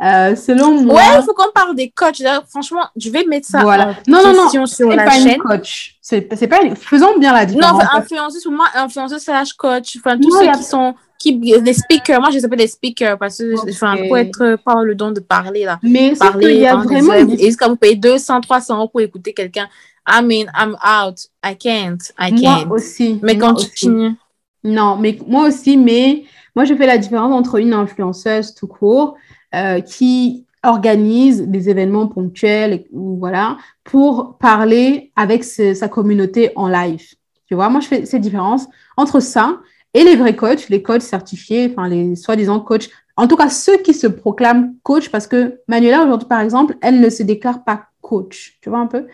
Euh, 0.04 0.36
selon 0.36 0.82
moi. 0.82 0.96
Ouais, 0.96 1.18
il 1.18 1.22
faut 1.22 1.32
qu'on 1.32 1.50
parle 1.52 1.74
des 1.74 1.90
coachs. 1.90 2.22
franchement, 2.48 2.84
je 2.94 3.08
vais 3.10 3.24
mettre 3.24 3.46
ça 3.46 3.62
voilà. 3.62 3.88
en 3.88 3.94
non, 4.06 4.18
non, 4.22 4.50
non, 4.52 4.66
sur 4.66 4.90
la 4.90 5.04
pas 5.04 5.12
chaîne. 5.12 5.38
coach. 5.38 5.96
C'est 6.02 6.20
pas 6.20 6.60
Faisons 6.76 7.18
bien 7.18 7.32
la 7.32 7.46
différence. 7.46 7.82
Non, 7.82 7.88
influenceuse, 7.94 8.46
moi, 8.46 8.66
influenceuse 8.74 9.22
slash 9.22 9.54
coach. 9.54 9.96
Enfin, 9.98 10.18
tous 10.18 10.30
ceux 10.30 10.52
qui 10.52 10.62
sont. 10.62 10.94
Qui, 11.16 11.32
des 11.32 11.72
speakers, 11.72 12.20
moi 12.20 12.28
je 12.30 12.36
les 12.36 12.44
appelle 12.44 12.58
des 12.58 12.66
speakers 12.66 13.16
parce 13.16 13.38
que, 13.38 13.70
enfin, 13.70 13.96
pour 13.96 14.18
être, 14.18 14.58
pas 14.62 14.82
le 14.82 14.94
don 14.94 15.10
de 15.10 15.20
parler 15.20 15.64
là. 15.64 15.78
Mais 15.82 16.12
parler, 16.16 16.54
il 16.54 16.60
y 16.60 16.66
a 16.66 16.76
vraiment. 16.76 17.14
Et 17.14 17.54
quand 17.54 17.70
vous 17.70 17.76
payez 17.76 17.96
200, 17.96 18.42
300 18.42 18.76
euros 18.76 18.88
pour 18.88 19.00
écouter 19.00 19.32
quelqu'un, 19.32 19.68
I 20.06 20.22
mean, 20.22 20.50
I'm 20.54 20.76
out, 20.84 21.20
I 21.42 21.56
can't, 21.56 22.12
I 22.18 22.30
can't. 22.34 22.66
Moi 22.66 22.76
aussi. 22.76 23.20
Mais 23.22 23.38
quand 23.38 23.54
tu 23.54 23.70
finis. 23.70 24.16
Non, 24.64 24.96
mais 24.96 25.18
moi 25.26 25.48
aussi, 25.48 25.76
mais 25.76 26.24
moi 26.54 26.64
je 26.64 26.74
fais 26.74 26.86
la 26.86 26.98
différence 26.98 27.32
entre 27.32 27.56
une 27.56 27.72
influenceuse 27.72 28.54
tout 28.54 28.66
court 28.66 29.16
euh, 29.54 29.80
qui 29.80 30.46
organise 30.64 31.42
des 31.42 31.68
événements 31.68 32.08
ponctuels 32.08 32.84
ou 32.90 33.16
voilà 33.18 33.58
pour 33.84 34.38
parler 34.38 35.12
avec 35.14 35.44
sa 35.44 35.88
communauté 35.88 36.50
en 36.56 36.68
live. 36.68 37.04
Tu 37.46 37.54
vois, 37.54 37.68
moi 37.68 37.80
je 37.80 37.86
fais 37.86 38.06
cette 38.06 38.22
différence 38.22 38.66
entre 38.96 39.20
ça 39.20 39.60
et 39.92 40.02
les 40.02 40.16
vrais 40.16 40.34
coachs, 40.34 40.68
les 40.70 40.82
coachs 40.82 41.02
certifiés, 41.02 41.70
enfin 41.70 41.88
les 41.88 42.16
soi-disant 42.16 42.60
coachs, 42.60 42.88
en 43.16 43.28
tout 43.28 43.36
cas 43.36 43.50
ceux 43.50 43.76
qui 43.78 43.94
se 43.94 44.06
proclament 44.06 44.74
coach 44.82 45.10
parce 45.10 45.26
que 45.26 45.60
Manuela 45.68 46.02
aujourd'hui 46.02 46.28
par 46.28 46.40
exemple, 46.40 46.76
elle 46.80 47.00
ne 47.00 47.10
se 47.10 47.22
déclare 47.22 47.62
pas 47.62 47.84
coach, 48.00 48.58
tu 48.62 48.70
vois 48.70 48.80
un 48.80 48.86
peu? 48.86 49.06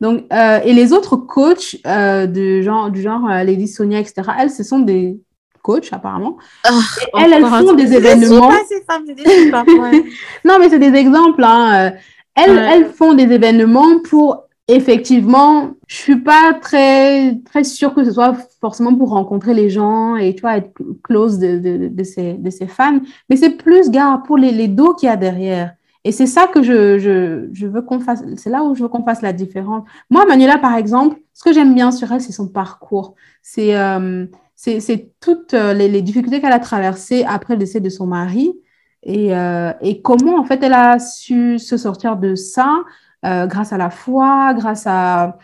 Donc 0.00 0.24
euh, 0.32 0.60
et 0.64 0.72
les 0.72 0.92
autres 0.92 1.16
coachs 1.16 1.76
euh, 1.86 2.26
de 2.26 2.62
genre 2.62 2.90
du 2.90 3.02
genre 3.02 3.28
Lady 3.28 3.68
Sonia 3.68 3.98
etc. 3.98 4.22
Elles 4.38 4.50
ce 4.50 4.62
sont 4.62 4.78
des 4.78 5.20
coach 5.62 5.92
apparemment. 5.92 6.36
Oh, 6.70 6.80
elles, 7.18 7.32
elles 7.32 7.46
font 7.46 7.72
des 7.72 7.94
événements. 7.94 8.50
non, 10.44 10.58
mais 10.58 10.68
c'est 10.68 10.78
des 10.78 10.94
exemples. 10.94 11.44
Hein. 11.44 11.74
Euh, 11.74 11.90
elles, 12.34 12.58
elles 12.58 12.86
font 12.86 13.14
des 13.14 13.30
événements 13.32 14.00
pour 14.00 14.44
effectivement, 14.68 15.72
je 15.86 15.96
suis 15.96 16.16
pas 16.16 16.54
très 16.60 17.38
très 17.44 17.64
sûre 17.64 17.94
que 17.94 18.04
ce 18.04 18.12
soit 18.12 18.34
forcément 18.60 18.94
pour 18.94 19.10
rencontrer 19.10 19.54
les 19.54 19.70
gens 19.70 20.16
et 20.16 20.34
tu 20.34 20.42
vois 20.42 20.56
être 20.56 20.72
close 21.02 21.38
de, 21.38 21.58
de, 21.58 21.88
de, 21.88 22.04
ces, 22.04 22.34
de 22.34 22.50
ces 22.50 22.66
fans, 22.66 23.00
mais 23.28 23.36
c'est 23.36 23.50
plus 23.50 23.90
gars 23.90 24.22
pour 24.26 24.36
les, 24.38 24.52
les 24.52 24.68
dos 24.68 24.94
qu'il 24.94 25.08
y 25.08 25.12
a 25.12 25.16
derrière. 25.16 25.74
Et 26.04 26.10
c'est 26.10 26.26
ça 26.26 26.48
que 26.48 26.62
je, 26.62 26.98
je, 26.98 27.48
je 27.52 27.66
veux 27.66 27.82
qu'on 27.82 28.00
fasse, 28.00 28.24
c'est 28.36 28.50
là 28.50 28.64
où 28.64 28.74
je 28.74 28.82
veux 28.82 28.88
qu'on 28.88 29.04
fasse 29.04 29.22
la 29.22 29.32
différence. 29.32 29.84
Moi, 30.10 30.26
Manuela, 30.26 30.58
par 30.58 30.74
exemple, 30.74 31.16
ce 31.32 31.44
que 31.44 31.52
j'aime 31.52 31.74
bien 31.74 31.92
sur 31.92 32.10
elle, 32.10 32.20
c'est 32.20 32.32
son 32.32 32.48
parcours. 32.48 33.14
C'est 33.40 33.76
euh, 33.76 34.26
c'est 34.54 35.12
toutes 35.20 35.54
euh, 35.54 35.72
les, 35.72 36.02
difficultés 36.02 36.40
qu'elle 36.40 36.52
a 36.52 36.60
traversées 36.60 37.24
après 37.24 37.54
le 37.54 37.58
décès 37.58 37.80
de 37.80 37.88
son 37.88 38.06
mari 38.06 38.52
et, 39.02 39.34
euh, 39.34 39.72
comment 40.04 40.38
en 40.38 40.44
fait 40.44 40.62
elle 40.62 40.74
a 40.74 40.98
su 40.98 41.58
se 41.58 41.76
sortir 41.76 42.16
de 42.16 42.34
ça 42.34 42.84
euh, 43.24 43.46
grâce 43.46 43.72
à 43.72 43.78
la 43.78 43.90
foi, 43.90 44.54
grâce 44.54 44.84
à, 44.86 45.38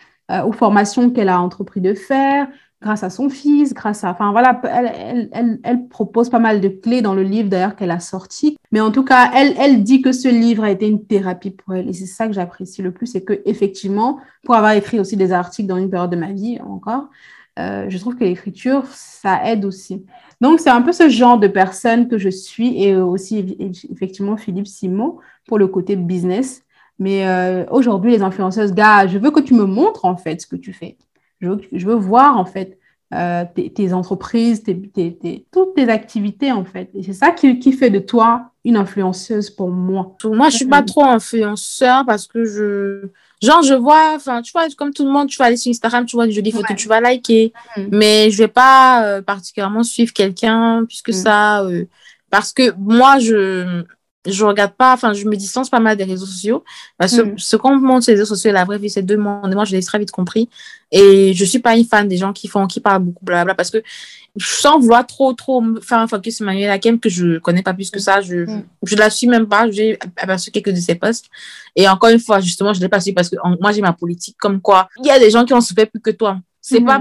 aux 0.45 0.51
formations 0.51 1.09
qu'elle 1.09 1.29
a 1.29 1.41
entrepris 1.41 1.81
de 1.81 1.93
faire, 1.93 2.47
grâce 2.81 3.03
à 3.03 3.09
son 3.09 3.29
fils, 3.29 3.73
grâce 3.73 4.03
à... 4.03 4.11
Enfin 4.11 4.31
voilà, 4.31 4.61
elle, 4.63 5.87
propose 5.89 6.29
pas 6.29 6.39
mal 6.39 6.61
de 6.61 6.69
clés 6.69 7.01
dans 7.01 7.13
le 7.13 7.23
livre 7.23 7.49
d'ailleurs 7.49 7.75
qu'elle 7.75 7.91
a 7.91 7.99
sorti. 7.99 8.57
Mais 8.71 8.79
en 8.79 8.91
tout 8.91 9.03
cas, 9.03 9.31
elle, 9.35 9.55
elle 9.57 9.83
dit 9.83 10.01
que 10.01 10.11
ce 10.11 10.27
livre 10.27 10.63
a 10.63 10.71
été 10.71 10.87
une 10.87 11.05
thérapie 11.05 11.51
pour 11.51 11.73
elle. 11.73 11.89
Et 11.89 11.93
c'est 11.93 12.05
ça 12.05 12.27
que 12.27 12.33
j'apprécie 12.33 12.81
le 12.81 12.91
plus, 12.91 13.07
c'est 13.07 13.23
que 13.23 13.41
effectivement, 13.45 14.19
pour 14.43 14.55
avoir 14.55 14.73
écrit 14.73 14.99
aussi 14.99 15.17
des 15.17 15.31
articles 15.31 15.67
dans 15.67 15.77
une 15.77 15.89
période 15.89 16.11
de 16.11 16.15
ma 16.15 16.31
vie 16.31 16.59
encore, 16.61 17.09
euh, 17.59 17.85
je 17.89 17.97
trouve 17.97 18.15
que 18.15 18.23
l'écriture, 18.23 18.85
ça 18.87 19.41
aide 19.45 19.65
aussi. 19.65 20.05
Donc, 20.39 20.59
c'est 20.59 20.69
un 20.69 20.81
peu 20.81 20.93
ce 20.93 21.09
genre 21.09 21.37
de 21.37 21.47
personne 21.47 22.07
que 22.07 22.17
je 22.17 22.29
suis 22.29 22.81
et 22.81 22.95
aussi 22.95 23.57
effectivement 23.91 24.37
Philippe 24.37 24.67
Simon 24.67 25.17
pour 25.47 25.59
le 25.59 25.67
côté 25.67 25.95
business. 25.95 26.63
Mais 26.99 27.27
euh, 27.27 27.65
aujourd'hui, 27.71 28.11
les 28.11 28.21
influenceuses, 28.21 28.73
gars, 28.73 29.07
je 29.07 29.17
veux 29.17 29.31
que 29.31 29.39
tu 29.41 29.53
me 29.53 29.65
montres 29.65 30.05
en 30.05 30.15
fait 30.15 30.41
ce 30.41 30.47
que 30.47 30.55
tu 30.55 30.73
fais. 30.73 30.97
Je 31.41 31.85
veux, 31.85 31.95
voir 31.95 32.37
en 32.37 32.43
fait 32.43 32.77
euh, 33.13 33.45
tes, 33.55 33.93
entreprises, 33.93 34.61
tes, 34.63 35.45
toutes 35.51 35.75
tes 35.75 35.89
activités 35.89 36.51
en 36.51 36.65
fait. 36.65 36.89
Et 36.93 37.03
c'est 37.03 37.13
ça 37.13 37.31
qui, 37.31 37.59
qui, 37.59 37.71
fait 37.71 37.89
de 37.89 37.99
toi 37.99 38.51
une 38.65 38.75
influenceuse 38.75 39.49
pour 39.49 39.69
moi. 39.69 40.17
Moi, 40.25 40.49
je 40.49 40.57
suis 40.57 40.67
pas 40.67 40.83
trop 40.83 41.05
influenceur 41.05 42.05
parce 42.05 42.27
que 42.27 42.43
je 42.43 43.09
Genre, 43.41 43.63
je 43.63 43.73
vois, 43.73 44.13
enfin, 44.15 44.41
tu 44.41 44.51
vois, 44.51 44.67
comme 44.77 44.93
tout 44.93 45.05
le 45.05 45.11
monde, 45.11 45.29
tu 45.29 45.37
vas 45.37 45.45
aller 45.45 45.57
sur 45.57 45.69
Instagram, 45.69 46.05
tu 46.05 46.15
vois 46.15 46.25
des 46.25 46.33
jolies 46.33 46.51
photos, 46.51 46.75
tu 46.75 46.87
vas 46.87 46.99
liker. 46.99 47.53
Mm. 47.77 47.87
Mais 47.91 48.31
je 48.31 48.37
vais 48.37 48.49
pas 48.49 49.05
euh, 49.05 49.21
particulièrement 49.21 49.83
suivre 49.83 50.11
quelqu'un 50.11 50.83
puisque 50.85 51.09
mm. 51.09 51.13
ça, 51.13 51.63
euh, 51.63 51.85
parce 52.29 52.51
que 52.51 52.73
moi, 52.77 53.19
je, 53.19 53.83
je 54.27 54.43
regarde 54.43 54.73
pas, 54.73 54.93
enfin, 54.93 55.13
je 55.13 55.25
me 55.25 55.35
distance 55.35 55.69
pas 55.69 55.79
mal 55.79 55.95
des 55.95 56.03
réseaux 56.03 56.25
sociaux. 56.25 56.63
Parce 56.97 57.15
que 57.15 57.21
mm. 57.21 57.37
ce 57.37 57.55
qu'on 57.55 57.77
montre 57.77 58.03
sur 58.03 58.11
les 58.11 58.19
réseaux 58.19 58.35
sociaux, 58.35 58.51
la 58.51 58.65
vraie 58.65 58.77
vie, 58.77 58.89
c'est 58.89 59.01
deux 59.01 59.17
mondes. 59.17 59.53
Moi, 59.53 59.65
je 59.65 59.75
l'ai 59.75 59.81
très 59.81 59.97
vite 59.97 60.11
compris. 60.11 60.49
Et 60.91 61.33
je 61.33 61.45
suis 61.45 61.59
pas 61.59 61.77
une 61.77 61.85
fan 61.85 62.07
des 62.07 62.17
gens 62.17 62.33
qui 62.33 62.47
font, 62.47 62.67
qui 62.67 62.81
parlent 62.81 63.03
beaucoup, 63.03 63.23
blabla, 63.23 63.55
parce 63.55 63.69
que 63.69 63.81
sans 64.37 64.79
vouloir 64.79 65.05
trop, 65.07 65.33
trop 65.33 65.63
faire 65.81 65.99
un 65.99 66.07
focus 66.07 66.37
sur 66.37 66.45
Manuel 66.45 66.69
Hakem, 66.69 66.99
que 66.99 67.09
je 67.09 67.39
connais 67.39 67.63
pas 67.63 67.73
plus 67.73 67.89
que 67.89 67.99
ça, 67.99 68.21
je, 68.21 68.37
mm. 68.45 68.63
je 68.83 68.95
la 68.97 69.09
suis 69.09 69.27
même 69.27 69.47
pas, 69.47 69.69
j'ai 69.71 69.97
aperçu 70.17 70.51
quelques 70.51 70.71
de 70.71 70.79
ses 70.79 70.95
posts. 70.95 71.27
Et 71.75 71.87
encore 71.87 72.09
une 72.09 72.19
fois, 72.19 72.41
justement, 72.41 72.73
je 72.73 72.81
l'ai 72.81 72.89
pas 72.89 72.99
su 72.99 73.13
parce 73.13 73.29
que 73.29 73.37
moi, 73.61 73.71
j'ai 73.71 73.81
ma 73.81 73.93
politique 73.93 74.35
comme 74.39 74.59
quoi 74.59 74.89
il 74.99 75.05
y 75.05 75.11
a 75.11 75.19
des 75.19 75.29
gens 75.29 75.45
qui 75.45 75.53
ont 75.53 75.61
souffert 75.61 75.89
plus 75.89 76.01
que 76.01 76.11
toi. 76.11 76.39
C'est 76.61 76.81
pas 76.81 76.99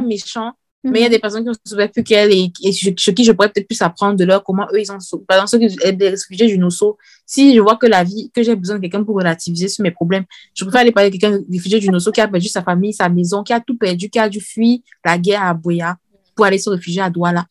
mais 0.91 1.01
il 1.01 1.03
y 1.03 1.05
a 1.05 1.09
mm-hmm. 1.09 1.11
des 1.11 1.19
personnes 1.19 1.45
qui 1.45 1.51
ont 1.51 1.55
souffert 1.65 1.91
plus 1.91 2.03
qu'elle 2.03 2.33
et, 2.33 2.53
et 2.63 2.73
sur, 2.73 2.95
qui 2.95 3.25
je 3.25 3.33
pourrais 3.33 3.49
peut-être 3.49 3.67
plus 3.67 3.81
apprendre 3.83 4.17
de 4.17 4.25
leur 4.25 4.43
comment 4.43 4.67
eux, 4.73 4.81
ils 4.81 4.91
ont 4.91 5.01
souffert. 5.01 5.27
Par 5.27 5.43
exemple, 5.43 5.71
ceux 5.71 5.85
qui 5.85 5.93
des 5.93 6.09
réfugiés 6.11 6.47
du 6.47 6.59
Nosso, 6.59 6.99
si 7.27 7.55
je 7.55 7.61
vois 7.61 7.77
que 7.77 7.87
la 7.87 8.05
vie, 8.05 8.31
que 8.35 8.43
j'ai 8.43 8.57
besoin 8.57 8.77
de 8.77 8.81
quelqu'un 8.81 9.05
pour 9.05 9.17
relativiser 9.17 9.69
sur 9.69 9.83
mes 9.83 9.91
problèmes, 9.91 10.25
je 10.55 10.65
préfère 10.65 10.81
aller 10.83 10.93
parler 10.93 11.11
de 11.11 11.17
quelqu'un 11.17 11.41
réfugié 11.51 11.79
du 11.79 11.91
Nosso 11.91 12.11
qui 12.13 12.21
a 12.21 12.29
perdu 12.29 12.49
sa 12.49 12.63
famille, 12.63 12.93
sa 12.93 13.09
maison, 13.09 13.43
qui 13.43 13.53
a 13.53 13.61
tout 13.61 13.77
perdu, 13.77 14.09
qui 14.09 14.19
a 14.19 14.29
dû 14.29 14.41
fuir 14.41 14.79
la 15.05 15.19
guerre 15.19 15.43
à 15.43 15.55
Boya 15.55 15.97
pour 16.35 16.47
aller 16.47 16.59
se 16.59 16.71
réfugier 16.71 17.03
à 17.03 17.11
Douala. 17.11 17.47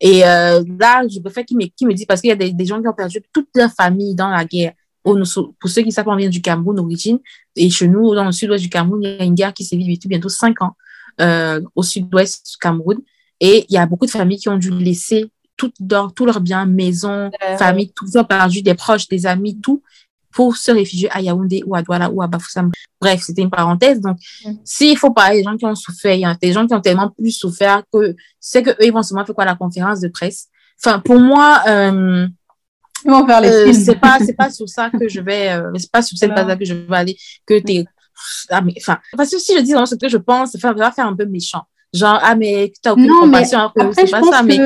Et 0.00 0.24
euh, 0.26 0.64
là, 0.80 1.04
je 1.08 1.20
préfère 1.20 1.44
qu'il 1.44 1.56
me, 1.56 1.66
qu 1.66 1.86
me 1.86 1.94
dise, 1.94 2.06
parce 2.06 2.20
qu'il 2.20 2.28
y 2.28 2.32
a 2.32 2.36
des, 2.36 2.52
des, 2.52 2.66
gens 2.66 2.82
qui 2.82 2.88
ont 2.88 2.92
perdu 2.92 3.22
toute 3.32 3.48
leur 3.54 3.70
famille 3.70 4.16
dans 4.16 4.28
la 4.28 4.44
guerre. 4.44 4.72
Au, 5.04 5.16
pour 5.60 5.70
ceux 5.70 5.82
qui 5.82 5.92
savent, 5.92 6.08
on 6.08 6.16
vient 6.16 6.28
du 6.28 6.42
Cameroun 6.42 6.76
d'origine. 6.76 7.18
Et 7.54 7.70
chez 7.70 7.86
nous, 7.86 8.14
dans 8.14 8.24
le 8.24 8.32
sud-ouest 8.32 8.62
du 8.62 8.68
Cameroun, 8.68 9.00
il 9.02 9.10
y 9.10 9.20
a 9.20 9.24
une 9.24 9.34
guerre 9.34 9.54
qui 9.54 9.64
s'est 9.64 9.76
vivie 9.76 9.94
depuis 9.94 10.08
bientôt 10.08 10.28
cinq 10.28 10.60
ans 10.62 10.74
euh, 11.20 11.60
au 11.74 11.82
sud-ouest 11.82 12.46
du 12.50 12.56
Cameroun. 12.58 12.98
Et 13.40 13.66
il 13.68 13.74
y 13.74 13.78
a 13.78 13.86
beaucoup 13.86 14.06
de 14.06 14.10
familles 14.10 14.38
qui 14.38 14.48
ont 14.48 14.56
dû 14.56 14.70
laisser 14.70 15.30
tout 15.56 15.72
leur, 15.90 16.12
tout 16.14 16.26
leur 16.26 16.40
bien, 16.40 16.64
maison, 16.66 17.30
famille, 17.58 17.92
tout, 17.92 18.16
ont 18.16 18.24
perdu 18.24 18.62
des 18.62 18.74
proches, 18.74 19.08
des 19.08 19.26
amis, 19.26 19.60
tout 19.60 19.82
pour 20.32 20.56
se 20.56 20.70
réfugier 20.70 21.10
à 21.10 21.20
Yaoundé 21.20 21.62
ou 21.66 21.74
à 21.74 21.82
Douala 21.82 22.10
ou 22.10 22.22
à 22.22 22.26
Bafoussam. 22.26 22.70
Bref, 23.00 23.20
c'était 23.22 23.42
une 23.42 23.50
parenthèse. 23.50 24.00
Donc, 24.00 24.16
mm. 24.44 24.52
s'il 24.64 24.96
faut 24.96 25.12
parler 25.12 25.38
des 25.38 25.44
gens 25.44 25.56
qui 25.56 25.66
ont 25.66 25.74
souffert, 25.74 26.14
il 26.14 26.20
y 26.20 26.24
a 26.24 26.34
des 26.34 26.52
gens 26.52 26.66
qui 26.66 26.74
ont 26.74 26.80
tellement 26.80 27.10
plus 27.10 27.32
souffert 27.32 27.82
que 27.92 28.16
c'est 28.40 28.62
que 28.62 28.70
eux, 28.70 28.86
ils 28.86 28.92
vont 28.92 29.02
seulement 29.02 29.24
faire 29.24 29.34
quoi? 29.34 29.44
La 29.44 29.54
conférence 29.54 30.00
de 30.00 30.08
presse? 30.08 30.48
Enfin, 30.84 30.98
pour 30.98 31.20
moi, 31.20 31.62
euh, 31.68 32.26
ils 33.04 33.10
vont 33.10 33.26
faire 33.26 33.40
les 33.40 33.48
euh, 33.48 33.72
c'est 33.72 34.00
pas, 34.00 34.18
c'est 34.20 34.34
pas 34.34 34.50
sur 34.50 34.68
ça 34.68 34.90
que 34.90 35.08
je 35.08 35.20
vais, 35.20 35.52
euh, 35.52 35.70
c'est 35.76 35.90
pas 35.90 36.02
sur 36.02 36.16
cette 36.16 36.34
base-là 36.34 36.56
que 36.56 36.64
je 36.64 36.74
vais 36.74 36.96
aller, 36.96 37.16
que 37.46 37.58
t'es, 37.58 37.84
ah, 38.50 38.60
mais, 38.60 38.74
enfin, 38.78 38.98
parce 39.16 39.30
que 39.30 39.38
si 39.38 39.56
je 39.56 39.62
dis 39.62 39.72
ce 39.72 39.94
que 39.94 40.08
je 40.08 40.16
pense, 40.18 40.52
ça 40.52 40.72
va 40.72 40.90
faire 40.92 41.06
un 41.06 41.16
peu 41.16 41.26
méchant. 41.26 41.62
Genre, 41.92 42.18
ah, 42.22 42.34
mais 42.34 42.72
t'as 42.82 42.92
aucune 42.92 43.08
compassion, 43.08 43.70
c'est 43.92 44.10
pas 44.10 44.22
ça, 44.22 44.42
mais 44.42 44.58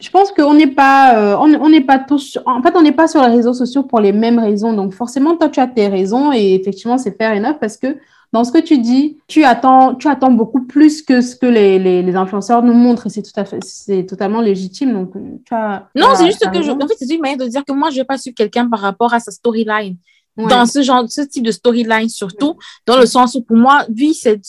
je 0.00 0.10
pense 0.10 0.32
qu'on 0.32 0.54
n'est 0.54 0.66
pas, 0.66 1.16
euh, 1.16 1.36
on 1.38 1.68
n'est 1.68 1.80
pas 1.80 1.98
tous, 1.98 2.38
en 2.46 2.62
fait, 2.62 2.74
on 2.76 2.82
n'est 2.82 2.92
pas 2.92 3.08
sur 3.08 3.22
les 3.22 3.28
réseaux 3.28 3.54
sociaux 3.54 3.84
pour 3.84 4.00
les 4.00 4.12
mêmes 4.12 4.38
raisons. 4.38 4.72
Donc, 4.72 4.92
forcément, 4.92 5.36
toi, 5.36 5.48
tu 5.48 5.60
as 5.60 5.66
tes 5.66 5.88
raisons 5.88 6.32
et 6.32 6.54
effectivement, 6.54 6.98
c'est 6.98 7.16
fair 7.16 7.36
enough 7.36 7.58
parce 7.60 7.76
que 7.76 7.96
dans 8.32 8.42
ce 8.42 8.50
que 8.50 8.58
tu 8.58 8.78
dis, 8.78 9.18
tu 9.28 9.44
attends, 9.44 9.94
tu 9.94 10.08
attends 10.08 10.32
beaucoup 10.32 10.62
plus 10.62 11.02
que 11.02 11.20
ce 11.20 11.36
que 11.36 11.46
les, 11.46 11.78
les, 11.78 12.02
les 12.02 12.16
influenceurs 12.16 12.62
nous 12.62 12.74
montrent 12.74 13.06
et 13.06 13.10
c'est 13.10 13.22
tout 13.22 13.30
à 13.36 13.44
fait, 13.44 13.60
c'est 13.62 14.04
totalement 14.04 14.40
légitime. 14.40 14.92
Donc, 14.92 15.12
tu 15.44 15.54
as, 15.54 15.88
non, 15.94 16.08
c'est 16.16 16.26
juste 16.26 16.50
que 16.50 16.60
je, 16.60 16.72
en 16.72 16.88
fait, 16.88 16.94
c'est 16.98 17.14
une 17.14 17.20
manière 17.20 17.38
de 17.38 17.46
dire 17.46 17.64
que 17.64 17.72
moi, 17.72 17.90
je 17.90 17.96
vais 17.96 18.04
pas 18.04 18.18
suivre 18.18 18.34
quelqu'un 18.34 18.68
par 18.68 18.80
rapport 18.80 19.14
à 19.14 19.20
sa 19.20 19.30
storyline 19.30 19.96
dans 20.36 20.66
ce 20.66 20.82
genre, 20.82 21.04
ce 21.08 21.20
type 21.20 21.44
de 21.44 21.52
storyline 21.52 22.08
surtout, 22.08 22.58
dans 22.86 22.98
le 22.98 23.06
sens 23.06 23.34
où 23.34 23.42
pour 23.42 23.56
moi, 23.56 23.86
oui, 23.88 24.14
c'est 24.14 24.40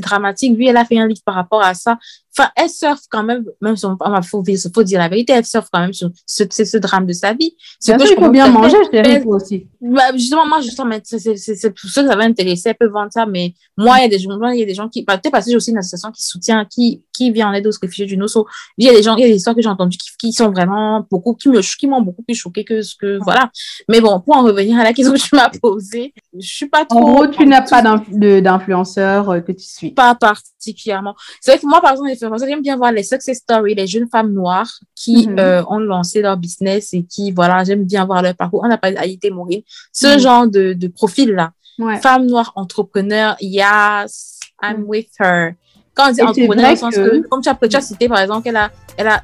dramatique, 0.00 0.54
oui, 0.56 0.68
elle 0.68 0.76
a 0.76 0.84
fait 0.84 0.98
un 0.98 1.06
livre 1.06 1.22
par 1.24 1.34
rapport 1.34 1.62
à 1.62 1.74
ça. 1.74 1.98
Enfin, 2.36 2.50
elle 2.56 2.70
surfe 2.70 3.02
quand 3.10 3.22
même, 3.22 3.44
même 3.60 3.76
si 3.76 3.84
on 3.84 3.96
faut, 4.22 4.42
faut 4.74 4.82
dire 4.82 4.98
la 4.98 5.08
vérité, 5.08 5.34
elle 5.34 5.44
surfe 5.44 5.68
quand 5.70 5.80
même 5.80 5.92
sur 5.92 6.10
ce, 6.26 6.44
ce 6.48 6.78
drame 6.78 7.06
de 7.06 7.12
sa 7.12 7.34
vie. 7.34 7.54
C'est 7.78 7.96
que 7.96 8.06
je 8.06 8.14
peux 8.14 8.30
bien 8.30 8.48
manger, 8.48 8.76
je 8.86 8.90
dirais 8.90 9.22
aussi. 9.26 9.66
Bah, 9.80 10.12
justement, 10.14 10.46
moi, 10.46 10.60
justement, 10.60 10.96
c'est 11.02 11.70
pour 11.70 11.90
ceux 11.90 12.02
que 12.02 12.08
ça 12.08 12.16
va 12.16 12.24
intéresser, 12.24 12.70
elle 12.70 12.76
peut 12.76 12.88
vendre 12.88 13.12
ça, 13.12 13.26
mais 13.26 13.54
moi, 13.76 13.98
il 13.98 14.02
y 14.02 14.04
a 14.06 14.08
des 14.08 14.18
gens, 14.18 14.30
il 14.50 14.60
y 14.60 14.62
a 14.62 14.66
des 14.66 14.74
gens 14.74 14.88
qui, 14.88 15.02
bah, 15.02 15.18
peut-être 15.18 15.32
parce 15.32 15.44
que 15.44 15.50
j'ai 15.50 15.56
aussi 15.56 15.70
une 15.70 15.78
association 15.78 16.10
qui 16.10 16.22
soutient, 16.22 16.64
qui, 16.64 17.02
qui 17.12 17.30
vient 17.30 17.50
en 17.50 17.52
aide 17.52 17.66
aux 17.66 17.72
réfugiés 17.80 18.06
du 18.06 18.16
Nosso. 18.16 18.46
Il 18.78 18.86
y 18.86 18.88
a 18.88 18.92
des 18.92 19.02
gens, 19.02 19.16
il 19.16 19.22
y 19.22 19.24
a 19.24 19.28
des 19.28 19.36
histoires 19.36 19.54
que 19.54 19.62
j'ai 19.62 19.68
entendues 19.68 19.98
qui, 19.98 20.10
qui 20.18 20.32
sont 20.32 20.50
vraiment 20.50 21.06
beaucoup, 21.10 21.34
qui 21.34 21.48
me, 21.50 21.60
qui 21.60 21.86
m'ont 21.86 22.00
beaucoup 22.00 22.22
plus 22.22 22.34
choqué 22.34 22.64
que 22.64 22.80
ce 22.80 22.94
que, 22.96 23.18
voilà. 23.22 23.50
Mais 23.88 24.00
bon, 24.00 24.20
pour 24.20 24.36
en 24.36 24.42
revenir 24.42 24.78
à 24.78 24.84
la 24.84 24.92
question 24.92 25.12
que 25.12 25.20
tu 25.20 25.34
m'as 25.34 25.50
posée, 25.50 26.14
je 26.38 26.46
suis 26.46 26.68
pas 26.68 26.84
trop. 26.84 26.98
En 26.98 27.12
gros, 27.12 27.26
tu 27.26 27.46
n'as 27.46 27.62
pas 27.62 27.82
d'influenceur 27.82 29.30
euh, 29.30 29.40
que 29.40 29.52
tu 29.52 29.64
suis. 29.64 29.90
Pas 29.90 30.14
particulièrement. 30.14 31.14
C'est 31.40 31.52
vrai 31.52 31.60
que 31.60 31.66
moi, 31.66 31.80
par 31.80 31.92
exemple, 31.92 32.46
j'aime 32.46 32.62
bien 32.62 32.76
voir 32.76 32.92
les 32.92 33.02
success 33.02 33.38
stories, 33.38 33.74
les 33.74 33.86
jeunes 33.86 34.08
femmes 34.08 34.32
noires 34.32 34.80
qui 34.94 35.28
mhm. 35.28 35.38
euh, 35.38 35.64
ont 35.68 35.78
lancé 35.78 36.22
leur 36.22 36.36
business 36.36 36.94
et 36.94 37.04
qui, 37.04 37.32
voilà, 37.32 37.64
j'aime 37.64 37.84
bien 37.84 38.06
voir 38.06 38.22
leur 38.22 38.34
parcours. 38.34 38.62
On 38.64 38.70
a 38.70 38.78
parlé 38.78 38.96
d'Aïté 38.96 39.30
Maureen. 39.30 39.60
Ce 39.92 40.14
mhm. 40.14 40.18
genre 40.18 40.46
de, 40.46 40.72
de 40.72 40.88
profil-là. 40.88 41.52
Ouais. 41.78 42.00
Femme 42.00 42.26
noire 42.26 42.52
entrepreneur, 42.54 43.36
yes, 43.40 44.40
I'm 44.62 44.80
mhm. 44.80 44.84
with 44.86 45.08
her. 45.20 45.54
Quand 45.94 46.08
on 46.08 46.12
dit 46.12 46.22
entrepreneur, 46.22 46.76
sens 46.76 46.94
que... 46.94 47.26
comme 47.28 47.42
tu 47.42 47.48
as, 47.48 47.54
tu 47.54 47.76
as 47.76 47.80
cité, 47.80 48.08
par 48.08 48.18
exemple, 48.18 48.42
qu'elle 48.42 48.56
a, 48.56 48.70
elle 48.96 49.08
a 49.08 49.22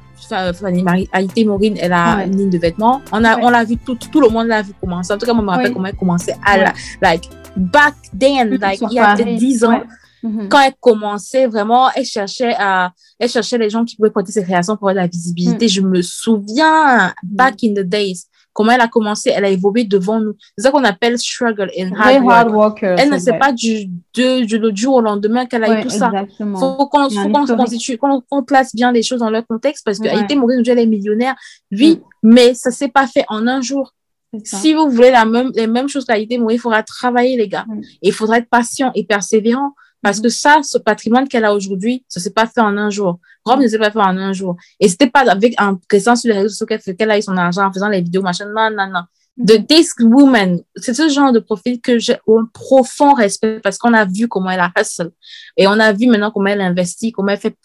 Fanny 0.53 0.83
Marie, 0.83 1.09
Maureen, 1.45 1.75
elle 1.79 1.93
a 1.93 2.25
une 2.25 2.37
ligne 2.37 2.49
de 2.49 2.57
vêtements. 2.57 3.01
On 3.11 3.23
a, 3.23 3.39
on 3.39 3.49
l'a 3.49 3.63
vu 3.63 3.77
tout, 3.77 3.95
tout 3.95 4.21
le 4.21 4.29
monde 4.29 4.47
l'a 4.47 4.61
vu 4.61 4.73
commencer. 4.79 5.13
En 5.13 5.17
tout 5.17 5.25
cas, 5.25 5.33
moi, 5.33 5.41
je 5.41 5.45
me 5.45 5.51
rappelle 5.51 5.73
comment 5.73 5.87
elle 5.87 5.95
commençait 5.95 6.35
à 6.45 6.57
la, 6.57 6.73
like, 7.01 7.29
back 7.55 7.95
then, 8.17 8.57
like, 8.59 8.81
il 8.81 8.93
y 8.93 8.99
a 8.99 9.15
peut-être 9.15 9.35
10 9.35 9.63
ans. 9.65 9.81
Mm-hmm. 10.23 10.47
Quand 10.49 10.61
elle 10.61 10.73
commençait, 10.79 11.47
vraiment, 11.47 11.89
elle 11.95 12.05
cherchait 12.05 12.53
à, 12.59 12.91
elle 13.17 13.29
cherchait 13.29 13.57
les 13.57 13.69
gens 13.69 13.85
qui 13.85 13.95
pouvaient 13.95 14.09
porter 14.09 14.31
ses 14.31 14.43
créations 14.43 14.75
pour 14.75 14.89
avoir 14.89 15.03
de 15.03 15.07
la 15.07 15.07
visibilité. 15.07 15.65
Mm. 15.65 15.69
Je 15.69 15.81
me 15.81 16.01
souviens, 16.01 17.13
back 17.23 17.55
in 17.63 17.73
the 17.73 17.85
days, 17.85 18.25
comment 18.59 18.73
elle 18.73 18.81
a 18.81 18.89
commencé, 18.89 19.31
elle 19.33 19.45
a 19.45 19.49
évolué 19.49 19.85
devant 19.85 20.19
nous. 20.19 20.33
C'est 20.57 20.65
ça 20.65 20.71
qu'on 20.71 20.83
appelle 20.83 21.17
struggle 21.17 21.71
and 21.79 21.91
hard, 21.97 22.51
work. 22.51 22.83
elle 22.83 23.09
ne 23.09 23.17
sait 23.17 23.39
pas 23.39 23.53
du, 23.53 23.85
du, 24.13 24.45
du, 24.45 24.59
jour 24.75 24.95
au 24.95 25.01
lendemain 25.01 25.45
qu'elle 25.45 25.63
a 25.63 25.79
eu 25.79 25.83
tout 25.83 25.89
ça. 25.89 26.11
Il 26.41 26.45
faut 26.59 26.87
qu'on 26.87 27.07
qu 27.07 27.97
qu'on 27.97 28.43
place 28.43 28.75
bien 28.75 28.91
les 28.91 29.01
choses 29.01 29.19
dans 29.19 29.29
leur 29.29 29.47
contexte 29.47 29.85
parce 29.85 29.97
que 29.97 30.09
Haïté 30.09 30.35
Maureen, 30.35 30.61
elle 30.67 30.79
est 30.79 30.85
millionnaire, 30.85 31.35
oui, 31.71 32.01
mm. 32.01 32.03
mais 32.23 32.53
ça 32.53 32.69
s'est 32.69 32.89
pas 32.89 33.07
fait 33.07 33.23
en 33.29 33.47
un 33.47 33.61
jour. 33.61 33.93
Si 34.43 34.73
vous 34.73 34.89
voulez 34.89 35.11
la 35.11 35.23
même, 35.23 35.51
les 35.55 35.65
mêmes 35.65 35.87
choses 35.87 36.03
qu'Haïté 36.03 36.37
Maureen, 36.37 36.57
il 36.57 36.59
faudra 36.59 36.83
travailler, 36.83 37.37
les 37.37 37.47
gars. 37.47 37.65
Mm. 37.65 37.79
Et 38.01 38.09
il 38.09 38.13
faudra 38.13 38.39
être 38.39 38.49
patient 38.49 38.91
et 38.93 39.05
persévérant. 39.05 39.73
Parce 40.01 40.21
que 40.21 40.29
ça, 40.29 40.61
ce 40.63 40.77
patrimoine 40.77 41.27
qu'elle 41.27 41.45
a 41.45 41.53
aujourd'hui, 41.53 42.05
ça 42.07 42.19
s'est 42.19 42.31
pas 42.31 42.47
fait 42.47 42.61
en 42.61 42.77
un 42.77 42.89
jour. 42.89 43.19
Rome 43.43 43.61
ne 43.61 43.67
s'est 43.67 43.79
pas 43.79 43.91
fait 43.91 43.99
en 43.99 44.17
un 44.17 44.33
jour. 44.33 44.55
Et 44.79 44.87
c'était 44.87 45.09
pas 45.09 45.29
avec 45.29 45.55
un 45.57 45.75
présent 45.87 46.15
sur 46.15 46.29
les 46.29 46.37
réseaux 46.37 46.49
sociaux 46.49 46.65
qu'elle 46.65 47.11
a 47.11 47.17
eu 47.17 47.21
son 47.21 47.35
argent 47.35 47.67
en 47.67 47.73
faisant 47.73 47.89
les 47.89 48.01
vidéos, 48.01 48.21
machin. 48.21 48.45
Non, 48.45 48.69
non, 48.71 48.87
non. 48.87 49.01
The 49.39 49.57
Disc 49.57 49.99
Woman, 50.01 50.59
c'est 50.75 50.93
ce 50.93 51.07
genre 51.07 51.31
de 51.31 51.39
profil 51.39 51.79
que 51.79 51.97
j'ai 51.97 52.17
un 52.27 52.45
profond 52.53 53.13
respect 53.13 53.61
parce 53.61 53.77
qu'on 53.77 53.93
a 53.93 54.03
vu 54.03 54.27
comment 54.27 54.49
elle 54.49 54.59
a 54.59 54.71
hustle. 54.77 55.11
Et 55.55 55.65
on 55.65 55.79
a 55.79 55.93
vu 55.93 56.07
maintenant 56.07 56.31
comment 56.31 56.49
elle 56.49 56.61
investit, 56.61 57.13
comment 57.13 57.29
elle 57.29 57.39
fait 57.39 57.55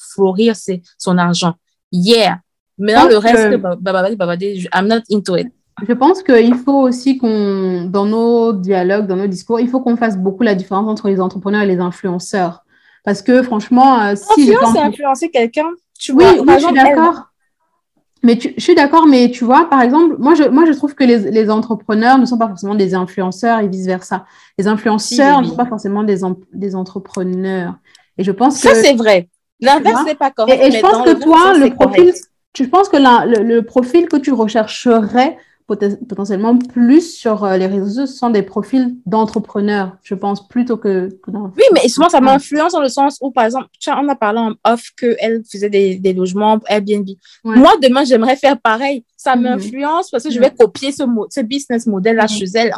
ses, 0.54 0.82
son 0.98 1.18
argent. 1.18 1.54
Yeah. 1.90 2.40
Maintenant, 2.78 3.08
le 3.08 3.18
reste, 3.18 3.50
que... 3.50 4.76
I'm 4.76 4.88
not 4.88 5.02
into 5.10 5.36
it. 5.36 5.48
Je 5.86 5.92
pense 5.92 6.22
qu'il 6.22 6.54
faut 6.54 6.80
aussi 6.80 7.18
qu'on, 7.18 7.84
dans 7.84 8.06
nos 8.06 8.52
dialogues, 8.52 9.06
dans 9.06 9.16
nos 9.16 9.26
discours, 9.26 9.58
il 9.58 9.68
faut 9.68 9.80
qu'on 9.80 9.96
fasse 9.96 10.16
beaucoup 10.16 10.42
la 10.44 10.54
différence 10.54 10.88
entre 10.88 11.08
les 11.08 11.20
entrepreneurs 11.20 11.62
et 11.62 11.66
les 11.66 11.78
influenceurs. 11.78 12.64
Parce 13.04 13.22
que 13.22 13.42
franchement, 13.42 14.00
euh, 14.00 14.14
si. 14.14 14.52
Influence, 14.52 14.76
influencer 14.76 15.30
quelqu'un. 15.30 15.68
Tu 15.98 16.12
oui, 16.12 16.24
oui 16.40 16.54
je 16.54 16.64
suis 16.64 16.74
d'accord. 16.74 17.30
Mais 18.22 18.38
je 18.40 18.58
suis 18.58 18.74
d'accord, 18.74 19.06
mais 19.06 19.30
tu 19.30 19.44
vois, 19.44 19.68
par 19.68 19.82
exemple, 19.82 20.16
moi 20.18 20.34
je, 20.34 20.44
moi, 20.44 20.64
je 20.64 20.72
trouve 20.72 20.94
que 20.94 21.04
les, 21.04 21.30
les 21.30 21.50
entrepreneurs 21.50 22.16
ne 22.16 22.24
sont 22.24 22.38
pas 22.38 22.48
forcément 22.48 22.74
des 22.74 22.94
influenceurs 22.94 23.60
et 23.60 23.68
vice-versa. 23.68 24.24
Les 24.56 24.66
influenceurs 24.66 25.42
ne 25.42 25.48
sont 25.48 25.56
pas 25.56 25.66
forcément 25.66 26.04
des, 26.04 26.20
des 26.54 26.74
entrepreneurs. 26.74 27.74
Et 28.16 28.24
je 28.24 28.32
pense 28.32 28.62
que. 28.62 28.68
Ça, 28.68 28.74
c'est 28.74 28.94
vrai. 28.94 29.28
L'inverse 29.60 30.04
n'est 30.06 30.14
pas 30.14 30.30
correct. 30.30 30.58
Et, 30.62 30.70
je 30.70 30.80
pense 30.80 31.04
que 31.04 31.22
toi, 31.22 31.54
le 31.58 31.74
profil, 31.74 32.14
tu 32.54 32.68
penses 32.68 32.88
que 32.88 32.96
le, 32.96 33.42
le, 33.42 33.62
profil 33.62 34.08
que 34.08 34.16
tu 34.16 34.32
rechercherais 34.32 35.36
potentiellement 35.66 36.58
plus 36.58 37.16
sur 37.16 37.44
euh, 37.44 37.56
les 37.56 37.66
réseaux 37.66 37.86
sociaux, 37.86 38.06
ce 38.06 38.18
sont 38.18 38.30
des 38.30 38.42
profils 38.42 38.96
d'entrepreneurs, 39.06 39.96
je 40.02 40.14
pense, 40.14 40.46
plutôt 40.46 40.76
que, 40.76 41.08
Oui, 41.26 41.62
mais 41.72 41.88
souvent, 41.88 42.08
ça 42.08 42.20
m'influence 42.20 42.72
dans 42.72 42.82
le 42.82 42.88
sens 42.88 43.18
où, 43.22 43.30
par 43.30 43.44
exemple, 43.44 43.68
on 43.88 44.08
a 44.08 44.14
parlé 44.14 44.40
en 44.40 44.54
off 44.70 44.90
qu'elle 44.98 45.42
faisait 45.50 45.70
des, 45.70 45.96
des 45.96 46.12
logements 46.12 46.60
Airbnb. 46.68 47.08
Moi, 47.44 47.72
demain, 47.82 48.04
j'aimerais 48.04 48.36
faire 48.36 48.60
pareil. 48.60 49.04
Ça 49.16 49.36
mhm. 49.36 49.42
m'influence 49.42 50.10
parce 50.10 50.24
que 50.24 50.30
je 50.30 50.38
vais 50.38 50.50
copier 50.50 50.92
ce, 50.92 51.04
ce 51.30 51.40
business 51.40 51.86
model-là 51.86 52.26
chez 52.26 52.44
elle. 52.54 52.72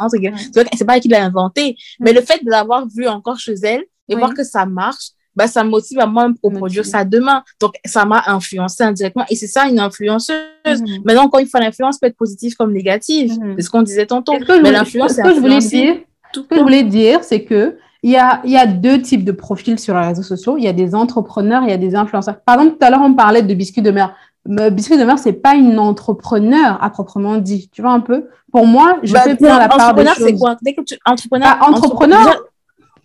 C'est 0.73 0.85
pas 0.85 0.95
elle 0.95 1.01
qui 1.01 1.09
l'a 1.09 1.25
inventé, 1.25 1.75
mais 1.99 2.13
le 2.13 2.21
fait 2.21 2.43
de 2.43 2.49
l'avoir 2.49 2.87
vu 2.87 3.07
encore 3.07 3.37
chez 3.37 3.55
elle 3.63 3.83
et 4.07 4.15
voir 4.15 4.33
que 4.33 4.45
ça 4.45 4.65
marche, 4.65 5.09
bah, 5.37 5.45
ça 5.45 5.63
me 5.63 5.69
motive 5.69 5.99
à 5.99 6.07
moi 6.07 6.27
pour 6.41 6.51
produire 6.51 6.83
ça 6.83 7.05
demain. 7.05 7.43
Donc, 7.61 7.75
ça 7.85 8.05
m'a 8.05 8.23
influencé 8.25 8.83
indirectement. 8.83 9.23
Et 9.29 9.35
c'est 9.35 9.45
ça, 9.45 9.67
une 9.67 9.79
influenceuse. 9.79 10.35
Mhm. 10.65 11.03
Maintenant, 11.05 11.25
encore 11.25 11.39
une 11.39 11.47
fois, 11.47 11.59
l'influence 11.59 11.99
peut 11.99 12.07
être 12.07 12.17
positive 12.17 12.55
comme 12.55 12.73
négative. 12.73 13.37
Mhm. 13.39 13.53
C'est 13.55 13.61
ce 13.61 13.69
qu'on 13.69 13.83
disait 13.83 14.07
tantôt. 14.07 14.33
Mais 14.63 14.71
l'influence, 14.71 15.13
ce 15.13 15.21
que 15.21 15.35
je 15.35 15.39
voulais 15.39 15.59
dire, 15.59 15.97
ce 16.33 16.39
que 16.39 16.55
je 16.55 16.61
voulais 16.61 16.83
dire, 16.83 17.23
c'est 17.23 17.43
que 17.43 17.77
il 18.01 18.11
y 18.11 18.17
a, 18.17 18.41
il 18.45 18.51
y 18.51 18.57
a 18.57 18.65
deux 18.65 18.99
types 18.99 19.23
de 19.23 19.31
profils 19.31 19.77
sur 19.77 19.93
les 19.93 20.07
réseaux 20.07 20.23
sociaux. 20.23 20.57
Il 20.57 20.63
y 20.63 20.67
a 20.67 20.73
des 20.73 20.95
entrepreneurs, 20.95 21.61
il 21.63 21.69
y 21.69 21.73
a 21.73 21.77
des 21.77 21.95
influenceurs. 21.95 22.39
Par 22.41 22.55
exemple, 22.55 22.77
tout 22.79 22.85
à 22.85 22.89
l'heure, 22.89 23.01
on 23.03 23.13
parlait 23.13 23.43
de 23.43 23.53
Biscuit 23.53 23.83
de 23.83 23.91
mer. 23.91 24.15
Biscuit 24.45 24.97
de 24.97 25.03
mer, 25.03 25.19
c'est 25.19 25.33
pas 25.33 25.53
une 25.53 25.77
entrepreneur 25.77 26.79
à 26.81 26.89
proprement 26.89 27.37
dit. 27.37 27.69
Tu 27.71 27.83
vois 27.83 27.91
un 27.91 27.99
peu? 27.99 28.25
Pour 28.51 28.65
moi, 28.65 28.97
je 29.03 29.13
bah, 29.13 29.21
fais 29.21 29.35
bien 29.35 29.59
la 29.59 29.67
part 29.67 29.93
des 29.93 30.05
choses. 30.05 30.15
c'est 30.17 30.33
quoi? 30.35 30.55
Dès 30.63 30.73
que 30.73 30.81
tu, 30.81 30.97
entrepreneur, 31.05 31.57
bah, 31.59 31.67
entrepreneur, 31.67 32.23
c'est 32.23 32.39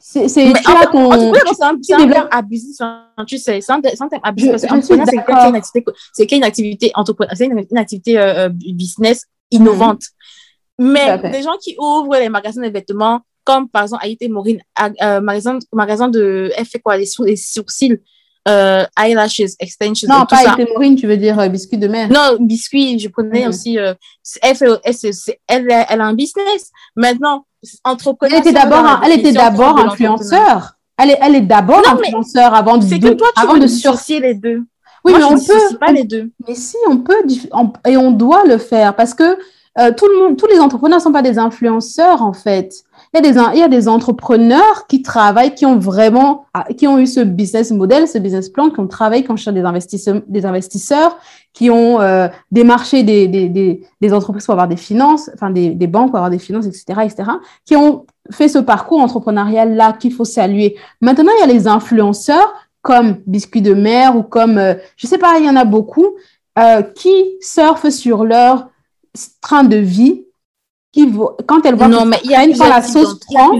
c'est 0.03 0.27
tu 0.27 0.53
ton 0.93 1.33
c'est 1.33 1.63
un, 1.63 2.01
un 2.01 2.09
terme 2.09 2.29
abusif 2.31 2.77
tu 3.27 3.39
sais 3.39 3.61
c'est 3.61 3.73
un, 3.73 3.81
terme 3.81 3.95
abusif 4.23 4.51
parce 4.51 4.63
que 4.67 4.81
c'est 4.83 4.95
une 4.95 5.01
activité 5.55 5.85
c'est 6.13 6.33
une 6.33 6.45
activité 6.45 6.91
entrepreneur 6.95 7.33
c'est 7.37 7.47
une, 7.47 7.79
activité 7.79 8.19
euh, 8.19 8.47
euh, 8.47 8.49
business 8.49 9.27
innovante 9.51 10.03
mm. 10.79 10.93
mais 10.93 11.31
des 11.31 11.43
gens 11.43 11.57
qui 11.63 11.77
ouvrent 11.79 12.19
les 12.19 12.29
magasins 12.29 12.63
de 12.63 12.69
vêtements 12.69 13.21
comme 13.45 13.69
par 13.69 13.85
exemple 13.85 14.05
Aïté 14.05 14.29
Maureen 14.29 14.61
euh, 14.81 15.21
magasin 15.21 15.59
magasin 15.73 16.09
de 16.09 16.51
elle 16.57 16.67
fait 16.67 16.81
quoi 16.81 16.97
les, 16.97 17.09
les 17.25 17.37
sourcils 17.37 18.01
euh, 18.49 18.85
eyelashes, 18.99 19.55
extensions. 19.61 20.09
Non, 20.09 20.27
pas 20.27 20.39
Aïté 20.39 20.69
Maureen, 20.73 20.97
tu 20.97 21.07
veux 21.07 21.17
dire 21.17 21.39
euh, 21.39 21.49
biscuit 21.49 21.79
de 21.79 21.87
mer. 21.87 22.09
Non, 22.09 22.39
biscuit, 22.41 22.99
je 22.99 23.09
prenais 23.09 23.45
mm. 23.45 23.49
aussi. 23.49 23.79
Euh, 23.79 23.95
elle, 24.43 24.57
fait, 24.57 24.67
elle, 24.85 24.97
elle, 25.47 25.87
elle, 25.89 26.01
a 26.01 26.05
un 26.05 26.15
business. 26.15 26.71
Maintenant, 26.97 27.47
entrepreneur. 27.85 28.39
Elle 28.39 28.49
était 28.49 28.53
d'abord, 28.53 29.01
elle 29.05 29.19
était 29.19 29.33
d'abord 29.33 29.79
influenceur. 29.79 30.77
Elle 30.99 31.11
est, 31.11 31.19
elle 31.21 31.37
est 31.37 31.41
d'abord 31.43 31.83
influenceur 31.89 32.55
avant 32.55 32.77
de, 32.77 32.85
que 32.85 33.15
toi, 33.15 33.29
tu 33.35 33.43
avant 33.43 33.57
de 33.57 33.67
surcier 33.67 34.21
les 34.21 34.35
deux. 34.35 34.63
Oui, 35.05 35.15
mais 35.17 35.25
on 35.25 35.37
peut. 35.37 35.77
pas 35.81 35.91
les 35.91 36.05
deux. 36.05 36.31
Mais 36.47 36.55
si, 36.55 36.77
on 36.87 36.99
peut, 36.99 37.25
et 37.87 37.97
on 37.97 38.13
doit 38.13 38.45
le 38.45 38.59
faire 38.59 38.95
parce 38.95 39.15
que 39.15 39.39
euh, 39.79 39.91
tout 39.97 40.07
le 40.07 40.19
monde, 40.19 40.37
tous 40.37 40.47
les 40.47 40.61
entrepreneurs 40.61 40.99
ne 40.99 41.03
sont 41.03 41.13
pas 41.13 41.23
des 41.23 41.39
influenceurs 41.39 42.23
en 42.23 42.33
fait. 42.33 42.85
Il 43.15 43.23
y, 43.23 43.63
a 43.63 43.69
des, 43.69 43.89
entrepreneurs 43.89 44.87
qui 44.87 45.03
travaillent, 45.03 45.55
qui 45.55 45.67
ont 45.67 45.79
vraiment, 45.79 46.47
ah, 46.55 46.65
qui 46.75 46.87
ont 46.87 46.99
eu 46.99 47.07
ce 47.07 47.21
business 47.21 47.71
model, 47.71 48.09
ce 48.09 48.17
business 48.17 48.49
plan, 48.49 48.71
qui 48.71 48.81
ont 48.81 48.87
travaillé, 48.87 49.23
qui 49.23 49.31
ont 49.31 49.37
cherché 49.37 49.61
des 49.61 49.67
investisseurs, 49.67 50.23
des 50.27 50.47
investisseurs, 50.47 51.19
qui 51.53 51.69
ont 51.69 52.01
euh, 52.01 52.29
démarché 52.51 53.03
des, 53.03 54.13
entreprises 54.15 54.47
pour 54.47 54.53
avoir 54.53 54.67
des 54.67 54.79
finances, 54.79 55.31
enfin 55.35 55.51
des, 55.51 55.75
banques 55.87 56.09
pour 56.09 56.17
avoir 56.17 56.31
des 56.31 56.39
finances, 56.39 56.65
etc., 56.65 57.01
etc., 57.05 57.25
qui 57.67 57.77
ont 57.77 58.07
fait 58.31 58.49
ce 58.49 58.59
parcours 58.59 59.01
entrepreneurial 59.01 59.75
là 59.75 59.93
qu'il 59.93 60.15
faut 60.15 60.25
saluer. 60.25 60.77
Maintenant, 61.03 61.33
il 61.37 61.41
y 61.41 61.51
a 61.51 61.53
les 61.53 61.69
influenceurs 61.69 62.55
comme 62.81 63.19
Biscuit 63.27 63.61
de 63.61 63.75
mer 63.75 64.17
ou 64.17 64.23
comme, 64.23 64.57
euh, 64.57 64.75
je 64.97 65.07
sais 65.07 65.19
pas, 65.19 65.39
il 65.39 65.45
y 65.45 65.51
en 65.51 65.57
a 65.57 65.67
beaucoup, 65.67 66.15
euh, 66.59 66.81
qui 66.81 67.37
surfent 67.43 67.91
sur 67.91 68.25
leur 68.25 68.69
train 69.43 69.65
de 69.65 69.77
vie 69.77 70.25
qui 70.93 71.11
quand 71.47 71.65
elle 71.65 71.75
voit 71.75 71.89
non, 71.89 72.05
mais 72.05 72.19
il 72.25 72.31
y 72.31 72.35
a 72.35 72.47
quand 72.47 72.69
la 72.69 72.83
sauce 72.83 73.19
prend. 73.21 73.51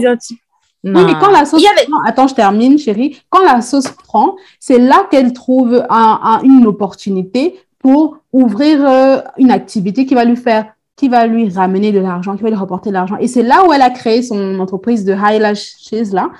Oui, 0.85 1.01
mais 1.05 1.13
quand 1.19 1.31
la 1.31 1.45
sauce 1.45 1.63
prend, 1.87 2.01
attends, 2.05 2.27
je 2.27 2.35
termine, 2.35 2.77
chérie. 2.77 3.21
Quand 3.29 3.43
la 3.43 3.61
sauce 3.61 3.87
prend, 3.87 4.35
c'est 4.59 4.79
là 4.79 5.07
qu'elle 5.09 5.31
trouve 5.31 5.85
un, 5.89 6.41
une 6.43 6.67
opportunité 6.67 7.57
pour 7.79 8.17
ouvrir 8.33 8.85
euh, 8.85 9.21
une 9.37 9.51
activité 9.51 10.05
qui 10.05 10.13
va 10.13 10.25
lui 10.25 10.35
faire, 10.35 10.73
qui 10.95 11.07
va 11.07 11.25
lui 11.25 11.49
ramener 11.49 11.91
de 11.91 11.99
l'argent, 11.99 12.35
qui 12.35 12.43
va 12.43 12.49
lui 12.49 12.57
rapporter 12.57 12.89
de 12.89 12.93
l'argent. 12.95 13.17
Et 13.17 13.27
c'est 13.27 13.43
là 13.43 13.65
où 13.65 13.71
elle 13.71 13.81
a 13.81 13.89
créé 13.89 14.21
son 14.23 14.59
entreprise 14.59 15.05
de 15.05 15.13
Highlashes, 15.13 16.11
là, 16.11 16.31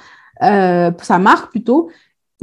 euh, 0.41 0.91
sa 1.01 1.19
marque 1.19 1.51
plutôt. 1.51 1.89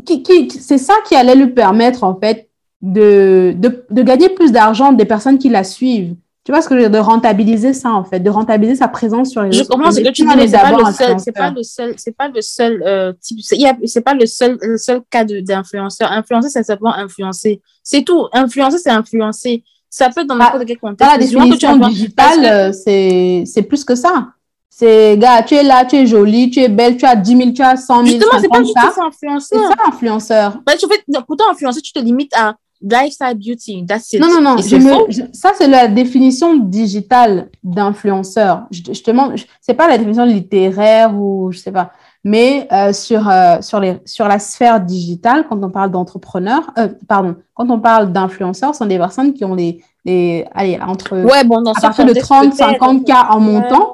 Qui, 0.07 0.23
qui, 0.23 0.51
c'est 0.51 0.79
ça 0.79 0.95
qui 1.07 1.15
allait 1.15 1.35
lui 1.35 1.49
permettre, 1.49 2.05
en 2.05 2.15
fait, 2.15 2.49
de, 2.81 3.55
de, 3.59 3.85
de 3.91 4.03
gagner 4.03 4.31
plus 4.31 4.53
d'argent 4.53 4.93
des 4.93 5.05
personnes 5.05 5.39
qui 5.39 5.51
la 5.51 5.65
suivent. 5.65 6.15
Tu 6.51 6.55
vois 6.55 6.63
ce 6.63 6.69
que 6.69 6.75
je 6.75 6.81
veux 6.81 6.89
dire, 6.89 7.01
de 7.01 7.07
rentabiliser 7.07 7.73
ça, 7.73 7.93
en 7.93 8.03
fait, 8.03 8.19
de 8.19 8.29
rentabiliser 8.29 8.75
sa 8.75 8.89
présence 8.89 9.31
sur 9.31 9.41
les 9.43 9.51
réseaux 9.51 9.63
Je 9.63 9.69
comprends 9.69 9.93
ce 9.93 10.01
que 10.01 10.09
tu 10.09 10.25
dis, 10.25 10.49
c'est 10.49 10.59
pas 10.59 10.73
le 10.73 10.93
seul, 10.93 11.21
c'est 11.21 11.33
pas 11.33 11.51
le 11.53 11.63
seul, 11.63 11.95
c'est 11.97 12.17
pas 12.17 12.29
le 12.29 12.43
seul 12.43 12.83
euh, 12.85 13.13
type, 13.21 13.39
c'est 13.85 14.01
pas 14.01 14.15
le 14.15 14.27
seul, 14.27 14.59
le 14.61 14.77
seul 14.77 15.01
cas 15.09 15.23
d'influenceur. 15.23 16.11
Influencer, 16.11 16.49
c'est 16.49 16.65
simplement 16.65 16.93
influencer. 16.93 17.61
C'est 17.85 18.03
tout. 18.03 18.27
Influencer, 18.33 18.79
c'est 18.79 18.91
influencer. 18.91 19.63
Ça 19.89 20.11
peut 20.11 20.23
être 20.23 20.27
dans 20.27 20.35
n'importe 20.35 20.65
quel 20.67 20.79
contexte. 20.81 21.13
la 21.13 21.19
définition 21.19 21.77
digitale, 21.77 22.45
euh, 22.45 22.73
c'est, 22.73 23.45
c'est 23.47 23.63
plus 23.63 23.85
que 23.85 23.95
ça. 23.95 24.31
C'est, 24.69 25.19
gars, 25.19 25.45
tu 25.45 25.55
es 25.55 25.63
là, 25.63 25.85
tu 25.85 25.95
es 25.95 26.07
jolie, 26.09 26.51
tu 26.51 26.59
es 26.59 26.69
belle, 26.69 26.97
tu 26.97 27.07
as 27.07 27.15
10 27.15 27.37
000, 27.37 27.51
tu 27.53 27.63
as 27.63 27.77
100 27.77 27.95
000. 27.95 28.07
Justement, 28.07 28.41
c'est 28.41 28.49
pas 28.49 28.59
juste 28.59 28.75
ça, 28.75 29.05
influenceur. 29.07 29.41
C'est 29.41 29.69
ça, 29.69 29.75
influenceur. 29.87 30.61
Bah, 30.67 30.73
tu 30.77 30.89
fais, 30.89 31.01
pourtant, 31.29 31.45
influencer, 31.49 31.81
tu 31.81 31.93
te 31.93 32.01
limites 32.01 32.35
à 32.35 32.57
lifestyle 32.83 33.35
beauty. 33.35 33.85
That's 33.87 34.13
it. 34.13 34.21
Non, 34.21 34.29
non, 34.29 34.41
non. 34.41 34.57
Je 34.59 34.77
me- 34.77 35.11
je- 35.11 35.23
ça, 35.33 35.53
c'est 35.57 35.69
la 35.69 35.89
définition 35.89 36.57
digitale 36.57 37.49
d'influenceur. 37.63 38.63
Je, 38.71 38.83
te- 38.83 38.93
je 38.95 39.03
te 39.03 39.11
demande, 39.11 39.35
c'est 39.61 39.75
pas 39.75 39.89
la 39.89 39.99
définition 39.99 40.25
littéraire 40.25 41.15
ou 41.15 41.51
je 41.53 41.59
sais 41.59 41.73
pas. 41.73 41.91
Mais 42.23 42.69
euh, 42.71 42.93
sur, 42.93 43.27
euh, 43.29 43.57
sur, 43.63 43.81
les, 43.81 43.97
sur 44.05 44.29
la 44.29 44.39
sphère 44.39 44.79
digitale, 44.81 45.47
quand 45.49 45.63
on 45.65 45.71
parle 45.71 45.91
d'entrepreneurs, 45.91 46.71
euh, 46.79 46.89
pardon, 47.09 47.37
quand 47.55 47.71
on 47.71 47.81
parle 47.81 48.13
d'influenceurs, 48.13 48.75
ce 48.75 48.79
sont 48.81 48.87
des 48.87 48.99
personnes 48.99 49.33
qui 49.33 49.43
ont 49.45 49.55
les, 49.55 49.83
les 50.05 50.47
allez, 50.53 50.79
entre 50.87 51.17
Ouais, 51.25 51.45
bon, 51.45 51.63
dans 51.63 51.73
à 51.73 51.81
partir 51.81 52.05
de 52.05 52.11
contexte, 52.11 52.31
30, 52.31 52.45
peut-être. 52.51 52.59
50 52.59 53.07
cas 53.07 53.27
en 53.31 53.41
montant 53.41 53.93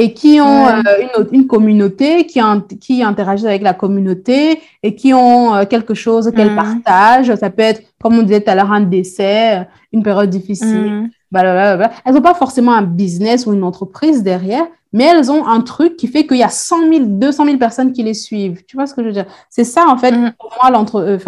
et 0.00 0.12
qui 0.18 0.40
ont 0.40 0.64
Ouais. 0.66 0.82
euh, 0.86 1.08
une, 1.32 1.40
une 1.40 1.46
communauté, 1.46 2.26
qui, 2.26 2.40
qui 2.80 3.02
interagissent 3.02 3.46
avec 3.54 3.62
la 3.62 3.74
communauté 3.74 4.60
et 4.82 4.94
qui 4.94 5.12
ont 5.14 5.54
euh, 5.54 5.64
quelque 5.64 5.94
chose 5.94 6.30
qu'elles 6.34 6.54
partagent. 6.54 7.34
Ça 7.36 7.50
peut 7.50 7.62
être, 7.62 7.82
comme 8.02 8.14
on 8.18 8.22
disait 8.22 8.40
tout 8.42 8.50
à 8.50 8.54
l'heure, 8.54 8.72
un 8.72 8.80
décès, 8.82 9.66
une 9.92 10.02
période 10.02 10.30
difficile. 10.30 10.90
Mhm. 10.90 11.10
blablabla. 11.32 11.90
Elles 12.04 12.14
n'ont 12.14 12.20
pas 12.22 12.34
forcément 12.34 12.72
un 12.72 12.82
business 12.82 13.46
ou 13.46 13.52
une 13.52 13.64
entreprise 13.64 14.22
derrière, 14.22 14.66
mais 14.92 15.04
elles 15.04 15.30
ont 15.30 15.46
un 15.46 15.60
truc 15.60 15.96
qui 15.96 16.06
fait 16.06 16.26
qu'il 16.26 16.38
y 16.38 16.42
a 16.42 16.48
100 16.48 16.88
000, 16.90 17.04
200 17.06 17.44
000 17.44 17.58
personnes 17.58 17.92
qui 17.92 18.02
les 18.02 18.14
suivent. 18.14 18.62
Tu 18.66 18.76
vois 18.76 18.86
ce 18.86 18.94
que 18.94 19.02
je 19.02 19.08
veux 19.08 19.12
dire? 19.12 19.26
C'est 19.50 19.64
ça, 19.64 19.84
en 19.88 19.98
fait, 19.98 20.14
pour 20.38 20.50
moi, 20.62 20.70
l'entre, 20.70 20.96
euh, 21.02 21.18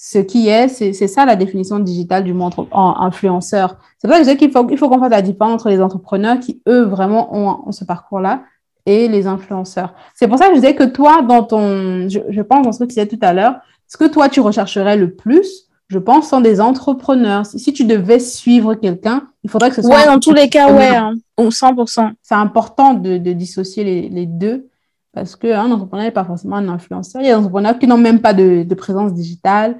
ce 0.00 0.18
qui 0.20 0.46
est, 0.48 0.68
c'est 0.68 0.92
c'est 0.92 1.08
ça 1.08 1.24
la 1.26 1.34
définition 1.34 1.80
digitale 1.80 2.22
du 2.22 2.32
mot 2.32 2.48
influenceur. 2.72 3.78
C'est 3.98 4.06
pour 4.06 4.14
ça 4.16 4.22
que 4.22 4.26
je 4.28 4.30
dis 4.30 4.36
qu'il 4.36 4.52
faut, 4.52 4.64
il 4.70 4.78
faut 4.78 4.88
qu'on 4.88 5.00
fasse 5.00 5.10
la 5.10 5.22
différence 5.22 5.54
entre 5.54 5.70
les 5.70 5.82
entrepreneurs 5.82 6.38
qui, 6.38 6.62
eux, 6.68 6.82
vraiment 6.84 7.34
ont, 7.36 7.66
ont 7.66 7.72
ce 7.72 7.84
parcours-là 7.84 8.44
et 8.86 9.08
les 9.08 9.26
influenceurs. 9.26 9.94
C'est 10.14 10.28
pour 10.28 10.38
ça 10.38 10.46
que 10.46 10.54
je 10.54 10.60
disais 10.60 10.76
que 10.76 10.84
toi, 10.84 11.22
dans 11.22 11.42
ton, 11.42 12.08
je, 12.08 12.20
je 12.28 12.42
pense 12.42 12.64
dans 12.64 12.70
ce 12.70 12.78
que 12.78 12.84
tu 12.84 12.90
disais 12.90 13.08
tout 13.08 13.18
à 13.22 13.32
l'heure, 13.32 13.56
ce 13.88 13.96
que 13.96 14.04
toi, 14.04 14.28
tu 14.28 14.38
rechercherais 14.38 14.96
le 14.96 15.10
plus, 15.16 15.68
je 15.88 15.98
pense, 15.98 16.28
sont 16.28 16.40
des 16.40 16.60
entrepreneurs. 16.60 17.44
Si, 17.44 17.72
tu 17.72 17.84
devais 17.84 18.20
suivre 18.20 18.74
quelqu'un, 18.74 19.24
il 19.42 19.50
faudrait 19.50 19.70
que 19.70 19.76
ce 19.76 19.82
soit 19.82 19.96
Ouais, 19.96 20.06
dans 20.06 20.20
tous 20.20 20.32
les 20.32 20.48
cas, 20.48 20.72
ouais. 20.72 20.94
hein. 20.94 21.14
Ou 21.40 21.48
100%. 21.48 22.12
C'est 22.22 22.36
important 22.36 22.94
de, 22.94 23.18
de 23.18 23.32
dissocier 23.32 23.82
les, 23.82 24.08
les 24.08 24.26
deux 24.26 24.67
parce 25.18 25.36
qu'un 25.36 25.70
entrepreneur 25.70 26.04
n'est 26.06 26.10
pas 26.12 26.24
forcément 26.24 26.56
un 26.56 26.68
influenceur. 26.68 27.20
Il 27.22 27.26
y 27.26 27.30
a 27.30 27.32
des 27.32 27.38
entrepreneurs 27.38 27.78
qui 27.78 27.86
n'ont 27.86 27.98
même 27.98 28.20
pas 28.20 28.32
de, 28.32 28.62
de 28.62 28.74
présence 28.74 29.12
digitale, 29.14 29.78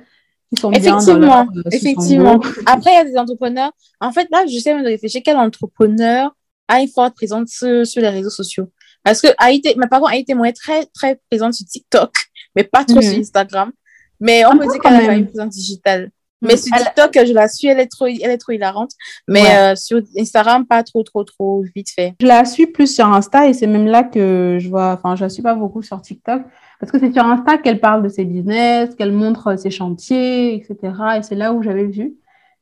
qui 0.53 0.61
sont 0.61 0.70
bien 0.70 0.99
dans 0.99 1.18
leur, 1.18 1.47
Effectivement, 1.72 2.34
euh, 2.36 2.41
effectivement. 2.41 2.41
Après, 2.66 2.91
il 2.93 2.95
y 2.95 2.99
a 2.99 3.05
des 3.05 3.16
entrepreneurs. 3.16 3.72
En 4.01 4.12
fait, 4.12 4.28
là, 4.30 4.45
j'essaie 4.47 4.78
de 4.78 4.84
réfléchir 4.84 5.22
quel 5.24 5.36
entrepreneur 5.36 6.34
a 6.68 6.80
une 6.80 6.89
forte 6.89 7.14
présence 7.14 7.51
sur, 7.51 7.86
sur 7.86 8.03
les 8.03 8.09
réseaux 8.09 8.30
sociaux. 8.30 8.70
Parce 9.05 9.20
que 9.20 9.28
Haïti, 9.39 9.74
mais 9.78 9.86
par 9.86 10.01
contre, 10.01 10.12
Haïti 10.12 10.32
est 10.32 10.53
très, 10.53 10.86
très 10.86 11.20
présente 11.30 11.55
sur 11.55 11.66
TikTok, 11.66 12.11
mais 12.55 12.64
pas 12.64 12.84
trop 12.84 12.97
Mhm. 12.97 13.03
sur 13.03 13.18
Instagram. 13.20 13.72
Mais 14.20 14.45
on 14.45 14.51
Un 14.51 14.59
peut 14.59 14.64
peu 14.66 14.72
dire 14.72 14.80
qu'elle 14.80 14.95
a 15.11 15.14
une 15.14 15.26
présence 15.26 15.51
digitale. 15.55 16.11
Mais 16.41 16.57
sur 16.57 16.72
Elle- 16.76 16.84
TikTok, 16.84 17.26
je 17.26 17.32
la 17.32 17.49
suis, 17.49 17.68
elle 17.68 17.80
est 17.80 17.86
trop, 17.89 18.07
elle 18.07 18.30
est 18.30 18.39
trop 18.39 18.53
hilarante. 18.53 18.93
Mais 19.26 19.43
Ouais. 19.43 19.57
euh, 19.72 19.74
sur 19.76 20.01
Instagram, 20.18 20.66
pas 20.66 20.82
trop, 20.84 21.03
trop, 21.03 21.24
trop 21.24 21.64
vite 21.74 21.91
fait. 21.91 22.14
Je 22.20 22.26
la 22.26 22.45
suis 22.45 22.66
plus 22.66 22.93
sur 22.95 23.07
Insta 23.07 23.49
et 23.49 23.55
c'est 23.55 23.66
même 23.66 23.86
là 23.86 24.05
que 24.05 24.59
je 24.61 24.68
vois, 24.68 24.93
enfin, 24.93 25.16
je 25.16 25.24
la 25.24 25.28
suis 25.28 25.43
pas 25.43 25.55
beaucoup 25.55 25.82
sur 25.82 26.01
TikTok 26.01 26.43
parce 26.78 26.93
que 26.93 26.99
c'est 27.01 27.12
sur 27.12 27.24
Insta 27.24 27.59
qu'elle 27.59 27.80
parle 27.80 28.03
de 28.05 28.09
ses 28.09 28.24
business, 28.24 28.95
qu'elle 28.95 29.12
montre 29.12 29.59
ses 29.59 29.70
chantiers, 29.70 30.55
etc. 30.55 30.76
Et 31.18 31.22
c'est 31.22 31.34
là 31.34 31.53
où 31.53 31.62
j'avais 31.62 31.86
vu. 31.86 32.14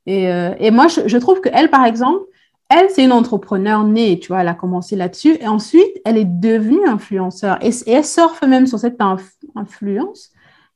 Et, 0.07 0.33
euh, 0.33 0.55
et 0.59 0.70
moi, 0.70 0.89
je, 0.89 1.07
je 1.07 1.18
trouve 1.18 1.41
qu'elle, 1.41 1.68
par 1.68 1.85
exemple, 1.85 2.24
elle, 2.68 2.89
c'est 2.91 3.05
une 3.05 3.12
entrepreneur 3.12 3.85
née, 3.85 4.18
tu 4.18 4.29
vois, 4.29 4.41
elle 4.41 4.49
a 4.49 4.55
commencé 4.55 4.97
là-dessus 4.97 5.37
et 5.41 5.47
ensuite, 5.47 5.87
elle 6.05 6.16
est 6.16 6.24
devenue 6.24 6.85
influenceur 6.89 7.59
et, 7.62 7.68
et 7.87 7.93
elle 7.93 8.05
surfe 8.05 8.43
même 8.43 8.66
sur 8.66 8.79
cette 8.79 8.99
inf- 8.99 9.20
influence 9.55 10.31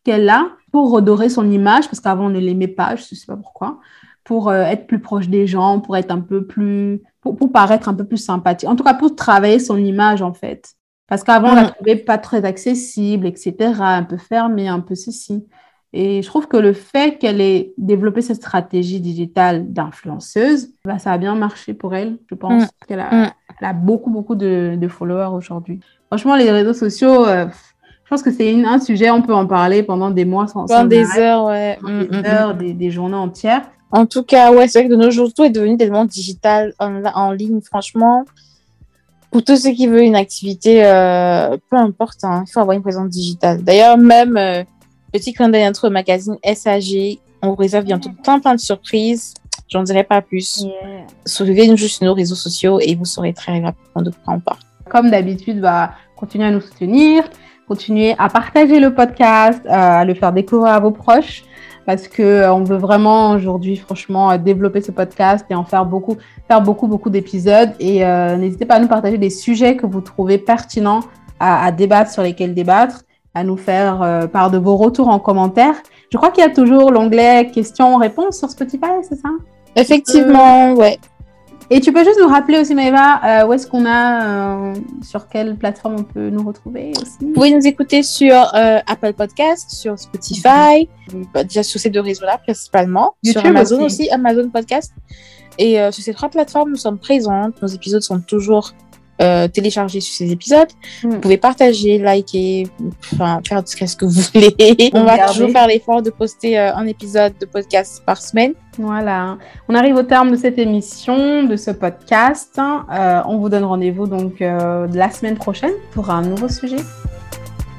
qu'elle 0.04 0.28
a 0.28 0.48
pour 0.72 0.90
redorer 0.90 1.28
son 1.28 1.50
image 1.50 1.86
parce 1.86 2.00
qu'avant, 2.00 2.26
on 2.26 2.30
ne 2.30 2.38
l'aimait 2.38 2.68
pas, 2.68 2.96
je 2.96 3.02
ne 3.02 3.16
sais 3.16 3.26
pas 3.26 3.36
pourquoi, 3.36 3.78
pour 4.24 4.48
euh, 4.48 4.62
être 4.62 4.86
plus 4.86 5.00
proche 5.00 5.28
des 5.28 5.46
gens, 5.46 5.80
pour 5.80 5.96
être 5.96 6.10
un 6.10 6.20
peu 6.20 6.46
plus 6.46 7.02
pour, 7.22 7.36
pour 7.36 7.52
paraître 7.52 7.88
un 7.88 7.94
peu 7.94 8.04
plus 8.04 8.16
sympathique. 8.16 8.68
En 8.68 8.76
tout 8.76 8.84
cas, 8.84 8.94
pour 8.94 9.14
travailler 9.14 9.58
son 9.58 9.76
image, 9.76 10.22
en 10.22 10.32
fait. 10.32 10.72
Parce 11.06 11.22
qu'avant, 11.24 11.50
on 11.50 11.54
la 11.54 11.64
Mhm. 11.64 11.70
trouvait 11.72 11.96
pas 11.96 12.18
très 12.18 12.44
accessible, 12.44 13.26
etc., 13.26 13.82
un 13.82 14.04
peu 14.04 14.16
fermée, 14.16 14.68
un 14.68 14.80
peu 14.80 14.94
ceci. 14.94 15.44
Et 15.92 16.22
je 16.22 16.26
trouve 16.28 16.46
que 16.46 16.56
le 16.56 16.72
fait 16.72 17.18
qu'elle 17.18 17.40
ait 17.40 17.74
développé 17.76 18.22
cette 18.22 18.36
stratégie 18.36 19.00
digitale 19.00 19.72
d'influenceuse, 19.72 20.70
bah, 20.84 20.98
ça 21.00 21.12
a 21.12 21.18
bien 21.18 21.34
marché 21.34 21.74
pour 21.74 21.94
elle, 21.94 22.18
je 22.30 22.34
pense. 22.36 22.62
Mm. 22.64 22.66
qu'elle 22.86 23.00
a, 23.00 23.10
Mm. 23.26 23.30
elle 23.60 23.66
a 23.68 23.72
beaucoup, 23.72 24.10
beaucoup 24.10 24.36
de, 24.36 24.76
de 24.80 24.88
followers 24.88 25.34
aujourd'hui. 25.34 25.80
Franchement, 26.06 26.36
les 26.36 26.50
réseaux 26.50 26.72
sociaux, 26.74 27.26
euh, 27.26 27.46
je 28.10 28.16
pense 28.16 28.22
que 28.24 28.32
c'est 28.32 28.52
un 28.64 28.80
sujet, 28.80 29.08
on 29.12 29.22
peut 29.22 29.32
en 29.32 29.46
parler 29.46 29.84
pendant 29.84 30.10
des 30.10 30.24
mois 30.24 30.48
sans, 30.48 30.66
sans 30.66 30.74
Pendant 30.74 30.88
des 30.88 31.04
arrêt, 31.04 31.20
heures, 31.20 31.44
ouais. 31.44 31.78
pendant 31.80 31.94
Mm, 31.94 32.06
des 32.08 32.16
mm, 32.16 32.20
mm. 32.20 32.26
heures, 32.26 32.54
des, 32.56 32.72
des 32.72 32.90
journées 32.90 33.14
entières. 33.14 33.62
En 33.92 34.04
tout 34.04 34.24
cas, 34.24 34.50
ouais, 34.52 34.66
c'est 34.66 34.80
vrai 34.80 34.88
que 34.88 34.92
de 34.92 35.00
nos 35.00 35.12
jours, 35.12 35.32
tout 35.32 35.44
est 35.44 35.50
devenu 35.50 35.76
tellement 35.76 36.04
digital 36.04 36.74
en, 36.80 37.04
en 37.04 37.30
ligne, 37.30 37.60
franchement. 37.60 38.24
Pour 39.30 39.44
tous 39.44 39.62
ceux 39.62 39.70
qui 39.70 39.86
veulent 39.86 40.02
une 40.02 40.16
activité, 40.16 40.84
euh, 40.84 41.56
peu 41.70 41.76
importe, 41.76 42.24
hein, 42.24 42.42
il 42.48 42.50
faut 42.50 42.58
avoir 42.58 42.76
une 42.76 42.82
présence 42.82 43.10
digitale. 43.10 43.62
D'ailleurs, 43.62 43.96
même, 43.96 44.36
euh, 44.36 44.64
petit 45.12 45.32
clin 45.32 45.48
d'œil 45.48 45.68
entre 45.68 45.86
le 45.86 45.92
magazine 45.92 46.36
SAG, 46.42 47.20
on 47.42 47.50
vous 47.50 47.54
réserve 47.54 47.84
bientôt 47.84 48.10
plein, 48.24 48.40
plein 48.40 48.56
de 48.56 48.60
surprises. 48.60 49.34
J'en 49.68 49.84
dirai 49.84 50.02
pas 50.02 50.20
plus. 50.20 50.66
Suivez-nous 51.26 51.76
juste 51.76 51.98
sur 51.98 52.06
nos 52.06 52.14
réseaux 52.14 52.34
sociaux 52.34 52.80
et 52.80 52.96
vous 52.96 53.04
saurez 53.04 53.32
très 53.34 53.60
rapidement 53.60 54.02
de 54.02 54.10
quoi 54.10 54.34
on 54.34 54.40
parle. 54.40 54.58
Comme 54.88 55.12
d'habitude, 55.12 55.60
bah, 55.60 55.92
continuez 56.16 56.46
à 56.46 56.50
nous 56.50 56.60
soutenir, 56.60 57.22
continuez 57.70 58.16
à 58.18 58.28
partager 58.28 58.80
le 58.80 58.92
podcast, 58.92 59.62
euh, 59.64 60.00
à 60.00 60.04
le 60.04 60.14
faire 60.14 60.32
découvrir 60.32 60.72
à 60.72 60.80
vos 60.80 60.90
proches, 60.90 61.44
parce 61.86 62.08
que 62.08 62.20
euh, 62.20 62.52
on 62.52 62.64
veut 62.64 62.78
vraiment 62.78 63.30
aujourd'hui, 63.30 63.76
franchement, 63.76 64.32
euh, 64.32 64.38
développer 64.38 64.80
ce 64.80 64.90
podcast 64.90 65.46
et 65.50 65.54
en 65.54 65.62
faire 65.62 65.86
beaucoup, 65.86 66.16
faire 66.48 66.62
beaucoup, 66.62 66.88
beaucoup 66.88 67.10
d'épisodes. 67.10 67.70
Et 67.78 68.04
euh, 68.04 68.36
n'hésitez 68.36 68.66
pas 68.66 68.74
à 68.74 68.80
nous 68.80 68.88
partager 68.88 69.18
des 69.18 69.30
sujets 69.30 69.76
que 69.76 69.86
vous 69.86 70.00
trouvez 70.00 70.36
pertinents 70.36 71.02
à, 71.38 71.70
débattre, 71.70 72.10
sur 72.10 72.24
lesquels 72.24 72.54
débattre, 72.54 73.04
à 73.34 73.44
nous 73.44 73.56
faire 73.56 74.02
euh, 74.02 74.26
part 74.26 74.50
de 74.50 74.58
vos 74.58 74.76
retours 74.76 75.08
en 75.08 75.20
commentaire. 75.20 75.76
Je 76.12 76.16
crois 76.18 76.32
qu'il 76.32 76.42
y 76.42 76.46
a 76.46 76.50
toujours 76.52 76.90
l'onglet 76.90 77.50
questions-réponses 77.54 78.36
sur 78.36 78.50
Spotify, 78.50 78.94
c'est 79.08 79.14
ça? 79.14 79.30
Effectivement, 79.76 80.72
ouais. 80.72 80.98
Et 81.72 81.80
tu 81.80 81.92
peux 81.92 82.02
juste 82.02 82.18
nous 82.20 82.26
rappeler 82.26 82.58
aussi, 82.58 82.74
Maëva, 82.74 83.20
euh, 83.24 83.46
où 83.46 83.52
est-ce 83.52 83.68
qu'on 83.68 83.86
a, 83.86 84.72
euh, 84.72 84.74
sur 85.02 85.28
quelle 85.28 85.54
plateforme 85.54 85.96
on 86.00 86.02
peut 86.02 86.28
nous 86.28 86.44
retrouver 86.44 86.90
aussi 87.00 87.18
Vous 87.20 87.32
pouvez 87.32 87.52
nous 87.54 87.64
écouter 87.64 88.02
sur 88.02 88.34
euh, 88.34 88.80
Apple 88.88 89.12
Podcast, 89.12 89.70
sur 89.70 89.96
Spotify, 89.96 90.88
bah, 91.32 91.44
déjà 91.44 91.62
sur 91.62 91.78
ces 91.78 91.90
deux 91.90 92.00
réseaux-là 92.00 92.38
principalement, 92.38 93.14
sur 93.24 93.46
Amazon 93.46 93.84
aussi. 93.84 94.02
aussi. 94.02 94.10
Amazon 94.10 94.50
Podcast. 94.50 94.92
Et 95.58 95.76
sur 95.92 96.02
ces 96.02 96.14
trois 96.14 96.30
plateformes, 96.30 96.70
nous 96.70 96.76
sommes 96.76 96.98
présentes. 96.98 97.60
Nos 97.60 97.68
épisodes 97.68 98.00
sont 98.00 98.20
toujours 98.20 98.72
euh, 99.20 99.48
téléchargés 99.48 100.00
sur 100.00 100.14
ces 100.14 100.32
épisodes. 100.32 100.68
Mm. 101.02 101.10
Vous 101.10 101.20
pouvez 101.20 101.36
partager, 101.36 101.98
liker, 101.98 102.66
enfin 103.12 103.40
faire 103.46 103.62
ce 103.66 103.96
que 103.96 104.04
vous 104.04 104.20
voulez. 104.32 104.90
On 104.94 105.04
va 105.04 105.28
toujours 105.28 105.50
faire 105.50 105.66
l'effort 105.66 106.02
de 106.02 106.10
poster 106.10 106.58
euh, 106.58 106.74
un 106.74 106.86
épisode 106.86 107.34
de 107.40 107.46
podcast 107.46 108.02
par 108.06 108.20
semaine. 108.20 108.54
Voilà. 108.78 109.36
On 109.68 109.74
arrive 109.74 109.96
au 109.96 110.02
terme 110.02 110.30
de 110.30 110.36
cette 110.36 110.58
émission, 110.58 111.42
de 111.42 111.56
ce 111.56 111.70
podcast. 111.70 112.58
Euh, 112.58 113.20
on 113.26 113.38
vous 113.38 113.48
donne 113.48 113.64
rendez-vous 113.64 114.06
donc 114.06 114.40
la 114.40 115.10
semaine 115.10 115.36
prochaine 115.36 115.74
pour 115.92 116.10
un 116.10 116.22
nouveau 116.22 116.48
sujet. 116.48 116.82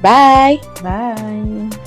Bye 0.03 0.59
Bye 0.83 1.80